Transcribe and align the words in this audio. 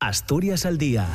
Asturias 0.00 0.64
al 0.64 0.78
día 0.78 1.08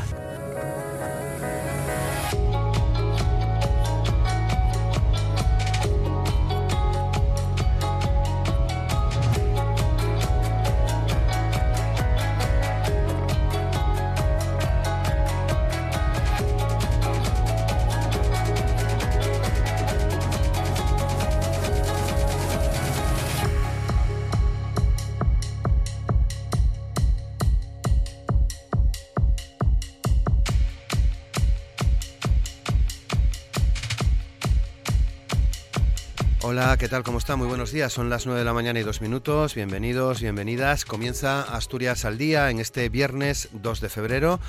¿qué 36.84 36.90
tal? 36.90 37.04
¿Cómo 37.04 37.18
está? 37.18 37.38
Muy 37.38 37.48
buenos 37.48 37.72
días. 37.72 37.94
Son 37.94 38.10
las 38.10 38.26
9 38.26 38.40
de 38.40 38.44
la 38.44 38.52
mañana 38.52 38.78
y 38.78 38.84
dos 38.84 39.00
minutos. 39.00 39.56
Bienvenidos, 39.56 40.20
bienvenidas. 40.20 40.84
Comienza 40.84 41.42
Asturias 41.42 42.04
al 42.04 42.18
día 42.18 42.50
en 42.50 42.60
este 42.60 42.90
viernes 42.90 43.48
2 43.54 43.80
de 43.80 43.88
febrero. 43.88 44.42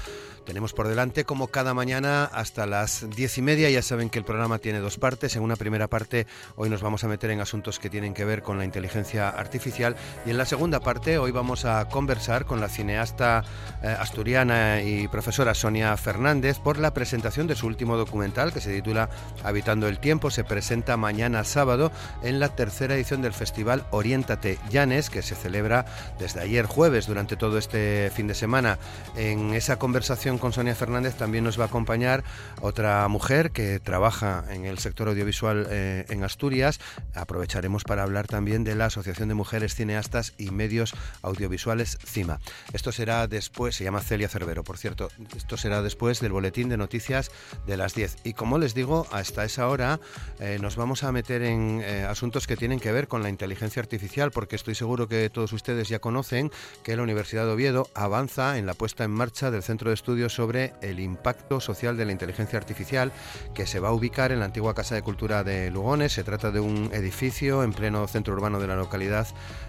Tenemos 0.44 0.74
por 0.74 0.88
delante, 0.88 1.24
como 1.24 1.48
cada 1.48 1.72
mañana, 1.72 2.24
hasta 2.24 2.66
las 2.66 3.08
diez 3.16 3.38
y 3.38 3.42
media. 3.42 3.70
Ya 3.70 3.80
saben 3.80 4.10
que 4.10 4.18
el 4.18 4.26
programa 4.26 4.58
tiene 4.58 4.78
dos 4.78 4.98
partes. 4.98 5.36
En 5.36 5.42
una 5.42 5.56
primera 5.56 5.88
parte, 5.88 6.26
hoy 6.56 6.68
nos 6.68 6.82
vamos 6.82 7.02
a 7.02 7.08
meter 7.08 7.30
en 7.30 7.40
asuntos 7.40 7.78
que 7.78 7.88
tienen 7.88 8.12
que 8.12 8.26
ver 8.26 8.42
con 8.42 8.58
la 8.58 8.64
inteligencia 8.66 9.30
artificial. 9.30 9.96
Y 10.26 10.30
en 10.30 10.38
la 10.38 10.44
segunda 10.44 10.80
parte, 10.80 11.16
hoy 11.16 11.30
vamos 11.30 11.64
a 11.64 11.88
conversar 11.88 12.44
con 12.44 12.60
la 12.60 12.68
cineasta 12.68 13.42
eh, 13.82 13.86
asturiana 13.98 14.82
y 14.82 15.08
profesora 15.08 15.54
Sonia 15.54 15.96
Fernández 15.96 16.58
por 16.58 16.78
la 16.78 16.92
presentación 16.92 17.46
de 17.46 17.56
su 17.56 17.66
último 17.66 17.96
documental, 17.96 18.52
que 18.52 18.60
se 18.60 18.74
titula 18.74 19.08
Habitando 19.42 19.88
el 19.88 19.98
Tiempo. 19.98 20.30
Se 20.30 20.44
presenta 20.44 20.98
mañana 20.98 21.44
sábado 21.44 21.90
en 22.22 22.38
la 22.38 22.50
tercera 22.54 22.94
edición 22.94 23.22
del 23.22 23.32
Festival 23.32 23.86
Oriéntate 23.90 24.58
Llanes, 24.70 25.08
que 25.08 25.22
se 25.22 25.34
celebra 25.34 25.86
desde 26.18 26.40
ayer 26.40 26.66
jueves 26.66 27.06
durante 27.06 27.36
todo 27.36 27.56
este 27.56 28.10
fin 28.14 28.26
de 28.26 28.34
semana. 28.34 28.78
En 29.16 29.54
esa 29.54 29.78
conversación 29.78 30.33
con 30.38 30.52
Sonia 30.52 30.74
Fernández 30.74 31.14
también 31.16 31.44
nos 31.44 31.58
va 31.58 31.64
a 31.64 31.66
acompañar 31.66 32.24
otra 32.60 33.06
mujer 33.08 33.50
que 33.50 33.80
trabaja 33.80 34.44
en 34.50 34.64
el 34.64 34.78
sector 34.78 35.08
audiovisual 35.08 35.66
eh, 35.70 36.06
en 36.08 36.24
Asturias. 36.24 36.80
Aprovecharemos 37.14 37.84
para 37.84 38.02
hablar 38.02 38.26
también 38.26 38.64
de 38.64 38.74
la 38.74 38.86
Asociación 38.86 39.28
de 39.28 39.34
Mujeres 39.34 39.74
Cineastas 39.74 40.34
y 40.38 40.50
Medios 40.50 40.94
Audiovisuales 41.22 41.98
CIMA. 42.04 42.40
Esto 42.72 42.92
será 42.92 43.26
después, 43.26 43.76
se 43.76 43.84
llama 43.84 44.00
Celia 44.00 44.28
Cervero, 44.28 44.64
por 44.64 44.78
cierto, 44.78 45.08
esto 45.36 45.56
será 45.56 45.82
después 45.82 46.20
del 46.20 46.32
boletín 46.32 46.68
de 46.68 46.76
noticias 46.76 47.30
de 47.66 47.76
las 47.76 47.94
10. 47.94 48.16
Y 48.24 48.32
como 48.34 48.58
les 48.58 48.74
digo, 48.74 49.06
hasta 49.12 49.44
esa 49.44 49.68
hora 49.68 50.00
eh, 50.40 50.58
nos 50.60 50.76
vamos 50.76 51.04
a 51.04 51.12
meter 51.12 51.42
en 51.42 51.80
eh, 51.82 52.04
asuntos 52.04 52.46
que 52.46 52.56
tienen 52.56 52.80
que 52.80 52.92
ver 52.92 53.08
con 53.08 53.22
la 53.22 53.28
inteligencia 53.28 53.80
artificial, 53.80 54.30
porque 54.30 54.56
estoy 54.56 54.74
seguro 54.74 55.08
que 55.08 55.30
todos 55.30 55.52
ustedes 55.52 55.88
ya 55.88 55.98
conocen 55.98 56.50
que 56.82 56.96
la 56.96 57.02
Universidad 57.02 57.44
de 57.44 57.52
Oviedo 57.52 57.88
avanza 57.94 58.58
en 58.58 58.66
la 58.66 58.74
puesta 58.74 59.04
en 59.04 59.10
marcha 59.10 59.50
del 59.50 59.62
Centro 59.62 59.90
de 59.90 59.94
Estudios 59.94 60.23
sobre 60.28 60.72
el 60.80 61.00
impacto 61.00 61.60
social 61.60 61.96
de 61.96 62.04
la 62.04 62.12
inteligencia 62.12 62.58
artificial 62.58 63.12
que 63.54 63.66
se 63.66 63.80
va 63.80 63.88
a 63.88 63.92
ubicar 63.92 64.32
en 64.32 64.40
la 64.40 64.46
antigua 64.46 64.74
Casa 64.74 64.94
de 64.94 65.02
Cultura 65.02 65.44
de 65.44 65.70
Lugones. 65.70 66.12
Se 66.12 66.24
trata 66.24 66.50
de 66.50 66.60
un 66.60 66.90
edificio 66.92 67.62
en 67.62 67.72
pleno 67.72 68.06
centro 68.06 68.34
urbano 68.34 68.60
de 68.60 68.66
la 68.66 68.76
localidad 68.76 69.26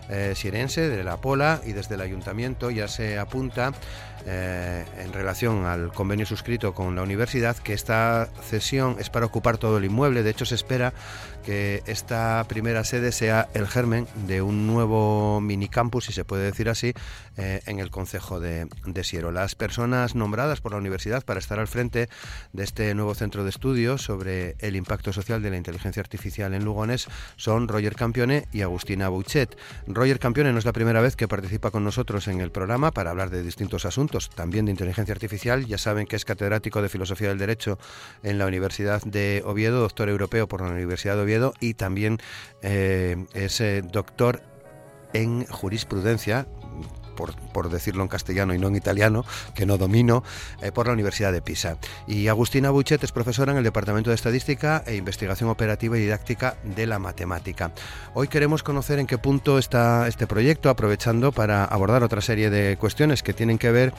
eh, 0.10 0.34
de 0.76 1.04
La 1.04 1.18
Pola, 1.18 1.62
y 1.66 1.74
desde 1.74 1.96
el 1.96 2.02
ayuntamiento 2.02 2.70
ya 2.70 2.88
se 2.88 3.18
apunta 3.18 3.74
eh, 4.26 4.86
en 4.98 5.14
relación 5.14 5.66
al 5.66 5.92
convenio 5.92 6.26
suscrito 6.26 6.74
con 6.74 6.96
la 6.96 7.04
universidad 7.04 7.56
que 7.58 7.74
esta 7.74 8.30
cesión 8.42 8.98
es 9.00 9.10
para 9.10 9.26
ocupar 9.26 9.58
todo 9.58 9.78
el 9.78 9.86
inmueble. 9.86 10.24
De 10.24 10.32
hecho, 10.32 10.46
se 10.46 10.56
espera 10.56 10.94
que 11.46 11.84
esta 11.86 12.44
primera 12.48 12.84
sede 12.84 13.12
sea 13.12 13.50
el 13.54 13.68
germen 13.68 14.08
de 14.26 14.42
un 14.42 14.66
nuevo 14.66 15.42
minicampus, 15.42 16.06
si 16.06 16.14
se 16.14 16.26
puede 16.26 16.44
decir 16.44 16.70
así, 16.70 16.94
eh, 17.38 17.62
en 17.66 17.80
el 17.80 17.92
concejo 17.92 18.40
de, 18.40 18.68
de 18.86 19.04
Siero. 19.04 19.32
Las 19.32 19.54
personas 19.56 20.16
nombradas 20.16 20.45
por 20.62 20.72
la 20.72 20.78
universidad 20.78 21.24
para 21.24 21.40
estar 21.40 21.60
al 21.60 21.68
frente 21.68 22.08
de 22.54 22.64
este 22.64 22.94
nuevo 22.94 23.16
centro 23.16 23.44
de 23.44 23.50
estudios 23.50 24.04
sobre 24.04 24.56
el 24.60 24.76
impacto 24.76 25.12
social 25.12 25.42
de 25.42 25.50
la 25.50 25.58
inteligencia 25.58 26.02
artificial 26.02 26.54
en 26.54 26.64
Lugones 26.64 27.08
son 27.36 27.68
Roger 27.68 27.96
Campione 27.96 28.48
y 28.52 28.62
Agustina 28.62 29.10
Bouchet. 29.10 29.58
Roger 29.88 30.20
Campione 30.20 30.52
no 30.52 30.60
es 30.60 30.66
la 30.66 30.74
primera 30.74 31.02
vez 31.02 31.16
que 31.16 31.28
participa 31.28 31.72
con 31.72 31.84
nosotros 31.84 32.28
en 32.28 32.42
el 32.42 32.52
programa 32.52 32.92
para 32.92 33.10
hablar 33.10 33.30
de 33.30 33.44
distintos 33.44 33.86
asuntos, 33.86 34.30
también 34.30 34.66
de 34.66 34.72
inteligencia 34.72 35.14
artificial. 35.14 35.66
Ya 35.66 35.78
saben 35.78 36.06
que 36.06 36.16
es 36.16 36.26
catedrático 36.26 36.82
de 36.82 36.90
Filosofía 36.90 37.30
del 37.30 37.40
Derecho 37.40 37.80
en 38.24 38.38
la 38.38 38.46
Universidad 38.46 39.02
de 39.04 39.42
Oviedo, 39.46 39.82
doctor 39.82 40.10
europeo 40.10 40.48
por 40.48 40.62
la 40.62 40.70
Universidad 40.70 41.16
de 41.16 41.22
Oviedo 41.24 41.54
y 41.60 41.74
también 41.74 42.20
eh, 42.62 43.26
es 43.34 43.60
eh, 43.62 43.82
doctor 43.82 44.42
en 45.14 45.46
jurisprudencia 45.46 46.46
por, 47.16 47.70
decirlo 47.70 48.04
en 48.04 48.10
castellano 48.10 48.54
y 48.54 48.60
no 48.60 48.68
en 48.68 48.76
italiano, 48.76 49.26
que 49.54 49.66
no 49.66 49.78
domino, 49.78 50.24
eh, 50.62 50.72
por 50.72 50.88
la 50.88 50.94
Universidad 50.94 51.32
de 51.32 51.42
Pisa. 51.42 51.78
Y 52.08 52.28
Agustina 52.28 52.70
Buchet 52.70 53.04
es 53.04 53.12
profesora 53.12 53.52
en 53.52 53.58
el 53.58 53.64
Departamento 53.64 54.10
de 54.10 54.16
Estadística 54.16 54.84
e 54.86 54.96
Investigación 54.96 55.50
Operativa 55.50 55.98
y 55.98 56.02
Didáctica 56.02 56.56
de 56.64 56.86
la 56.86 57.00
Matemática. 57.00 57.72
Hoy 58.14 58.28
queremos 58.28 58.64
conocer 58.64 59.00
en 59.00 59.08
qué 59.08 59.18
punto 59.18 59.58
está 59.58 60.08
este 60.08 60.28
proyecto, 60.28 60.70
aprovechando 60.70 61.32
para 61.32 61.66
abordar 61.66 62.04
otra 62.04 62.22
serie 62.22 62.50
de 62.50 62.78
cuestiones 62.78 63.24
que 63.24 63.34
tienen 63.34 63.58
que 63.58 63.72
ver 63.72 63.94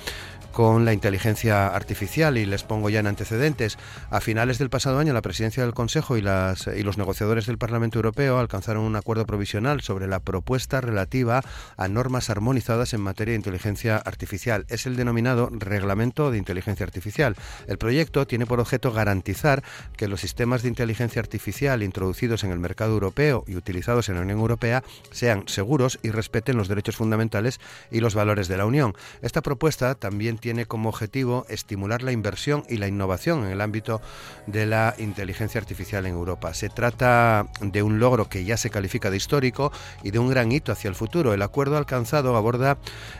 con 0.56 0.86
la 0.86 0.94
inteligencia 0.94 1.66
artificial 1.66 2.38
y 2.38 2.46
les 2.46 2.62
pongo 2.62 2.88
ya 2.88 3.00
en 3.00 3.06
antecedentes. 3.06 3.76
A 4.08 4.22
finales 4.22 4.56
del 4.56 4.70
pasado 4.70 4.98
año 4.98 5.12
la 5.12 5.20
presidencia 5.20 5.62
del 5.62 5.74
Consejo 5.74 6.16
y, 6.16 6.22
las, 6.22 6.66
y 6.66 6.82
los 6.82 6.96
negociadores 6.96 7.44
del 7.44 7.58
Parlamento 7.58 7.98
Europeo 7.98 8.38
alcanzaron 8.38 8.84
un 8.84 8.96
acuerdo 8.96 9.26
provisional 9.26 9.82
sobre 9.82 10.06
la 10.06 10.18
propuesta 10.18 10.80
relativa 10.80 11.42
a 11.76 11.88
normas 11.88 12.30
armonizadas 12.30 12.94
en 12.94 13.02
materia 13.02 13.32
de 13.32 13.36
inteligencia 13.36 13.98
artificial. 13.98 14.64
Es 14.70 14.86
el 14.86 14.96
denominado 14.96 15.50
Reglamento 15.52 16.30
de 16.30 16.38
Inteligencia 16.38 16.84
Artificial. 16.84 17.36
El 17.66 17.76
proyecto 17.76 18.26
tiene 18.26 18.46
por 18.46 18.58
objeto 18.58 18.92
garantizar 18.92 19.62
que 19.98 20.08
los 20.08 20.22
sistemas 20.22 20.62
de 20.62 20.68
inteligencia 20.68 21.20
artificial 21.20 21.82
introducidos 21.82 22.44
en 22.44 22.50
el 22.50 22.60
mercado 22.60 22.94
europeo 22.94 23.44
y 23.46 23.56
utilizados 23.56 24.08
en 24.08 24.14
la 24.14 24.22
Unión 24.22 24.38
Europea 24.38 24.82
sean 25.10 25.48
seguros 25.48 25.98
y 26.02 26.12
respeten 26.12 26.56
los 26.56 26.68
derechos 26.68 26.96
fundamentales 26.96 27.60
y 27.90 28.00
los 28.00 28.14
valores 28.14 28.48
de 28.48 28.56
la 28.56 28.64
Unión. 28.64 28.94
Esta 29.20 29.42
propuesta 29.42 29.96
también 29.96 30.38
tiene 30.38 30.45
como 30.68 30.88
objetivo 30.90 31.44
estimular 31.48 32.02
la 32.02 32.12
inversión 32.12 32.62
y 32.68 32.76
la 32.76 32.86
innovación 32.86 33.44
en 33.44 33.50
el 33.50 33.60
ámbito 33.60 34.00
de 34.46 34.64
la 34.64 34.94
inteligencia 34.98 35.60
artificial 35.60 36.06
en 36.06 36.12
Europa. 36.12 36.54
Se 36.54 36.68
trata 36.68 37.48
de 37.60 37.82
un 37.82 37.98
logro 37.98 38.28
que 38.28 38.44
ya 38.44 38.56
se 38.56 38.70
califica 38.70 39.10
de 39.10 39.16
histórico 39.16 39.72
y 40.04 40.12
de 40.12 40.20
un 40.20 40.28
gran 40.28 40.52
hito 40.52 40.70
hacia 40.70 40.88
el 40.88 40.94
futuro. 40.94 41.34
El 41.34 41.42
acuerdo 41.42 41.76
alcanzado 41.76 42.36
aborda 42.36 42.78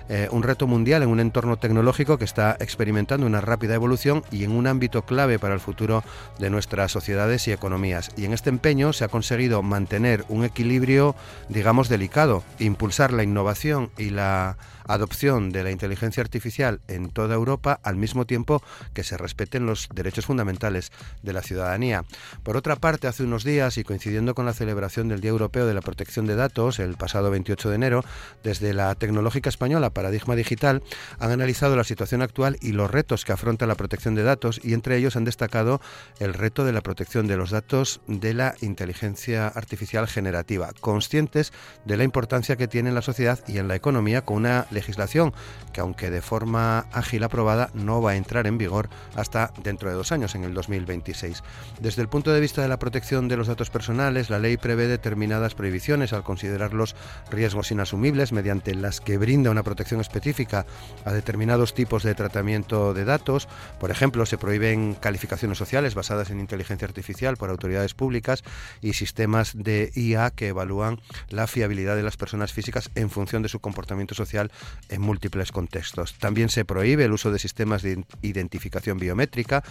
eh, 0.08 0.28
un 0.30 0.44
reto 0.44 0.68
mundial 0.68 1.02
en 1.02 1.08
un 1.08 1.18
entorno 1.18 1.56
tecnológico 1.56 2.16
que 2.16 2.24
está 2.24 2.56
experimentando 2.60 3.26
una 3.26 3.40
rápida 3.40 3.74
evolución 3.74 4.22
y 4.30 4.44
en 4.44 4.52
un 4.52 4.68
ámbito 4.68 5.02
clave 5.02 5.40
para 5.40 5.54
el 5.54 5.60
futuro 5.60 6.04
de 6.38 6.48
nuestras 6.48 6.92
sociedades 6.92 7.48
y 7.48 7.52
economías. 7.52 8.10
Y 8.16 8.24
en 8.24 8.34
este 8.34 8.50
empeño 8.50 8.92
se 8.92 9.04
ha 9.04 9.08
conseguido 9.08 9.62
mantener 9.62 10.24
un 10.28 10.44
equilibrio, 10.44 11.16
digamos, 11.48 11.88
delicado, 11.88 12.44
impulsar 12.60 13.12
la 13.12 13.24
innovación 13.24 13.90
y 13.98 14.10
la 14.10 14.56
adopción 14.86 15.50
de 15.50 15.64
la 15.64 15.70
inteligencia 15.70 16.22
artificial 16.22 16.80
en 16.88 17.10
toda 17.16 17.34
Europa 17.34 17.80
al 17.82 17.96
mismo 17.96 18.26
tiempo 18.26 18.62
que 18.92 19.02
se 19.02 19.16
respeten 19.16 19.64
los 19.64 19.88
derechos 19.94 20.26
fundamentales 20.26 20.92
de 21.22 21.32
la 21.32 21.40
ciudadanía. 21.40 22.04
Por 22.42 22.58
otra 22.58 22.76
parte, 22.76 23.06
hace 23.06 23.22
unos 23.22 23.42
días 23.42 23.78
y 23.78 23.84
coincidiendo 23.84 24.34
con 24.34 24.44
la 24.44 24.52
celebración 24.52 25.08
del 25.08 25.22
Día 25.22 25.30
Europeo 25.30 25.64
de 25.64 25.72
la 25.72 25.80
Protección 25.80 26.26
de 26.26 26.36
Datos 26.36 26.78
el 26.78 26.96
pasado 26.96 27.30
28 27.30 27.70
de 27.70 27.74
enero, 27.74 28.04
desde 28.44 28.74
la 28.74 28.94
tecnológica 28.96 29.48
española 29.48 29.88
Paradigma 29.88 30.36
Digital 30.36 30.82
han 31.18 31.30
analizado 31.30 31.74
la 31.74 31.84
situación 31.84 32.20
actual 32.20 32.58
y 32.60 32.72
los 32.72 32.90
retos 32.90 33.24
que 33.24 33.32
afronta 33.32 33.66
la 33.66 33.76
protección 33.76 34.14
de 34.14 34.22
datos 34.22 34.60
y 34.62 34.74
entre 34.74 34.98
ellos 34.98 35.16
han 35.16 35.24
destacado 35.24 35.80
el 36.18 36.34
reto 36.34 36.66
de 36.66 36.72
la 36.72 36.82
protección 36.82 37.26
de 37.26 37.38
los 37.38 37.50
datos 37.50 38.02
de 38.08 38.34
la 38.34 38.56
inteligencia 38.60 39.48
artificial 39.48 40.06
generativa, 40.06 40.74
conscientes 40.82 41.54
de 41.86 41.96
la 41.96 42.04
importancia 42.04 42.56
que 42.56 42.68
tiene 42.68 42.90
en 42.90 42.94
la 42.94 43.00
sociedad 43.00 43.40
y 43.48 43.56
en 43.56 43.68
la 43.68 43.74
economía 43.74 44.20
con 44.20 44.36
una 44.36 44.66
legislación 44.70 45.32
que 45.72 45.80
aunque 45.80 46.10
de 46.10 46.20
forma 46.20 46.80
ágil 46.92 47.05
aprobada 47.24 47.70
no 47.74 48.02
va 48.02 48.12
a 48.12 48.16
entrar 48.16 48.46
en 48.46 48.58
vigor 48.58 48.88
hasta 49.14 49.52
dentro 49.62 49.88
de 49.88 49.94
dos 49.94 50.12
años, 50.12 50.34
en 50.34 50.44
el 50.44 50.54
2026. 50.54 51.42
Desde 51.80 52.02
el 52.02 52.08
punto 52.08 52.32
de 52.32 52.40
vista 52.40 52.62
de 52.62 52.68
la 52.68 52.78
protección 52.78 53.28
de 53.28 53.36
los 53.36 53.46
datos 53.46 53.70
personales, 53.70 54.28
la 54.28 54.38
ley 54.38 54.56
prevé 54.56 54.86
determinadas 54.86 55.54
prohibiciones 55.54 56.12
al 56.12 56.22
considerar 56.22 56.74
los 56.74 56.96
riesgos 57.30 57.70
inasumibles 57.70 58.32
mediante 58.32 58.74
las 58.74 59.00
que 59.00 59.18
brinda 59.18 59.50
una 59.50 59.62
protección 59.62 60.00
específica 60.00 60.66
a 61.04 61.12
determinados 61.12 61.74
tipos 61.74 62.02
de 62.02 62.14
tratamiento 62.14 62.92
de 62.92 63.04
datos. 63.04 63.48
Por 63.80 63.90
ejemplo, 63.90 64.26
se 64.26 64.38
prohíben 64.38 64.94
calificaciones 64.94 65.58
sociales 65.58 65.94
basadas 65.94 66.30
en 66.30 66.40
inteligencia 66.40 66.86
artificial 66.86 67.36
por 67.36 67.50
autoridades 67.50 67.94
públicas 67.94 68.42
y 68.80 68.92
sistemas 68.92 69.52
de 69.54 69.92
IA 69.94 70.30
que 70.30 70.48
evalúan 70.48 71.00
la 71.28 71.46
fiabilidad 71.46 71.96
de 71.96 72.02
las 72.02 72.16
personas 72.16 72.52
físicas 72.52 72.90
en 72.94 73.10
función 73.10 73.42
de 73.42 73.48
su 73.48 73.60
comportamiento 73.60 74.14
social 74.14 74.50
en 74.88 75.00
múltiples 75.00 75.52
contextos. 75.52 76.14
También 76.18 76.48
se 76.48 76.64
prohíbe 76.86 77.06
el 77.06 77.12
uso 77.12 77.32
de 77.32 77.40
sistemas 77.40 77.82
de 77.82 78.04
identificación 78.22 78.96
biométrica 78.96 79.64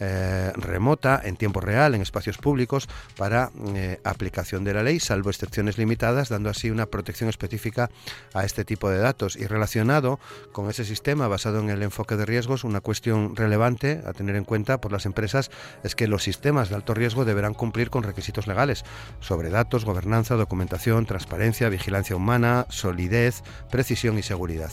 eh, 0.00 0.52
remota 0.54 1.20
en 1.22 1.36
tiempo 1.36 1.60
real 1.60 1.94
en 1.94 2.00
espacios 2.00 2.38
públicos 2.38 2.88
para 3.18 3.50
eh, 3.74 4.00
aplicación 4.04 4.64
de 4.64 4.72
la 4.72 4.82
ley, 4.82 4.98
salvo 4.98 5.28
excepciones 5.28 5.76
limitadas, 5.76 6.30
dando 6.30 6.48
así 6.48 6.70
una 6.70 6.86
protección 6.86 7.28
específica 7.28 7.90
a 8.32 8.46
este 8.46 8.64
tipo 8.64 8.88
de 8.88 8.96
datos. 8.96 9.36
Y 9.36 9.46
relacionado 9.46 10.18
con 10.52 10.70
ese 10.70 10.86
sistema 10.86 11.28
basado 11.28 11.60
en 11.60 11.68
el 11.68 11.82
enfoque 11.82 12.16
de 12.16 12.24
riesgos, 12.24 12.64
una 12.64 12.80
cuestión 12.80 13.36
relevante 13.36 14.00
a 14.06 14.14
tener 14.14 14.36
en 14.36 14.44
cuenta 14.44 14.80
por 14.80 14.92
las 14.92 15.04
empresas 15.04 15.50
es 15.84 15.94
que 15.94 16.08
los 16.08 16.22
sistemas 16.22 16.70
de 16.70 16.76
alto 16.76 16.94
riesgo 16.94 17.26
deberán 17.26 17.52
cumplir 17.52 17.90
con 17.90 18.02
requisitos 18.02 18.46
legales 18.46 18.82
sobre 19.20 19.50
datos, 19.50 19.84
gobernanza, 19.84 20.36
documentación, 20.36 21.04
transparencia, 21.04 21.68
vigilancia 21.68 22.16
humana, 22.16 22.64
solidez, 22.70 23.42
precisión 23.70 24.18
y 24.18 24.22
seguridad. 24.22 24.70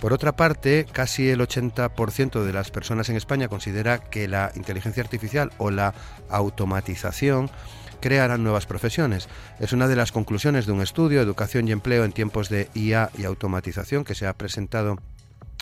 Por 0.00 0.12
otra 0.12 0.36
parte, 0.36 0.86
casi 0.92 1.28
el 1.28 1.39
80% 1.40 2.42
de 2.44 2.52
las 2.52 2.70
personas 2.70 3.08
en 3.08 3.16
España 3.16 3.48
considera 3.48 3.98
que 3.98 4.28
la 4.28 4.52
inteligencia 4.54 5.02
artificial 5.02 5.52
o 5.58 5.70
la 5.70 5.94
automatización 6.28 7.50
crearán 8.00 8.42
nuevas 8.42 8.66
profesiones. 8.66 9.28
Es 9.58 9.72
una 9.72 9.88
de 9.88 9.96
las 9.96 10.12
conclusiones 10.12 10.66
de 10.66 10.72
un 10.72 10.80
estudio, 10.80 11.20
Educación 11.20 11.68
y 11.68 11.72
Empleo 11.72 12.04
en 12.04 12.12
tiempos 12.12 12.48
de 12.48 12.68
IA 12.74 13.10
y 13.16 13.24
automatización, 13.24 14.04
que 14.04 14.14
se 14.14 14.26
ha 14.26 14.32
presentado 14.32 14.98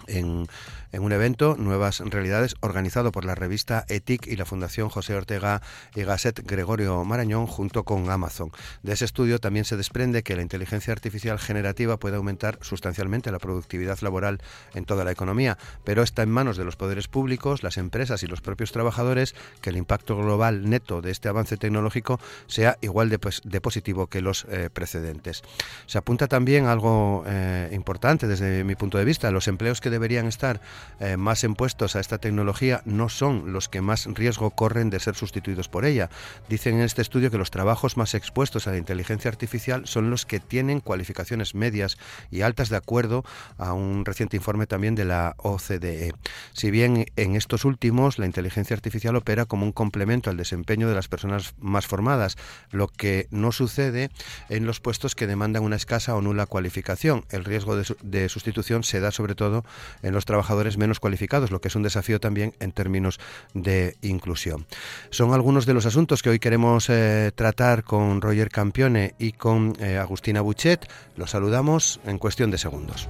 en 0.09 0.49
en 0.93 1.03
un 1.03 1.13
evento 1.13 1.57
Nuevas 1.59 2.01
Realidades 2.01 2.57
organizado 2.61 3.13
por 3.13 3.25
la 3.25 3.35
revista 3.35 3.85
ETIC 3.89 4.27
y 4.27 4.37
la 4.37 4.47
Fundación 4.47 4.89
José 4.89 5.15
Ortega 5.15 5.61
y 5.95 6.03
Gasset 6.03 6.47
Gregorio 6.47 7.05
Marañón 7.05 7.47
junto 7.47 7.85
con 7.85 8.09
Amazon. 8.11 8.51
De 8.83 8.95
ese 8.95 9.05
estudio 9.05 9.39
también 9.39 9.65
se 9.65 9.77
desprende 9.77 10.23
que 10.23 10.37
la 10.37 10.43
inteligencia 10.43 10.93
artificial 10.93 11.39
generativa 11.39 11.99
puede 11.99 12.17
aumentar 12.17 12.59
sustancialmente 12.63 13.31
la 13.31 13.39
productividad 13.39 13.99
laboral 14.01 14.41
en 14.75 14.85
toda 14.85 15.05
la 15.05 15.13
economía, 15.13 15.59
pero 15.85 16.03
está 16.03 16.23
en 16.23 16.31
manos 16.31 16.57
de 16.57 16.65
los 16.65 16.77
poderes 16.77 17.09
públicos, 17.09 17.63
las 17.63 17.77
empresas 17.77 18.23
y 18.23 18.27
los 18.27 18.41
propios 18.41 18.73
trabajadores 18.73 19.35
que 19.61 19.71
el 19.71 19.77
impacto 19.77 20.17
global 20.17 20.69
neto 20.71 21.03
de 21.03 21.11
este 21.11 21.29
avance 21.29 21.57
tecnológico 21.57 22.19
sea 22.47 22.79
igual 22.81 23.11
de, 23.11 23.19
pues, 23.19 23.43
positivo 23.63 24.07
que 24.07 24.23
los 24.23 24.47
eh, 24.49 24.71
precedentes. 24.73 25.43
Se 25.87 25.99
apunta 25.99 26.29
también 26.29 26.67
algo 26.67 27.25
eh, 27.27 27.69
importante 27.73 28.27
desde 28.27 28.65
mi 28.65 28.77
punto 28.77 28.99
de 28.99 29.05
vista, 29.05 29.31
los 29.31 29.49
empleos 29.49 29.81
que 29.81 29.91
deberían 29.99 30.27
estar 30.27 30.61
eh, 31.01 31.17
más 31.17 31.43
impuestos 31.43 31.97
a 31.97 32.01
esta 32.01 32.19
tecnología 32.19 32.83
no 32.85 33.09
son 33.09 33.53
los 33.53 33.69
que 33.69 33.81
más 33.81 34.07
riesgo 34.07 34.51
corren 34.51 34.91
de 34.91 35.01
ser 35.01 35.17
sustituidos 35.17 35.69
por 35.69 35.85
ella. 35.85 36.09
Dicen 36.49 36.75
en 36.75 36.83
este 36.83 37.03
estudio 37.03 37.31
que 37.31 37.39
los 37.39 37.51
trabajos 37.51 37.97
más 37.97 38.15
expuestos 38.15 38.67
a 38.67 38.71
la 38.71 38.79
inteligencia 38.79 39.29
artificial 39.29 39.87
son 39.87 40.11
los 40.11 40.25
que 40.25 40.39
tienen 40.41 40.81
cualificaciones 40.81 41.55
medias 41.55 41.99
y 42.31 42.43
altas 42.43 42.69
de 42.69 42.77
acuerdo 42.77 43.25
a 43.59 43.73
un 43.73 44.05
reciente 44.05 44.37
informe 44.37 44.67
también 44.67 44.95
de 44.95 45.05
la 45.05 45.35
OCDE. 45.39 46.13
Si 46.53 46.71
bien 46.71 47.07
en 47.17 47.35
estos 47.35 47.65
últimos 47.65 48.19
la 48.19 48.27
inteligencia 48.27 48.75
artificial 48.75 49.17
opera 49.17 49.47
como 49.47 49.67
un 49.67 49.73
complemento 49.73 50.31
al 50.31 50.37
desempeño 50.37 50.89
de 50.89 50.95
las 50.95 51.09
personas 51.09 51.55
más 51.59 51.87
formadas, 51.87 52.37
lo 52.71 52.87
que 52.89 53.27
no 53.31 53.51
sucede 53.51 54.11
en 54.49 54.65
los 54.65 54.81
puestos 54.81 55.15
que 55.15 55.27
demandan 55.27 55.65
una 55.65 55.77
escasa 55.77 56.15
o 56.15 56.23
nula 56.23 56.47
cualificación. 56.47 57.25
El 57.31 57.45
riesgo 57.45 57.77
de, 57.77 57.85
de 58.03 58.29
sustitución 58.29 58.85
se 58.85 59.01
da 59.01 59.11
sobre 59.11 59.35
todo 59.35 59.65
en 60.03 60.15
los 60.15 60.25
trabajadores 60.25 60.79
menos 60.79 61.01
cualificados, 61.01 61.51
lo 61.51 61.61
que 61.61 61.69
es 61.69 61.77
un 61.77 61.83
desafío 61.83 62.21
también 62.21 62.55
en 62.61 62.73
términos 62.73 63.19
de 63.55 63.97
inclusión. 64.03 64.67
Son 65.11 65.35
algunos 65.35 65.67
de 65.67 65.75
los 65.75 65.87
asuntos 65.87 66.23
que 66.23 66.31
hoy 66.31 66.39
queremos 66.39 66.89
eh, 66.91 67.33
tratar 67.35 67.85
con 67.85 68.21
Roger 68.21 68.49
Campione 68.51 69.15
y 69.19 69.33
con 69.33 69.75
eh, 69.81 69.99
Agustina 69.99 70.41
Buchet. 70.41 70.89
Los 71.17 71.31
saludamos 71.31 72.01
en 72.07 72.19
cuestión 72.19 72.51
de 72.51 72.59
segundos. 72.59 73.09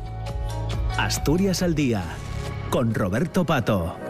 Asturias 0.97 1.63
al 1.63 1.75
día 1.75 2.05
con 2.71 2.95
Roberto 2.95 3.45
Pato. 3.45 4.08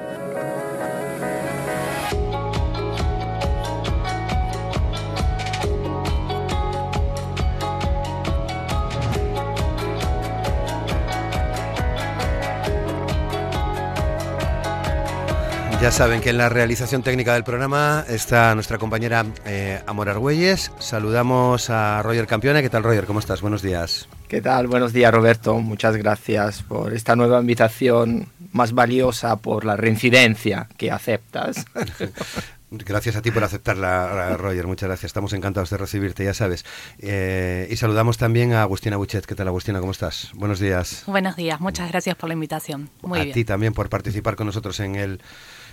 Ya 15.81 15.93
saben 15.93 16.21
que 16.21 16.31
en 16.31 16.39
la 16.39 16.49
realización 16.49 17.05
técnica 17.05 17.35
del 17.35 17.45
programa 17.45 18.05
está 18.09 18.53
nuestra 18.55 18.79
compañera 18.79 19.25
eh, 19.47 19.81
Amor 19.87 20.09
Argüelles. 20.09 20.73
Saludamos 20.81 21.71
a 21.71 22.03
Roger 22.03 22.27
Campione. 22.27 22.63
¿Qué 22.63 22.69
tal, 22.69 22.83
Roger? 22.83 23.07
¿Cómo 23.07 23.21
estás? 23.21 23.41
Buenos 23.43 23.63
días. 23.63 24.09
¿Qué 24.27 24.41
tal? 24.41 24.67
Buenos 24.67 24.93
días, 24.93 25.15
Roberto. 25.15 25.61
Muchas 25.61 25.97
gracias 25.97 26.63
por 26.63 26.93
esta 26.93 27.15
nueva 27.15 27.41
invitación 27.41 28.27
más 28.53 28.73
valiosa 28.73 29.37
por 29.37 29.65
la 29.65 29.77
reincidencia 29.77 30.69
que 30.77 30.91
aceptas. 30.91 31.65
Gracias 32.71 33.17
a 33.17 33.23
ti 33.23 33.31
por 33.31 33.43
aceptarla, 33.43 34.37
Roger. 34.37 34.67
Muchas 34.67 34.89
gracias. 34.89 35.07
Estamos 35.07 35.33
encantados 35.33 35.71
de 35.71 35.79
recibirte, 35.79 36.25
ya 36.25 36.35
sabes. 36.35 36.67
Eh, 36.99 37.67
y 37.71 37.77
saludamos 37.77 38.19
también 38.19 38.53
a 38.53 38.61
Agustina 38.61 38.99
Buchet. 38.99 39.25
¿Qué 39.25 39.35
tal, 39.35 39.49
Agustina? 39.49 39.81
¿Cómo 39.81 39.93
estás? 39.93 40.33
Buenos 40.35 40.61
días. 40.61 41.05
Buenos 41.07 41.35
días. 41.37 41.61
Muchas 41.61 41.91
gracias 41.91 42.15
por 42.17 42.29
la 42.29 42.35
invitación. 42.35 42.91
Muy 43.01 43.21
a 43.21 43.33
ti 43.33 43.45
también 43.47 43.73
por 43.73 43.89
participar 43.89 44.37
con 44.37 44.47
nosotros 44.47 44.81
en 44.81 44.97
el 44.97 45.23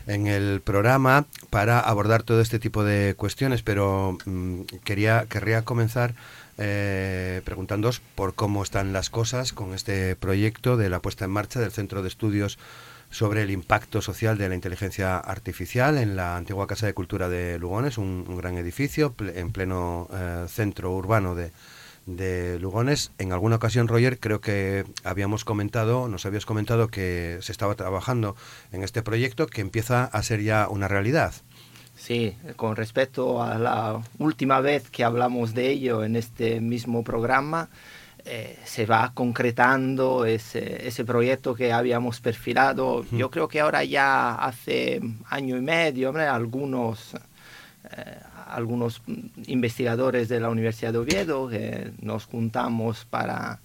en 0.08 0.28
el 0.28 0.62
programa 0.62 1.26
para 1.50 1.80
abordar 1.80 2.24
todo 2.24 2.42
este 2.42 2.60
tipo 2.60 2.84
de 2.84 3.16
cuestiones, 3.16 3.64
pero 3.64 4.18
mm, 4.26 4.62
quería 4.84 5.26
querría 5.30 5.64
comenzar 5.64 6.14
eh, 6.58 7.42
por 8.16 8.36
cómo 8.36 8.64
están 8.64 8.94
las 8.94 9.10
cosas 9.10 9.54
con 9.54 9.74
este 9.74 10.16
proyecto 10.16 10.78
de 10.78 10.90
la 10.90 11.02
puesta 11.02 11.26
en 11.26 11.32
marcha 11.32 11.60
del 11.60 11.72
Centro 11.72 12.02
de 12.02 12.08
Estudios 12.08 12.58
sobre 13.10 13.44
el 13.44 13.52
impacto 13.52 14.02
social 14.02 14.38
de 14.38 14.50
la 14.50 14.56
inteligencia 14.56 15.18
artificial 15.18 15.98
en 15.98 16.16
la 16.16 16.38
antigua 16.38 16.68
Casa 16.68 16.86
de 16.86 16.94
Cultura 16.94 17.30
de 17.30 17.60
Lugones, 17.60 17.98
un, 17.98 18.38
gran 18.38 18.58
edificio 18.58 19.14
en 19.20 19.52
pleno 19.52 20.10
eh, 20.14 20.46
centro 20.50 20.92
urbano 20.92 21.36
de, 21.36 21.52
de 22.06 22.60
Lugones. 22.60 23.12
En 23.18 23.32
alguna 23.32 23.56
ocasión, 23.56 23.88
Roger, 23.88 24.20
creo 24.20 24.42
que 24.42 24.86
habíamos 25.04 25.46
comentado, 25.46 26.08
nos 26.08 26.26
habías 26.26 26.46
comentado 26.46 26.88
que 26.88 27.40
se 27.42 27.52
estaba 27.52 27.76
trabajando 27.76 28.36
en 28.72 28.84
este 28.84 29.02
proyecto 29.02 29.48
que 29.48 29.62
empieza 29.62 30.06
a 30.06 30.24
ser 30.24 30.42
ya 30.42 30.68
una 30.70 30.88
realidad. 30.88 31.34
Sí, 31.96 32.36
con 32.56 32.76
respecto 32.76 33.42
a 33.42 33.58
la 33.58 34.02
última 34.20 34.60
vez 34.60 34.90
que 34.90 35.04
hablamos 35.04 35.54
de 35.54 35.70
ello 35.70 36.04
en 36.04 36.16
este 36.16 36.60
mismo 36.60 37.04
programa, 37.04 37.70
eh, 38.26 38.60
se 38.66 38.86
va 38.86 39.12
concretando 39.14 40.26
ese, 40.26 40.88
ese, 40.88 41.06
proyecto 41.06 41.56
que 41.56 41.72
habíamos 41.72 42.20
perfilado. 42.22 43.06
Yo 43.12 43.30
creo 43.30 43.48
que 43.48 43.62
ahora 43.62 43.84
ya 43.84 44.34
hace 44.34 45.00
año 45.30 45.58
y 45.58 45.62
medio, 45.62 46.10
algunos 46.10 47.14
eh, 47.96 48.20
algunos 48.46 49.02
investigadores 49.48 50.30
de 50.30 50.40
la 50.40 50.50
Universidad 50.50 50.94
de 50.94 51.00
Oviedo 51.00 51.48
que 51.48 51.92
nos 52.02 52.26
juntamos 52.26 53.06
para, 53.06 53.60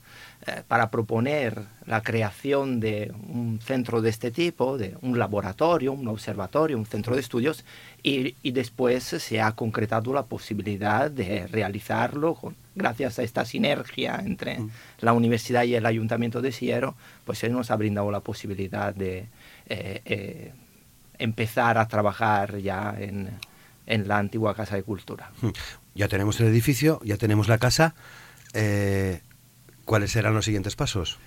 eh, 0.46 0.62
para 0.66 0.90
proponer 0.90 1.62
la 1.86 2.02
creación 2.02 2.80
de 2.80 3.12
un 3.28 3.60
centro 3.60 4.00
de 4.00 4.10
este 4.10 4.30
tipo, 4.30 4.78
de 4.78 4.96
un 5.02 5.18
laboratorio, 5.18 5.92
un 5.92 6.08
observatorio, 6.08 6.78
un 6.78 6.86
centro 6.86 7.14
de 7.14 7.20
estudios, 7.20 7.64
y, 8.02 8.34
y 8.42 8.52
después 8.52 9.04
se 9.04 9.40
ha 9.40 9.52
concretado 9.52 10.12
la 10.12 10.24
posibilidad 10.24 11.10
de 11.10 11.46
realizarlo 11.46 12.38
gracias 12.74 13.18
a 13.18 13.22
esta 13.22 13.44
sinergia 13.44 14.22
entre 14.24 14.58
mm. 14.58 14.70
la 15.00 15.12
universidad 15.12 15.64
y 15.64 15.74
el 15.74 15.86
ayuntamiento 15.86 16.40
de 16.40 16.52
Siero, 16.52 16.94
pues 17.24 17.38
se 17.38 17.48
nos 17.48 17.70
ha 17.70 17.76
brindado 17.76 18.10
la 18.10 18.20
posibilidad 18.20 18.94
de 18.94 19.26
eh, 19.66 20.02
eh, 20.04 20.52
empezar 21.18 21.78
a 21.78 21.86
trabajar 21.86 22.58
ya 22.58 22.94
en, 22.98 23.30
en 23.90 24.08
la 24.08 24.18
antigua 24.18 24.54
Casa 24.54 24.76
de 24.76 24.82
Cultura. 24.82 25.30
Hmm. 25.42 25.50
Ya 25.94 26.08
tenemos 26.08 26.40
el 26.40 26.46
edificio, 26.46 27.00
ya 27.04 27.16
tenemos 27.16 27.48
la 27.48 27.58
casa. 27.58 27.94
Eh, 28.54 29.20
¿Cuáles 29.84 30.12
serán 30.12 30.34
los 30.34 30.44
siguientes 30.44 30.76
pasos? 30.76 31.18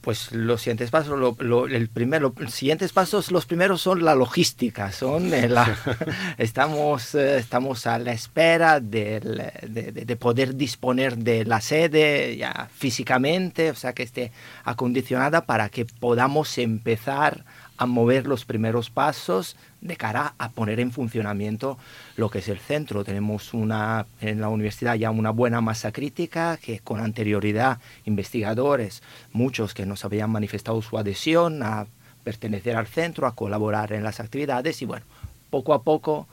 Pues 0.00 0.30
los 0.30 0.62
siguientes 0.62 0.92
pasos, 0.92 1.36
el 1.68 1.88
primero, 1.88 2.32
los 2.38 2.54
siguientes 2.54 2.92
pasos, 2.92 3.32
los 3.32 3.44
primeros 3.44 3.80
son 3.80 4.04
la 4.04 4.14
logística, 4.14 4.92
son 4.92 5.34
eh, 5.34 5.48
la, 5.48 5.76
estamos, 6.38 7.16
eh, 7.16 7.38
estamos 7.38 7.88
a 7.88 7.98
la 7.98 8.12
espera 8.12 8.78
de, 8.78 9.18
de, 9.66 10.16
poder 10.16 10.54
disponer 10.54 11.18
de 11.18 11.44
la 11.44 11.60
sede 11.60 12.36
ya 12.36 12.68
físicamente, 12.72 13.72
o 13.72 13.74
sea 13.74 13.94
que 13.94 14.04
esté 14.04 14.30
acondicionada 14.62 15.44
para 15.44 15.70
que 15.70 15.86
podamos 15.86 16.56
empezar 16.58 17.44
a 17.78 17.86
mover 17.86 18.26
los 18.26 18.44
primeros 18.44 18.90
pasos 18.90 19.56
de 19.80 19.96
cara 19.96 20.34
a 20.38 20.50
poner 20.50 20.80
en 20.80 20.92
funcionamiento 20.92 21.78
lo 22.16 22.30
que 22.30 22.38
es 22.38 22.48
el 22.48 22.58
centro. 22.58 23.04
Tenemos 23.04 23.54
una, 23.54 24.06
en 24.20 24.40
la 24.40 24.48
universidad 24.48 24.94
ya 24.94 25.10
una 25.10 25.30
buena 25.30 25.60
masa 25.60 25.92
crítica 25.92 26.56
que 26.56 26.80
con 26.80 27.00
anterioridad 27.00 27.78
investigadores, 28.04 29.02
muchos 29.32 29.74
que 29.74 29.86
nos 29.86 30.04
habían 30.04 30.30
manifestado 30.30 30.80
su 30.82 30.98
adhesión 30.98 31.62
a 31.62 31.86
pertenecer 32.24 32.76
al 32.76 32.86
centro, 32.86 33.26
a 33.26 33.34
colaborar 33.34 33.92
en 33.92 34.02
las 34.02 34.20
actividades 34.20 34.82
y 34.82 34.84
bueno, 34.86 35.06
poco 35.50 35.74
a 35.74 35.82
poco 35.82 36.26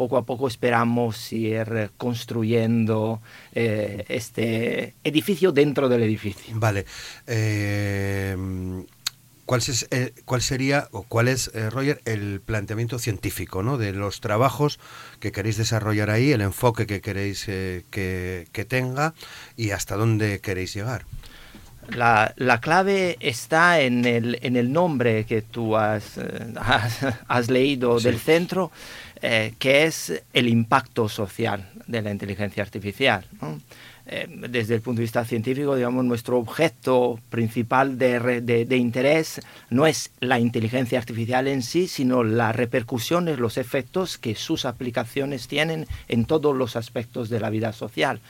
poco 0.00 0.16
a 0.16 0.22
poco 0.22 0.48
esperamos 0.48 1.30
ir 1.30 1.90
construyendo 1.98 3.20
eh, 3.54 4.06
este 4.08 4.94
edificio 5.04 5.52
dentro 5.52 5.90
del 5.90 6.02
edificio. 6.04 6.54
Vale. 6.58 6.86
Eh, 7.26 8.34
¿Cuál, 9.50 9.62
es, 9.62 9.88
eh, 9.90 10.14
¿Cuál 10.26 10.42
sería 10.42 10.86
o 10.92 11.02
cuál 11.02 11.26
es, 11.26 11.50
Roger, 11.72 12.00
el 12.04 12.40
planteamiento 12.40 13.00
científico 13.00 13.64
¿no? 13.64 13.78
de 13.78 13.92
los 13.92 14.20
trabajos 14.20 14.78
que 15.18 15.32
queréis 15.32 15.56
desarrollar 15.56 16.08
ahí, 16.08 16.30
el 16.30 16.40
enfoque 16.40 16.86
que 16.86 17.00
queréis 17.00 17.46
que, 17.46 17.84
que, 17.90 18.64
tenga 18.64 19.12
y 19.56 19.72
hasta 19.72 19.96
dónde 19.96 20.38
queréis 20.38 20.72
llegar? 20.72 21.04
La, 21.88 22.32
la, 22.36 22.60
clave 22.60 23.16
está 23.18 23.80
en 23.80 24.04
el, 24.04 24.38
en 24.42 24.54
el 24.54 24.72
nombre 24.72 25.26
que 25.26 25.42
tú 25.42 25.76
has, 25.76 26.20
has, 27.26 27.50
leído 27.50 27.98
del 27.98 28.20
centro 28.20 28.70
eh, 29.20 29.54
que 29.58 29.82
es 29.82 30.22
el 30.32 30.46
impacto 30.46 31.08
social 31.08 31.68
de 31.88 32.02
la 32.02 32.12
inteligencia 32.12 32.62
artificial. 32.62 33.26
Eh, 34.12 34.26
desde 34.28 34.74
el 34.74 34.80
punto 34.80 34.98
de 34.98 35.04
vista 35.04 35.24
científico, 35.24 35.76
digamos, 35.76 36.04
nuestro 36.04 36.36
objeto 36.36 37.20
principal 37.30 37.96
de, 37.96 38.40
de, 38.40 38.76
interés 38.76 39.40
no 39.70 39.86
es 39.86 40.10
la 40.18 40.40
inteligencia 40.40 40.98
artificial 40.98 41.46
en 41.46 41.62
sí, 41.62 41.86
sino 41.86 42.24
las 42.24 42.56
repercusiones, 42.56 43.38
los 43.38 43.56
efectos 43.56 44.18
que 44.18 44.34
sus 44.34 44.64
aplicaciones 44.64 45.46
tienen 45.46 45.86
en 46.08 46.24
todos 46.24 46.56
los 46.56 46.74
aspectos 46.74 47.28
de 47.28 47.38
la 47.38 47.50
vida 47.50 47.72
social. 47.72 48.20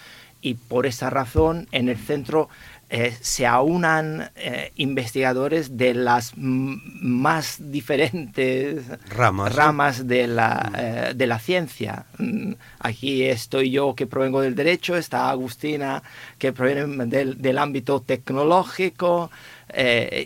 Y 0.43 0.55
por 0.55 0.85
esa 0.85 1.09
razón, 1.09 1.67
en 1.73 1.89
el 1.89 1.97
centro 1.97 2.51
eh, 2.93 3.17
se 3.21 3.47
aunan 3.47 4.33
eh, 4.35 4.73
investigadores 4.75 5.77
de 5.77 5.95
las 5.95 6.33
más 6.37 7.59
diferentes 7.71 8.83
ramas, 9.09 10.09
de, 10.09 10.27
la, 10.27 10.71
mm. 10.73 10.75
eh, 10.77 11.13
de 11.15 11.27
la 11.29 11.39
ciencia. 11.39 12.07
Mm, 12.19 12.55
aquí 12.81 13.23
estoy 13.23 13.71
yo 13.71 13.95
que 13.95 14.09
provengo 14.09 14.41
del 14.41 14.57
derecho, 14.57 14.97
está 14.97 15.31
Agustina 15.31 16.03
que 16.37 16.53
proviene 16.53 17.07
del, 17.07 17.41
del 17.41 17.59
ámbito 17.59 18.03
tecnológico. 18.03 19.31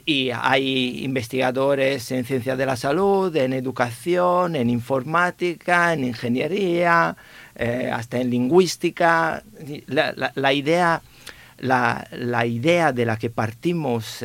y 0.07 0.31
hay 0.31 1.05
investigadores 1.05 2.11
en 2.13 2.25
ciencia 2.25 2.57
de 2.57 2.65
la 2.65 2.77
salud, 2.77 3.37
en 3.37 3.53
educación, 3.53 4.57
en 4.57 4.71
informática, 4.71 5.93
en 5.93 6.05
ingeniería, 6.05 7.15
hasta 7.93 8.21
en 8.21 8.31
lingüística. 8.31 9.43
La, 9.87 10.33
la 10.35 10.53
idea 10.55 11.03
la, 11.59 12.07
idea 12.47 12.93
de 12.93 13.07
la 13.07 13.17
que 13.17 13.31
partimos 13.31 14.25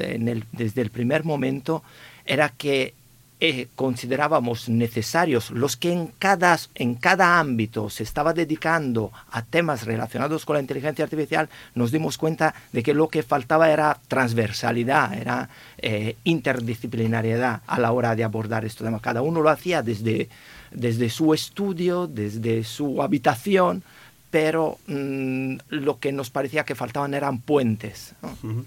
desde 0.52 0.82
el 0.82 0.90
primer 0.90 1.24
momento 1.24 1.84
era 2.26 2.50
que 2.50 2.94
eh, 3.42 3.70
considerábamos 3.78 4.68
necesarios 4.68 5.52
los 5.52 5.78
que 5.78 5.94
en 5.94 6.08
cada, 6.08 6.60
en 6.76 6.96
cada 6.96 7.40
ámbito 7.40 7.90
se 7.90 8.04
estaba 8.04 8.34
dedicando 8.34 9.14
a 9.32 9.44
temas 9.44 9.86
relacionados 9.86 10.44
con 10.44 10.56
la 10.56 10.60
inteligencia 10.60 11.06
artificial, 11.06 11.48
nos 11.74 11.94
dimos 11.94 12.18
cuenta 12.18 12.54
de 12.74 12.84
que 12.84 12.94
lo 12.94 13.08
que 13.08 13.24
faltaba 13.24 13.72
era 13.72 13.98
transversalidad, 14.10 15.14
era 15.14 15.48
eh, 15.78 16.18
interdisciplinariedad 16.26 17.62
a 17.66 17.80
la 17.80 17.94
hora 17.94 18.14
de 18.14 18.26
abordar 18.26 18.66
estos 18.66 18.84
temas. 18.84 19.02
Cada 19.02 19.22
uno 19.22 19.40
lo 19.40 19.50
hacía 19.50 19.84
desde, 19.84 20.28
desde 20.72 21.10
su 21.10 21.34
estudio, 21.34 22.08
desde 22.08 22.66
su 22.66 23.02
habitación, 23.02 23.84
pero 24.32 24.78
mm, 24.88 25.56
lo 25.70 26.00
que 26.00 26.12
nos 26.12 26.30
parecía 26.30 26.66
que 26.66 26.76
faltaban 26.76 27.14
eran 27.14 27.40
puentes. 27.40 28.14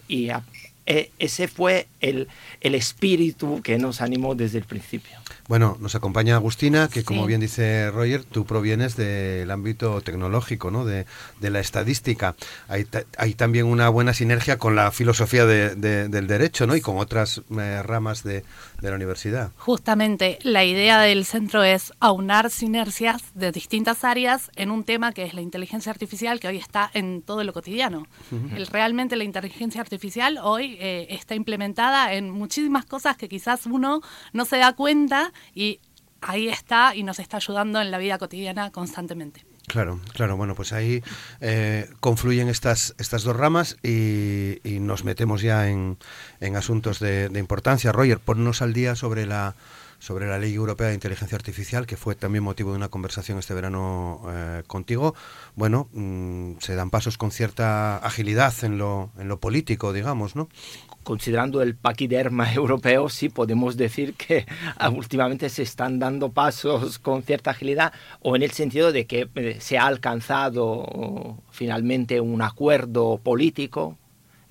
Y 0.08 0.30
e, 0.84 1.12
ese 1.18 1.46
fue 1.46 1.86
el, 2.00 2.28
el 2.60 2.74
espíritu 2.74 3.62
que 3.62 3.78
nos 3.78 4.00
animó 4.00 4.34
desde 4.34 4.58
el 4.58 4.64
principio. 4.64 5.16
Bueno, 5.48 5.76
nos 5.80 5.94
acompaña 5.94 6.36
Agustina, 6.36 6.88
que 6.88 7.04
como 7.04 7.26
bien 7.26 7.40
dice 7.40 7.90
Roger, 7.90 8.24
tú 8.24 8.44
provienes 8.46 8.96
del 8.96 9.50
ámbito 9.50 10.00
tecnológico, 10.00 10.70
¿no? 10.70 10.84
de, 10.84 11.04
la 11.40 11.60
estadística. 11.60 12.34
Hay, 12.68 12.86
hay, 13.18 13.34
también 13.34 13.66
una 13.66 13.88
buena 13.88 14.14
sinergia 14.14 14.58
con 14.58 14.76
la 14.76 14.90
filosofía 14.92 15.44
del 15.44 16.26
derecho 16.26 16.66
¿no? 16.66 16.76
y 16.76 16.80
con 16.80 16.98
otras 16.98 17.42
eh, 17.58 17.82
ramas 17.82 18.22
de, 18.22 18.44
de 18.82 18.90
la 18.90 18.96
universidad. 18.96 19.52
Justamente, 19.56 20.38
la 20.42 20.64
idea 20.64 21.00
del 21.00 21.24
centro 21.24 21.62
es 21.62 21.92
aunar 22.00 22.50
sinergias 22.50 23.22
de 23.34 23.52
distintas 23.52 24.04
áreas 24.04 24.50
en 24.56 24.70
un 24.70 24.84
tema 24.84 25.12
que 25.12 25.22
es 25.22 25.34
la 25.34 25.40
inteligencia 25.40 25.90
artificial, 25.90 26.40
que 26.40 26.48
hoy 26.48 26.58
está 26.58 26.90
en 26.92 27.22
todo 27.22 27.42
lo 27.44 27.52
cotidiano. 27.52 28.06
realmente 28.70 29.16
la 29.16 29.24
inteligencia 29.24 29.80
artificial 29.80 30.38
hoy 30.42 30.76
eh, 30.80 31.06
está 31.10 31.34
implementada 31.34 32.12
en 32.14 32.30
muchísimas 32.30 32.84
cosas 32.84 33.16
que 33.16 33.28
quizás 33.28 33.66
uno 33.66 34.00
no 34.32 34.44
se 34.44 34.56
da 34.58 34.72
cuenta 34.72 35.32
y 35.54 35.80
ahí 36.20 36.48
está 36.48 36.94
y 36.96 37.04
nos 37.04 37.18
está 37.18 37.36
ayudando 37.36 37.80
en 37.80 37.90
la 37.90 37.98
vida 37.98 38.18
cotidiana 38.18 38.70
constantemente. 38.70 39.51
Claro, 39.66 40.00
claro. 40.12 40.36
Bueno, 40.36 40.54
pues 40.54 40.72
ahí 40.72 41.02
eh, 41.40 41.88
confluyen 42.00 42.48
estas, 42.48 42.94
estas 42.98 43.22
dos 43.22 43.36
ramas 43.36 43.76
y, 43.82 44.58
nos 44.80 45.04
metemos 45.04 45.40
ya 45.42 45.68
en, 45.68 45.98
en 46.40 46.56
asuntos 46.56 46.98
de, 46.98 47.28
de, 47.28 47.38
importancia. 47.38 47.92
Roger, 47.92 48.18
ponnos 48.18 48.60
al 48.60 48.72
día 48.72 48.96
sobre 48.96 49.26
la 49.26 49.54
sobre 50.02 50.26
la 50.26 50.36
Ley 50.36 50.52
Europea 50.52 50.88
de 50.88 50.94
Inteligencia 50.94 51.36
Artificial, 51.36 51.86
que 51.86 51.96
fue 51.96 52.16
también 52.16 52.42
motivo 52.42 52.72
de 52.72 52.76
una 52.76 52.88
conversación 52.88 53.38
este 53.38 53.54
verano 53.54 54.20
eh, 54.28 54.64
contigo. 54.66 55.14
Bueno, 55.54 55.88
mm, 55.92 56.54
se 56.58 56.74
dan 56.74 56.90
pasos 56.90 57.16
con 57.16 57.30
cierta 57.30 57.98
agilidad 57.98 58.52
en 58.64 58.78
lo, 58.78 59.12
en 59.16 59.28
lo 59.28 59.38
político, 59.38 59.92
digamos, 59.92 60.34
¿no? 60.34 60.48
considerando 61.04 61.62
el 61.62 61.76
paquiderma 61.76 62.52
europeo, 62.54 63.08
sí 63.08 63.28
podemos 63.28 63.76
decir 63.76 64.14
que 64.14 64.44
ah, 64.76 64.88
últimamente 64.88 65.48
se 65.48 65.62
están 65.62 66.00
dando 66.00 66.32
pasos 66.32 66.98
con 66.98 67.22
cierta 67.22 67.52
agilidad 67.52 67.92
o 68.20 68.34
en 68.34 68.42
el 68.42 68.50
sentido 68.50 68.90
de 68.90 69.06
que 69.06 69.28
eh, 69.36 69.56
se 69.60 69.78
ha 69.78 69.86
alcanzado 69.86 71.38
finalmente 71.50 72.20
un 72.20 72.42
acuerdo 72.42 73.18
político 73.22 73.98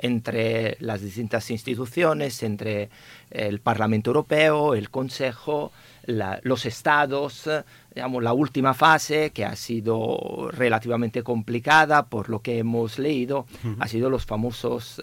entre 0.01 0.77
las 0.79 1.01
distintas 1.01 1.49
instituciones, 1.51 2.41
entre 2.43 2.89
el 3.31 3.59
Parlamento 3.59 4.09
Europeo, 4.11 4.75
el 4.75 4.89
Consejo, 4.89 5.71
los 6.05 6.65
estados, 6.65 7.49
digamos, 7.93 8.23
la 8.23 8.33
última 8.33 8.73
fase, 8.73 9.31
que 9.31 9.45
ha 9.45 9.55
sido 9.55 10.49
relativamente 10.51 11.23
complicada 11.23 12.07
por 12.07 12.29
lo 12.29 12.41
que 12.41 12.59
hemos 12.59 12.99
leído, 12.99 13.45
ha 13.79 13.87
sido 13.87 14.09
los 14.09 14.25
famosos 14.25 15.01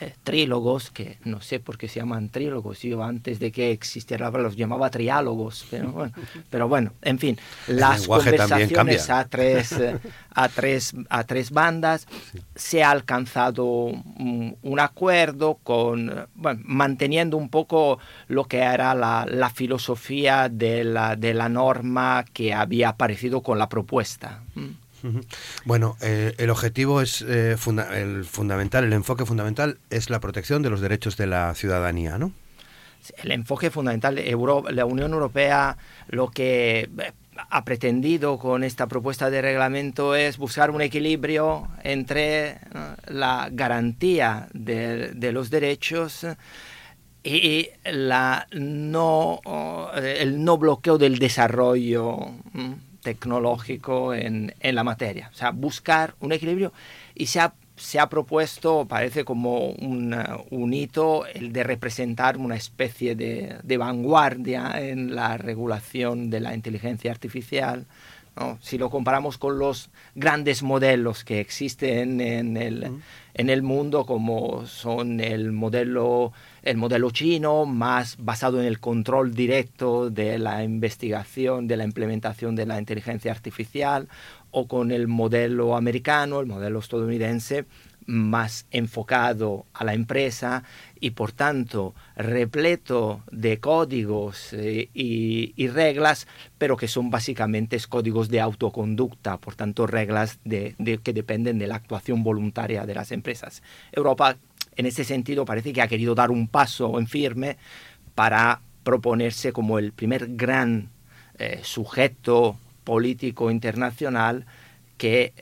eh, 0.00 0.14
trílogos, 0.22 0.90
que 0.90 1.18
no 1.24 1.40
sé 1.40 1.60
por 1.60 1.76
qué 1.76 1.88
se 1.88 2.00
llaman 2.00 2.28
trílogos, 2.30 2.80
yo 2.80 3.02
antes 3.02 3.38
de 3.38 3.52
que 3.52 3.70
existiera 3.72 4.30
los 4.30 4.56
llamaba 4.56 4.90
triálogos, 4.90 5.66
pero 5.70 5.92
bueno, 5.92 6.12
pero 6.50 6.68
bueno 6.68 6.92
en 7.02 7.18
fin, 7.18 7.38
las 7.66 8.06
conversaciones 8.06 9.10
a 9.10 9.24
tres, 9.26 9.72
eh, 9.72 9.98
a, 10.30 10.48
tres, 10.48 10.94
a 11.10 11.24
tres 11.24 11.50
bandas, 11.50 12.06
se 12.54 12.82
ha 12.82 12.90
alcanzado 12.90 13.64
un, 13.64 14.80
acuerdo 14.80 15.58
con, 15.62 16.26
bueno, 16.34 16.60
manteniendo 16.64 17.36
un 17.36 17.48
poco 17.48 17.98
lo 18.28 18.44
que 18.44 18.58
era 18.58 18.94
la, 18.94 19.26
la 19.28 19.50
filosofía 19.50 20.48
de 20.48 20.84
la, 20.84 21.16
de 21.16 21.34
la 21.34 21.48
norma 21.48 22.24
que 22.32 22.54
había 22.54 22.90
aparecido 22.90 23.42
con 23.42 23.58
la 23.58 23.68
propuesta. 23.68 24.42
Bueno, 25.64 25.96
eh, 26.00 26.34
el 26.38 26.50
objetivo 26.50 27.00
es 27.00 27.22
eh, 27.22 27.56
el 27.92 28.24
fundamental, 28.24 28.84
el 28.84 28.92
enfoque 28.92 29.26
fundamental 29.26 29.78
es 29.90 30.10
la 30.10 30.20
protección 30.20 30.62
de 30.62 30.70
los 30.70 30.80
derechos 30.80 31.16
de 31.16 31.26
la 31.26 31.54
ciudadanía, 31.54 32.18
¿no? 32.18 32.32
El 33.22 33.32
enfoque 33.32 33.70
fundamental, 33.70 34.20
la 34.70 34.84
Unión 34.84 35.12
Europea 35.12 35.76
lo 36.08 36.28
que 36.28 36.88
eh, 36.98 37.12
ha 37.50 37.64
pretendido 37.64 38.38
con 38.38 38.62
esta 38.62 38.86
propuesta 38.86 39.28
de 39.28 39.42
reglamento 39.42 40.14
es 40.14 40.38
buscar 40.38 40.70
un 40.70 40.82
equilibrio 40.82 41.68
entre 41.82 42.58
la 43.08 43.48
garantía 43.50 44.48
de, 44.52 45.32
los 45.32 45.50
derechos 45.50 46.26
y 47.24 47.68
la 47.84 48.46
no, 48.52 49.40
el 49.96 50.44
no 50.44 50.58
bloqueo 50.58 50.98
del 50.98 51.18
desarrollo 51.18 52.34
tecnológico 53.02 54.14
en, 54.14 54.54
en, 54.60 54.74
la 54.74 54.84
materia. 54.84 55.28
O 55.32 55.36
sea, 55.36 55.50
buscar 55.50 56.14
un 56.20 56.32
equilibrio 56.32 56.72
y 57.14 57.26
se 57.26 57.40
ha, 57.40 57.54
se 57.76 57.98
ha 57.98 58.08
propuesto, 58.08 58.86
parece 58.86 59.24
como 59.24 59.70
un, 59.70 60.16
un, 60.50 60.74
hito, 60.74 61.26
el 61.26 61.52
de 61.52 61.64
representar 61.64 62.38
una 62.38 62.56
especie 62.56 63.14
de, 63.14 63.56
de, 63.62 63.76
vanguardia 63.76 64.80
en 64.80 65.14
la 65.14 65.36
regulación 65.36 66.30
de 66.30 66.40
la 66.40 66.54
inteligencia 66.54 67.10
artificial. 67.10 67.86
¿no? 68.36 68.58
Si 68.62 68.78
lo 68.78 68.88
comparamos 68.88 69.36
con 69.36 69.58
los 69.58 69.90
grandes 70.14 70.62
modelos 70.62 71.24
que 71.24 71.40
existen 71.40 72.20
en 72.20 72.56
el, 72.56 73.00
en 73.34 73.50
el 73.50 73.62
mundo, 73.62 74.06
como 74.06 74.66
son 74.66 75.20
el 75.20 75.52
modelo 75.52 76.32
el 76.62 76.76
modelo 76.76 77.10
chino, 77.10 77.66
más 77.66 78.16
basado 78.18 78.60
en 78.60 78.66
el 78.66 78.78
control 78.78 79.34
directo 79.34 80.10
de 80.10 80.38
la 80.38 80.62
investigación, 80.62 81.66
de 81.66 81.76
la 81.76 81.84
implementación 81.84 82.54
de 82.54 82.66
la 82.66 82.78
inteligencia 82.78 83.32
artificial, 83.32 84.08
o 84.50 84.68
con 84.68 84.92
el 84.92 85.08
modelo 85.08 85.76
americano, 85.76 86.40
el 86.40 86.46
modelo 86.46 86.78
estadounidense, 86.78 87.64
más 88.06 88.66
enfocado 88.70 89.66
a 89.72 89.84
la 89.84 89.94
empresa 89.94 90.64
y 91.02 91.10
por 91.10 91.32
tanto 91.32 91.96
repleto 92.14 93.24
de 93.32 93.58
códigos 93.58 94.52
eh, 94.52 94.88
y, 94.94 95.66
reglas, 95.66 96.28
pero 96.58 96.76
que 96.76 96.86
son 96.86 97.10
básicamente 97.10 97.76
códigos 97.88 98.28
de 98.28 98.40
autoconducta, 98.40 99.38
por 99.38 99.56
tanto 99.56 99.88
reglas 99.88 100.38
de, 100.44 100.76
que 101.02 101.12
dependen 101.12 101.58
de 101.58 101.66
la 101.66 101.74
actuación 101.74 102.22
voluntaria 102.22 102.86
de 102.86 102.94
las 102.94 103.10
empresas. 103.10 103.64
Europa 103.90 104.36
en 104.76 104.86
ese 104.86 105.02
sentido 105.02 105.44
parece 105.44 105.72
que 105.72 105.82
ha 105.82 105.88
querido 105.88 106.14
dar 106.14 106.30
un 106.30 106.46
paso 106.46 106.96
en 107.00 107.08
firme 107.08 107.56
para 108.14 108.60
proponerse 108.84 109.52
como 109.52 109.80
el 109.80 109.90
primer 109.90 110.36
gran 110.36 110.88
eh, 111.36 111.58
sujeto 111.64 112.60
político 112.84 113.50
internacional 113.50 114.46
que 114.98 115.32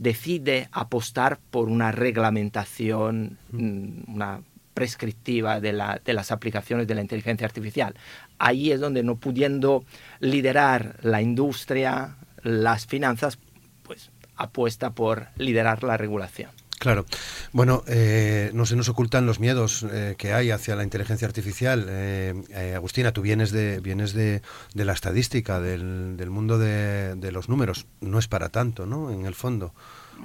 decide 0.00 0.68
apostar 0.72 1.38
por 1.50 1.68
una 1.68 1.92
reglamentación, 1.92 3.38
mm, 3.52 4.14
una 4.14 4.42
prescriptiva 4.74 5.60
de, 5.60 5.72
las 5.72 6.30
aplicaciones 6.30 6.86
de 6.86 6.94
la 6.94 7.00
inteligencia 7.00 7.46
artificial. 7.46 7.94
Ahí 8.38 8.70
es 8.70 8.78
donde 8.78 9.02
no 9.02 9.16
pudiendo 9.16 9.84
liderar 10.20 11.00
la 11.02 11.20
industria, 11.20 12.16
las 12.44 12.86
finanzas, 12.86 13.38
pues 13.82 14.12
apuesta 14.36 14.90
por 14.90 15.26
liderar 15.36 15.82
la 15.82 15.96
regulación. 15.96 16.50
Claro. 16.78 17.06
Bueno, 17.52 17.82
eh, 17.88 18.50
no 18.54 18.64
se 18.64 18.76
nos 18.76 18.88
ocultan 18.88 19.26
los 19.26 19.40
miedos 19.40 19.84
eh, 19.90 20.14
que 20.16 20.32
hay 20.32 20.50
hacia 20.50 20.76
la 20.76 20.84
inteligencia 20.84 21.26
artificial. 21.26 21.86
Eh, 21.88 22.72
Agustina, 22.76 23.12
tú 23.12 23.20
vienes 23.20 23.50
de, 23.50 23.80
vienes 23.80 24.12
de, 24.12 24.42
la 24.74 24.92
estadística, 24.92 25.60
del, 25.60 26.30
mundo 26.30 26.58
de, 26.58 27.32
los 27.32 27.48
números. 27.48 27.86
No 28.00 28.18
es 28.18 28.28
para 28.28 28.48
tanto, 28.48 28.86
¿no? 28.86 29.10
En 29.10 29.26
el 29.26 29.34
fondo. 29.34 29.74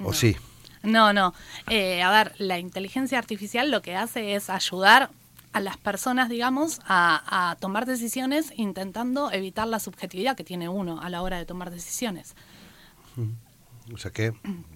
¿O 0.04 0.12
sí? 0.12 0.36
No, 0.82 1.12
no. 1.12 1.34
a 1.66 2.10
ver, 2.10 2.34
la 2.38 2.58
inteligencia 2.58 3.18
artificial 3.18 3.70
lo 3.70 3.82
que 3.82 3.96
hace 3.96 4.34
es 4.34 4.48
ayudar 4.48 5.10
a 5.52 5.60
las 5.60 5.76
personas, 5.76 6.28
digamos, 6.28 6.80
a, 6.86 7.50
a 7.50 7.56
tomar 7.56 7.86
decisiones 7.86 8.52
intentando 8.56 9.30
evitar 9.32 9.66
la 9.66 9.78
subjetividad 9.78 10.36
que 10.36 10.44
tiene 10.44 10.68
uno 10.68 11.00
a 11.00 11.08
la 11.10 11.22
hora 11.22 11.38
de 11.38 11.46
tomar 11.46 11.70
decisiones. 11.70 12.34
O 13.92 13.98
sea 13.98 14.10
que 14.10 14.32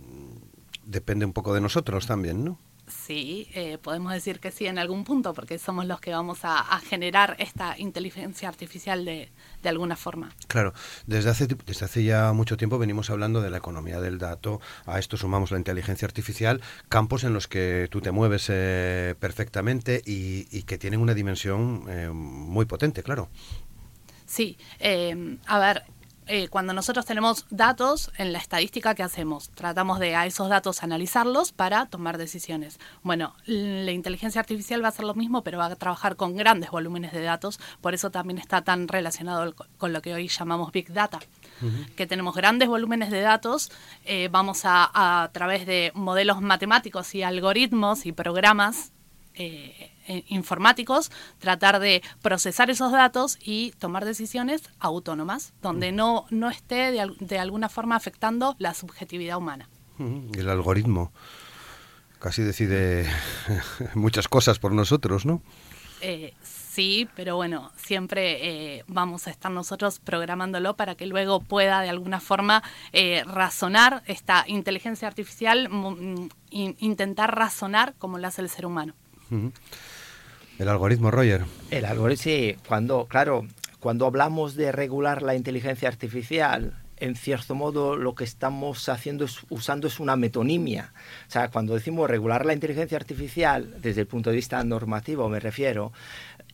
depende 0.89 1.27
un 1.27 1.33
poco 1.33 1.55
de 1.55 1.61
nosotros 1.61 2.07
también, 2.07 2.45
¿no? 2.45 2.59
Sí, 2.89 3.49
eh, 3.53 3.77
podemos 3.77 4.15
decir 4.15 4.41
que 4.41 4.51
sí 4.51 4.67
en 4.67 4.79
algún 4.79 5.05
punto, 5.05 5.35
porque 5.35 5.59
somos 5.59 5.85
los 5.85 6.01
que 6.01 6.13
vamos 6.13 6.39
a, 6.43 6.65
generar 6.89 7.37
esta 7.39 7.79
inteligencia 7.79 8.49
artificial 8.49 9.05
de, 9.05 9.31
de, 9.63 9.69
alguna 9.69 9.95
forma. 9.95 10.31
Claro, 10.47 10.73
desde 11.07 11.29
hace, 11.29 11.47
desde 11.47 11.85
hace 11.85 12.03
ya 12.03 12.33
mucho 12.33 12.57
tiempo 12.57 12.79
venimos 12.79 13.11
hablando 13.11 13.43
de 13.43 13.51
la 13.51 13.59
economía 13.59 14.01
del 14.01 14.17
dato, 14.17 14.63
a 14.87 14.99
esto 14.99 15.19
sumamos 15.19 15.51
la 15.51 15.59
inteligencia 15.59 16.07
artificial, 16.07 16.63
campos 16.89 17.25
en 17.25 17.35
los 17.35 17.47
que 17.47 17.89
tú 17.91 18.01
te 18.01 18.11
mueves 18.11 18.47
eh, 18.49 19.15
perfectamente 19.21 20.03
y, 20.07 20.63
que 20.63 20.79
tienen 20.79 21.01
una 21.01 21.13
dimensión 21.13 21.85
eh, 21.89 22.09
muy 22.11 22.65
potente, 22.65 23.03
claro. 23.03 23.29
Sí, 24.27 24.57
a 25.47 25.59
ver, 25.59 25.85
eh, 26.29 26.49
cuando 26.49 26.75
nosotros 26.75 27.07
tenemos 27.07 27.47
datos 27.51 28.11
en 28.19 28.33
la 28.33 28.39
estadística 28.39 28.95
que 28.95 29.03
hacemos, 29.03 29.49
tratamos 29.51 29.99
de 29.99 30.15
a 30.15 30.27
esos 30.27 30.49
datos 30.49 30.83
analizarlos 30.83 31.53
para 31.53 31.87
tomar 31.87 32.19
decisiones. 32.19 32.79
Bueno, 33.03 33.35
la 33.47 33.93
inteligencia 33.93 34.41
artificial 34.41 34.83
va 34.83 34.89
a 34.89 34.91
hacer 34.91 35.07
lo 35.07 35.15
mismo, 35.15 35.43
pero 35.43 35.59
va 35.59 35.67
a 35.67 35.77
trabajar 35.77 36.17
con 36.17 36.37
grandes 36.37 36.71
volúmenes 36.71 37.13
de 37.13 37.23
datos, 37.23 37.59
por 37.81 37.95
eso 37.95 38.11
también 38.11 38.39
está 38.39 38.63
tan 38.63 38.89
relacionado 38.89 39.55
con 39.79 39.93
lo 39.93 40.03
que 40.03 40.13
hoy 40.13 40.29
llamamos 40.29 40.71
Big 40.71 40.93
Data. 40.93 41.19
que 41.97 42.07
tenemos 42.07 42.37
grandes 42.37 42.69
volúmenes 42.69 43.11
de 43.11 43.21
datos, 43.21 43.73
eh, 44.05 44.29
vamos 44.31 44.65
a, 44.65 45.23
a 45.23 45.29
través 45.33 45.67
de 45.67 45.91
modelos 45.95 46.41
matemáticos 46.41 47.15
y 47.15 47.23
algoritmos 47.23 48.07
y 48.07 48.13
programas 48.13 48.93
eh, 49.41 49.93
eh, 50.09 50.25
informáticos, 50.31 51.13
tratar 51.39 51.79
de 51.79 52.03
procesar 52.23 52.71
esos 52.71 52.91
datos 52.91 53.39
y 53.41 53.71
tomar 53.79 54.05
decisiones 54.05 54.63
autónomas, 54.81 55.53
donde 55.63 55.93
no, 55.93 56.27
no 56.31 56.51
esté 56.51 56.91
de, 56.91 57.39
alguna 57.39 57.69
forma 57.69 57.95
afectando 57.95 58.57
la 58.59 58.75
subjetividad 58.75 59.39
humana. 59.39 59.69
El 59.99 60.49
algoritmo 60.49 61.13
casi 62.19 62.43
decide 62.43 63.07
muchas 63.95 64.27
cosas 64.27 64.59
por 64.59 64.73
nosotros, 64.73 65.25
¿no? 65.25 65.41
Eh, 66.01 66.35
sí, 66.43 67.09
pero 67.15 67.37
bueno, 67.37 67.71
siempre 67.77 68.83
vamos 68.89 69.29
a 69.29 69.31
estar 69.31 69.53
nosotros 69.53 70.01
programándolo 70.01 70.75
para 70.75 70.97
que 70.97 71.07
luego 71.07 71.39
pueda 71.39 71.81
de 71.81 71.91
alguna 71.91 72.19
forma 72.19 72.65
razonar 73.25 74.03
esta 74.07 74.45
inteligencia 74.49 75.07
artificial, 75.07 75.69
mm, 75.69 76.29
intentar 76.51 77.37
razonar 77.37 77.95
como 77.99 78.19
lo 78.19 78.27
hace 78.27 78.43
el 78.43 78.49
ser 78.49 78.67
humano. 78.67 78.95
El 79.31 80.69
algoritmo, 80.69 81.11
Roger. 81.11 81.45
El 81.71 81.85
algoritmo, 81.85 82.23
sí. 82.23 82.57
Cuando, 82.67 83.07
claro, 83.07 83.47
cuando 83.81 84.07
hablamos 84.07 84.55
de 84.57 84.73
regular 84.73 85.23
la 85.23 85.35
inteligencia 85.35 85.89
artificial, 85.89 86.75
en 87.01 87.15
cierto 87.15 87.55
modo 87.55 87.97
lo 87.97 88.15
que 88.15 88.25
estamos 88.25 88.89
haciendo 88.89 89.25
es 89.25 89.39
usando 89.51 89.87
es 89.87 90.01
una 90.01 90.17
metonimia. 90.17 90.93
O 91.29 91.31
sea, 91.31 91.49
cuando 91.49 91.75
decimos 91.75 92.11
regular 92.11 92.45
la 92.45 92.55
inteligencia 92.55 92.99
artificial, 92.99 93.77
desde 93.81 94.03
el 94.03 94.07
punto 94.07 94.31
de 94.31 94.37
vista 94.37 94.63
normativo 94.65 95.29
me 95.29 95.41
refiero, 95.41 95.93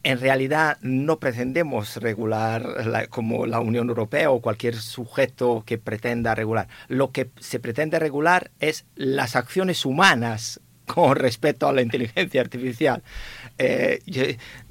en 0.03 0.21
realidad 0.21 0.77
no 0.83 1.19
pretendemos 1.19 1.97
regular 1.97 3.09
como 3.09 3.47
la 3.47 3.61
Unión 3.61 3.89
Europea 3.89 4.31
o 4.31 4.43
cualquier 4.43 4.77
sujeto 4.77 5.63
que 5.65 5.79
pretenda 5.79 6.35
regular. 6.35 6.69
Lo 6.89 7.11
que 7.11 7.31
se 7.41 7.59
pretende 7.59 7.99
regular 7.99 8.51
es 8.61 8.85
las 8.97 9.35
acciones 9.35 9.87
humanas 9.87 10.61
con 10.87 11.17
respecto 11.17 11.67
a 11.67 11.73
la 11.73 11.83
inteligencia 11.83 12.41
artificial. 12.41 13.03
Eh, 13.59 14.01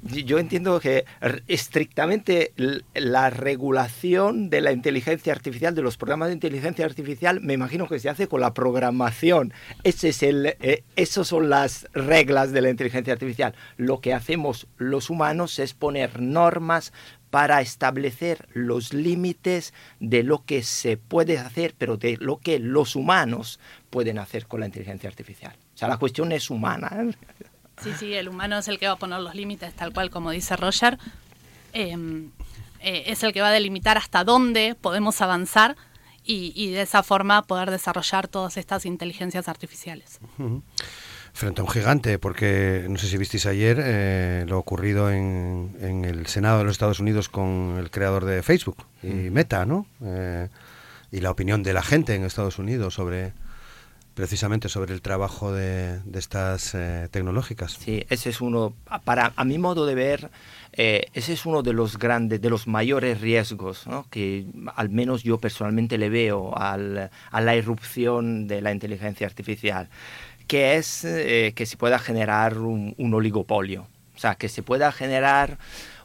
yo, 0.04 0.38
entiendo 0.38 0.78
que 0.78 1.04
estrictamente 1.48 2.52
la 2.94 3.30
regulación 3.30 4.50
de 4.50 4.60
la 4.60 4.72
inteligencia 4.72 5.32
artificial, 5.32 5.74
de 5.74 5.82
los 5.82 5.96
programas 5.96 6.28
de 6.28 6.34
inteligencia 6.34 6.84
artificial, 6.84 7.40
me 7.40 7.54
imagino 7.54 7.88
que 7.88 7.98
se 7.98 8.08
hace 8.08 8.28
con 8.28 8.40
la 8.40 8.54
programación. 8.54 9.52
Ese 9.82 10.10
es 10.10 10.22
el, 10.22 10.46
eh, 10.60 10.84
esas 10.96 11.28
son 11.28 11.48
las 11.50 11.88
reglas 11.92 12.52
de 12.52 12.62
la 12.62 12.70
inteligencia 12.70 13.12
artificial. 13.12 13.54
Lo 13.76 14.00
que 14.00 14.14
hacemos 14.14 14.66
los 14.76 15.10
humanos 15.10 15.58
es 15.58 15.74
poner 15.74 16.20
normas 16.20 16.92
para 17.30 17.60
establecer 17.60 18.46
los 18.52 18.92
límites 18.92 19.74
de 19.98 20.22
lo 20.22 20.44
que 20.44 20.62
se 20.62 20.96
puede 20.96 21.38
hacer, 21.38 21.74
pero 21.76 21.96
de 21.96 22.16
lo 22.20 22.38
que 22.38 22.60
los 22.60 22.94
humanos 22.94 23.58
pueden 23.90 24.18
hacer 24.18 24.46
con 24.46 24.60
la 24.60 24.66
inteligencia 24.66 25.08
artificial. 25.08 25.56
O 25.74 25.76
sea, 25.76 25.88
la 25.88 25.96
cuestión 25.96 26.30
es 26.32 26.50
humana. 26.50 26.90
¿eh? 26.92 27.10
Sí, 27.82 27.90
sí, 27.98 28.14
el 28.14 28.28
humano 28.28 28.58
es 28.58 28.68
el 28.68 28.78
que 28.78 28.86
va 28.86 28.92
a 28.92 28.98
poner 28.98 29.20
los 29.20 29.34
límites, 29.34 29.74
tal 29.74 29.92
cual 29.92 30.10
como 30.10 30.30
dice 30.30 30.56
Roger. 30.56 30.98
Em, 31.72 32.30
eh, 32.80 33.04
es 33.06 33.22
el 33.24 33.32
que 33.32 33.40
va 33.40 33.48
a 33.48 33.52
delimitar 33.52 33.98
hasta 33.98 34.22
dónde 34.22 34.76
podemos 34.80 35.20
avanzar 35.20 35.76
y, 36.26 36.70
de 36.70 36.82
esa 36.82 37.02
forma 37.02 37.42
poder 37.42 37.70
desarrollar 37.70 38.28
todas 38.28 38.56
estas 38.56 38.86
inteligencias 38.86 39.46
artificiales. 39.46 40.20
Frente 41.34 41.60
a 41.60 41.64
un 41.64 41.70
gigante, 41.70 42.18
porque 42.18 42.86
no 42.88 42.96
sé 42.96 43.08
si 43.08 43.18
visteis 43.18 43.44
ayer 43.44 43.78
eh, 43.78 44.44
lo 44.48 44.58
ocurrido 44.58 45.10
en, 45.10 45.76
en, 45.82 46.06
el 46.06 46.26
Senado 46.26 46.58
de 46.58 46.64
los 46.64 46.72
Estados 46.72 47.00
Unidos 47.00 47.28
con 47.28 47.76
el 47.78 47.90
creador 47.90 48.24
de 48.24 48.42
Facebook 48.42 48.86
y 49.02 49.28
Meta, 49.30 49.66
¿no? 49.66 49.86
y 51.10 51.20
la 51.20 51.30
opinión 51.30 51.62
de 51.62 51.74
la 51.74 51.82
gente 51.82 52.14
en 52.14 52.24
Estados 52.24 52.58
Unidos 52.58 52.94
sobre 52.94 53.34
precisamente 54.14 54.68
sobre 54.68 54.94
el 54.94 55.02
trabajo 55.02 55.52
de, 55.52 56.00
estas 56.14 56.74
eh, 56.74 57.08
tecnológicas. 57.10 57.72
Sí, 57.72 58.06
ese 58.08 58.30
es 58.30 58.40
uno, 58.40 58.74
para 59.04 59.32
a 59.36 59.44
mi 59.44 59.58
modo 59.58 59.86
de 59.86 59.94
ver, 59.94 60.30
eh, 60.72 61.06
ese 61.12 61.32
es 61.32 61.44
uno 61.46 61.62
de 61.62 61.72
los 61.72 61.98
grandes, 61.98 62.40
de 62.40 62.50
los 62.50 62.66
mayores 62.66 63.20
riesgos 63.20 63.84
que 64.10 64.46
al 64.76 64.88
menos 64.90 65.22
yo 65.22 65.38
personalmente 65.38 65.98
le 65.98 66.08
veo 66.08 66.56
al, 66.56 67.10
a 67.30 67.40
la 67.40 67.56
irrupción 67.56 68.46
de 68.46 68.62
la 68.62 68.72
inteligencia 68.72 69.26
artificial, 69.26 69.88
que 70.46 70.76
es 70.76 71.04
eh, 71.04 71.52
que 71.54 71.66
se 71.66 71.76
pueda 71.76 71.98
generar 71.98 72.58
un, 72.58 72.94
un 72.96 73.14
oligopolio, 73.14 73.86
o 74.14 74.18
sea, 74.18 74.36
que 74.36 74.48
se 74.48 74.62
pueda 74.62 74.92
generar 74.92 75.58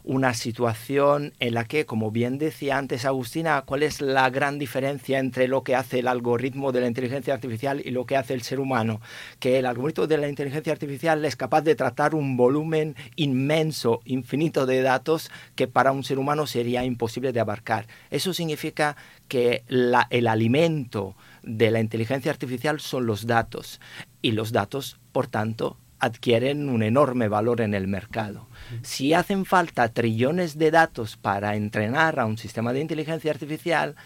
una 0.04 0.34
situación 0.34 1.32
en 1.40 1.54
la 1.54 1.64
que, 1.64 1.86
como 1.86 2.10
bien 2.10 2.38
decía 2.38 2.78
antes 2.78 3.04
Agustina, 3.04 3.62
¿cuál 3.62 3.82
es 3.82 4.00
la 4.00 4.28
gran 4.30 4.58
diferencia 4.58 5.18
entre 5.18 5.48
lo 5.48 5.62
que 5.62 5.74
hace 5.74 6.00
el 6.00 6.08
algoritmo 6.08 6.72
de 6.72 6.80
la 6.80 6.86
inteligencia 6.86 7.34
artificial 7.34 7.82
y 7.84 7.90
lo 7.90 8.06
que 8.06 8.16
hace 8.16 8.34
el 8.34 8.42
ser 8.42 8.60
humano? 8.60 9.00
Que 9.38 9.58
el 9.58 9.66
algoritmo 9.66 10.06
de 10.06 10.18
la 10.18 10.28
inteligencia 10.28 10.72
artificial 10.72 11.24
es 11.24 11.36
capaz 11.36 11.62
de 11.62 11.74
tratar 11.74 12.14
un 12.14 12.36
volumen 12.36 12.96
inmenso, 13.16 14.00
infinito 14.04 14.66
de 14.66 14.82
datos 14.82 15.30
que 15.54 15.68
para 15.68 15.92
un 15.92 16.04
ser 16.04 16.18
humano 16.18 16.46
sería 16.46 16.84
imposible 16.84 17.32
de 17.32 17.40
abarcar. 17.40 17.86
Eso 18.10 18.32
significa 18.32 18.96
que 19.28 19.64
el 19.68 20.26
alimento 20.26 21.14
de 21.42 21.70
la 21.70 21.80
inteligencia 21.80 22.30
artificial 22.30 22.80
son 22.80 23.06
los 23.06 23.26
datos 23.26 23.80
y 24.22 24.32
los 24.32 24.52
datos, 24.52 24.98
por 25.12 25.26
tanto, 25.26 25.76
adquieren 26.00 26.68
un 26.68 26.82
enorme 26.82 27.28
valor 27.28 27.60
en 27.60 27.74
el 27.74 27.86
mercado. 27.86 28.48
Si 28.82 29.14
hacen 29.14 29.44
falta 29.44 29.88
trillones 29.88 30.58
de 30.58 30.70
datos 30.70 31.16
para 31.16 31.56
entrenar 31.56 32.18
a 32.18 32.26
un 32.26 32.38
sistema 32.38 32.72
de 32.72 32.80
inteligencia 32.80 33.30
artificial, 33.30 33.96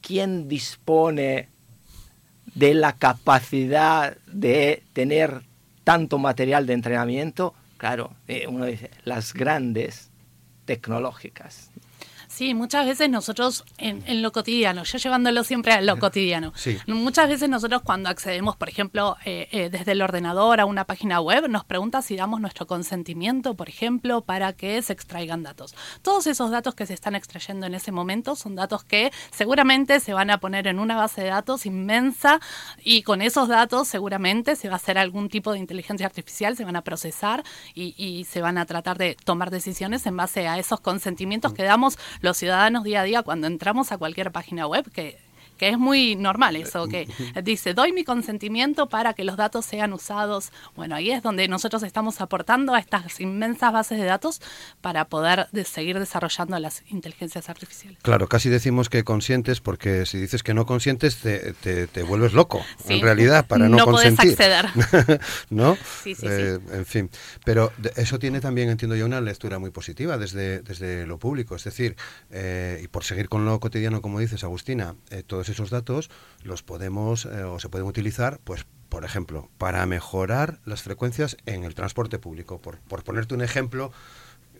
¿quién 0.00 0.48
dispone 0.48 1.48
de 2.54 2.74
la 2.74 2.94
capacidad 2.94 4.16
de 4.26 4.82
tener 4.92 5.42
tanto 5.84 6.18
material 6.18 6.66
de 6.66 6.74
entrenamiento? 6.74 7.54
Claro, 7.76 8.14
eh, 8.28 8.46
uno 8.48 8.66
dice, 8.66 8.90
las 9.04 9.34
grandes 9.34 10.10
tecnológicas. 10.64 11.70
Sí, 12.32 12.54
muchas 12.54 12.86
veces 12.86 13.10
nosotros 13.10 13.62
en, 13.76 14.22
lo 14.22 14.32
cotidiano, 14.32 14.84
yo 14.84 14.96
llevándolo 14.96 15.44
siempre 15.44 15.74
a 15.74 15.82
lo 15.82 15.98
cotidiano, 15.98 16.54
muchas 16.86 17.28
veces 17.28 17.50
nosotros 17.50 17.82
cuando 17.84 18.08
accedemos, 18.08 18.56
por 18.56 18.70
ejemplo, 18.70 19.18
eh, 19.26 19.48
eh, 19.52 19.68
desde 19.68 19.92
el 19.92 20.00
ordenador 20.00 20.58
a 20.58 20.64
una 20.64 20.86
página 20.86 21.20
web, 21.20 21.50
nos 21.50 21.66
pregunta 21.66 22.00
si 22.00 22.16
damos 22.16 22.40
nuestro 22.40 22.66
consentimiento, 22.66 23.54
por 23.54 23.68
ejemplo, 23.68 24.22
para 24.22 24.54
que 24.54 24.80
se 24.80 24.94
extraigan 24.94 25.42
datos. 25.42 25.74
Todos 26.00 26.26
esos 26.26 26.50
datos 26.50 26.74
que 26.74 26.86
se 26.86 26.94
están 26.94 27.16
extrayendo 27.16 27.66
en 27.66 27.74
ese 27.74 27.92
momento 27.92 28.34
son 28.34 28.54
datos 28.54 28.82
que 28.82 29.12
seguramente 29.30 30.00
se 30.00 30.14
van 30.14 30.30
a 30.30 30.38
poner 30.38 30.68
en 30.68 30.78
una 30.78 30.96
base 30.96 31.20
de 31.20 31.28
datos 31.28 31.66
inmensa 31.66 32.40
y 32.82 33.02
con 33.02 33.20
esos 33.20 33.48
datos 33.48 33.88
seguramente 33.88 34.56
se 34.56 34.68
va 34.68 34.74
a 34.74 34.76
hacer 34.76 34.96
algún 34.96 35.28
tipo 35.28 35.52
de 35.52 35.58
inteligencia 35.58 36.06
artificial, 36.06 36.56
se 36.56 36.64
van 36.64 36.76
a 36.76 36.82
procesar 36.82 37.44
y, 37.74 37.94
y 37.98 38.24
se 38.24 38.40
van 38.40 38.56
a 38.56 38.64
tratar 38.64 38.96
de 38.96 39.18
tomar 39.22 39.50
decisiones 39.50 40.06
en 40.06 40.16
base 40.16 40.48
a 40.48 40.58
esos 40.58 40.80
consentimientos 40.80 41.52
que 41.52 41.64
damos 41.64 41.98
los 42.22 42.38
ciudadanos 42.38 42.84
día 42.84 43.02
a 43.02 43.04
día 43.04 43.22
cuando 43.22 43.46
entramos 43.46 43.92
a 43.92 43.98
cualquier 43.98 44.32
página 44.32 44.66
web 44.66 44.90
que 44.90 45.18
que 45.62 45.68
es 45.68 45.78
muy 45.78 46.16
normal 46.16 46.56
eso, 46.56 46.88
que 46.88 47.06
dice, 47.44 47.72
doy 47.72 47.92
mi 47.92 48.02
consentimiento 48.02 48.88
para 48.88 49.14
que 49.14 49.22
los 49.22 49.36
datos 49.36 49.64
sean 49.64 49.92
usados. 49.92 50.50
Bueno, 50.74 50.96
ahí 50.96 51.12
es 51.12 51.22
donde 51.22 51.46
nosotros 51.46 51.84
estamos 51.84 52.20
aportando 52.20 52.74
a 52.74 52.80
estas 52.80 53.20
inmensas 53.20 53.72
bases 53.72 54.00
de 54.00 54.04
datos 54.04 54.40
para 54.80 55.04
poder 55.04 55.46
seguir 55.64 56.00
desarrollando 56.00 56.58
las 56.58 56.82
inteligencias 56.90 57.48
artificiales. 57.48 58.00
Claro, 58.02 58.26
casi 58.26 58.48
decimos 58.48 58.88
que 58.88 59.04
consientes 59.04 59.60
porque 59.60 60.04
si 60.04 60.18
dices 60.18 60.42
que 60.42 60.52
no 60.52 60.66
consientes 60.66 61.18
te, 61.18 61.52
te, 61.52 62.02
vuelves 62.02 62.32
loco, 62.32 62.60
en 62.88 63.00
realidad, 63.00 63.46
para 63.46 63.68
no, 63.68 63.76
no 63.76 63.84
consentir. 63.84 64.32
acceder. 64.32 64.66
¿No? 65.50 65.76
Sí, 66.02 66.16
sí, 66.16 66.26
eh, 66.28 66.58
en 66.72 66.86
fin, 66.86 67.08
pero 67.44 67.72
eso 67.94 68.18
tiene 68.18 68.40
también, 68.40 68.68
entiendo 68.68 68.96
yo, 68.96 69.06
una 69.06 69.20
lectura 69.20 69.60
muy 69.60 69.70
positiva 69.70 70.18
desde, 70.18 70.60
desde 70.62 71.06
lo 71.06 71.18
público. 71.18 71.54
Es 71.54 71.62
decir, 71.62 71.94
eh, 72.32 72.80
y 72.82 72.88
por 72.88 73.04
seguir 73.04 73.28
con 73.28 73.44
lo 73.44 73.60
cotidiano, 73.60 74.02
como 74.02 74.18
dices, 74.18 74.42
Agustina, 74.42 74.96
eh, 75.10 75.22
todos 75.24 75.51
esos 75.52 75.70
datos 75.70 76.10
los 76.42 76.62
podemos 76.62 77.26
eh, 77.26 77.44
o 77.44 77.58
se 77.58 77.68
pueden 77.68 77.86
utilizar, 77.86 78.40
pues, 78.44 78.66
por 78.88 79.04
ejemplo, 79.04 79.48
para 79.58 79.84
mejorar 79.86 80.60
las 80.64 80.82
frecuencias 80.82 81.36
en 81.46 81.64
el 81.64 81.74
transporte 81.74 82.18
público. 82.18 82.60
Por, 82.60 82.78
por 82.80 83.04
ponerte 83.04 83.34
un 83.34 83.42
ejemplo, 83.42 83.90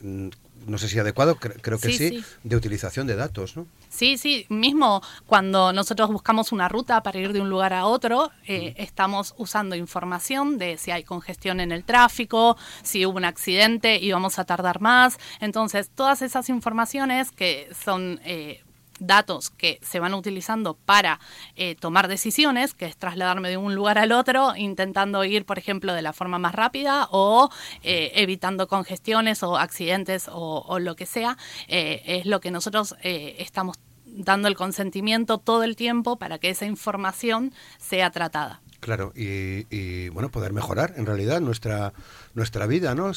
mm, 0.00 0.28
no 0.66 0.78
sé 0.78 0.88
si 0.88 0.98
adecuado, 0.98 1.37
creo 1.37 1.78
que 1.78 1.92
sí, 1.92 2.24
de 2.42 2.57
utilización 2.57 3.07
de 3.07 3.16
datos, 3.16 3.57
¿no? 3.57 3.66
Sí, 3.88 4.16
sí, 4.16 4.46
mismo 4.48 5.02
cuando 5.26 5.72
nosotros 5.72 6.11
buscamos 6.11 6.52
una 6.52 6.68
ruta 6.68 7.02
para 7.02 7.18
ir 7.18 7.33
de 7.33 7.40
un 7.40 7.50
lugar 7.50 7.72
a 7.72 7.87
otro, 7.87 8.31
eh, 8.46 8.74
estamos 8.78 9.35
usando 9.38 9.76
información 9.76 10.59
de 10.59 10.78
si 10.78 10.90
hay 10.90 11.05
congestión 11.05 11.61
en 11.61 11.72
el 11.72 11.85
tráfico, 11.85 12.57
si 12.83 13.05
hubo 13.05 13.16
un 13.16 13.24
accidente 13.24 13.98
y 13.98 14.12
vamos 14.12 14.38
a 14.38 14.44
tardar 14.44 14.81
más. 14.81 15.18
Entonces, 15.40 15.90
todas 15.94 16.22
esas 16.22 16.48
informaciones 16.48 17.31
que 17.33 17.68
son... 17.85 18.20
Eh, 18.24 18.62
datos 19.06 19.50
que 19.50 19.78
se 19.82 20.00
van 20.00 20.14
utilizando 20.14 20.74
para 20.74 21.20
eh, 21.56 21.74
tomar 21.74 22.08
decisiones, 22.08 22.74
que 22.74 22.86
es 22.86 22.96
trasladarme 22.96 23.50
de 23.50 23.56
un 23.56 23.74
lugar 23.74 23.98
al 23.98 24.12
otro, 24.12 24.54
intentando 24.56 25.24
ir, 25.24 25.44
por 25.44 25.58
ejemplo, 25.58 25.92
de 25.92 26.02
la 26.02 26.12
forma 26.12 26.38
más 26.38 26.54
rápida 26.54 27.08
o 27.10 27.50
eh, 27.82 28.12
evitando 28.14 28.68
congestiones 28.68 29.42
o 29.42 29.56
accidentes 29.56 30.28
o, 30.32 30.78
lo 30.78 30.96
que 30.96 31.06
sea, 31.06 31.36
eh, 31.68 32.02
es 32.06 32.26
lo 32.26 32.40
que 32.40 32.50
nosotros 32.50 32.94
estamos 33.02 33.76
dando 34.04 34.48
el 34.48 34.56
consentimiento 34.56 35.38
todo 35.38 35.62
el 35.64 35.76
tiempo 35.76 36.16
para 36.16 36.38
que 36.38 36.50
esa 36.50 36.66
información 36.66 37.52
sea 37.78 38.10
tratada. 38.10 38.60
Claro, 38.80 39.12
y, 39.14 40.08
bueno, 40.08 40.30
poder 40.30 40.52
mejorar 40.52 40.94
en 40.96 41.06
realidad 41.06 41.40
nuestra 41.40 41.92
nuestra 42.34 42.66
vida, 42.66 42.94
¿no? 42.94 43.12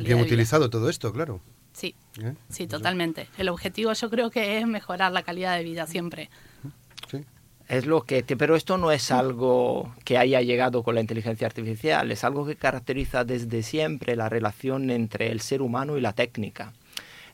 Bien 0.00 0.20
utilizado 0.20 0.70
todo 0.70 0.88
esto, 0.88 1.12
claro. 1.12 1.40
Sí, 1.80 1.94
¿Eh? 2.22 2.34
sí, 2.50 2.66
totalmente. 2.66 3.26
El 3.38 3.48
objetivo 3.48 3.94
yo 3.94 4.10
creo 4.10 4.30
que 4.30 4.58
es 4.58 4.66
mejorar 4.66 5.12
la 5.12 5.22
calidad 5.22 5.56
de 5.56 5.64
vida 5.64 5.86
siempre. 5.86 6.28
Sí. 7.10 7.24
Es 7.68 7.86
lo 7.86 8.02
que, 8.02 8.22
pero 8.22 8.54
esto 8.54 8.76
no 8.76 8.92
es 8.92 9.10
algo 9.10 9.94
que 10.04 10.18
haya 10.18 10.42
llegado 10.42 10.82
con 10.82 10.94
la 10.94 11.00
inteligencia 11.00 11.46
artificial, 11.46 12.12
es 12.12 12.22
algo 12.22 12.44
que 12.44 12.56
caracteriza 12.56 13.24
desde 13.24 13.62
siempre 13.62 14.14
la 14.14 14.28
relación 14.28 14.90
entre 14.90 15.32
el 15.32 15.40
ser 15.40 15.62
humano 15.62 15.96
y 15.96 16.02
la 16.02 16.12
técnica. 16.12 16.74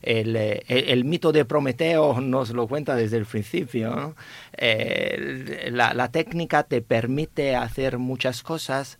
El, 0.01 0.37
eh, 0.37 1.01
mito 1.03 1.33
de 1.33 1.43
Prometeo 1.43 2.21
nos 2.21 2.51
lo 2.51 2.67
cuenta 2.67 2.95
desde 2.95 3.17
el 3.17 3.25
principio. 3.25 4.15
la, 4.57 5.93
la, 5.93 6.11
técnica 6.11 6.63
te 6.63 6.81
permite 6.81 7.57
hacer 7.57 7.97
muchas 7.97 8.43
cosas, 8.43 8.97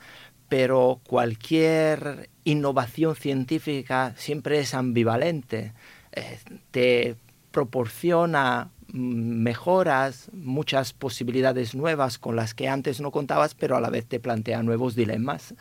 pero 0.49 1.01
cualquier 1.07 2.29
innovación 2.43 3.15
científica 3.15 4.13
siempre 4.15 4.59
es 4.59 4.73
ambivalente. 4.73 5.73
Eh, 6.13 6.39
te 6.71 7.15
proporciona 7.51 8.69
mm, 8.87 9.41
mejoras, 9.43 10.29
muchas 10.33 10.93
posibilidades 10.93 11.75
nuevas 11.75 12.17
con 12.17 12.35
las 12.35 12.53
que 12.53 12.69
antes 12.69 13.01
no 13.01 13.11
contabas, 13.11 13.55
pero 13.55 13.75
a 13.75 13.81
la 13.81 13.89
vez 13.89 14.05
te 14.05 14.19
plantea 14.19 14.63
nuevos 14.63 14.95
dilemas. 14.95 15.53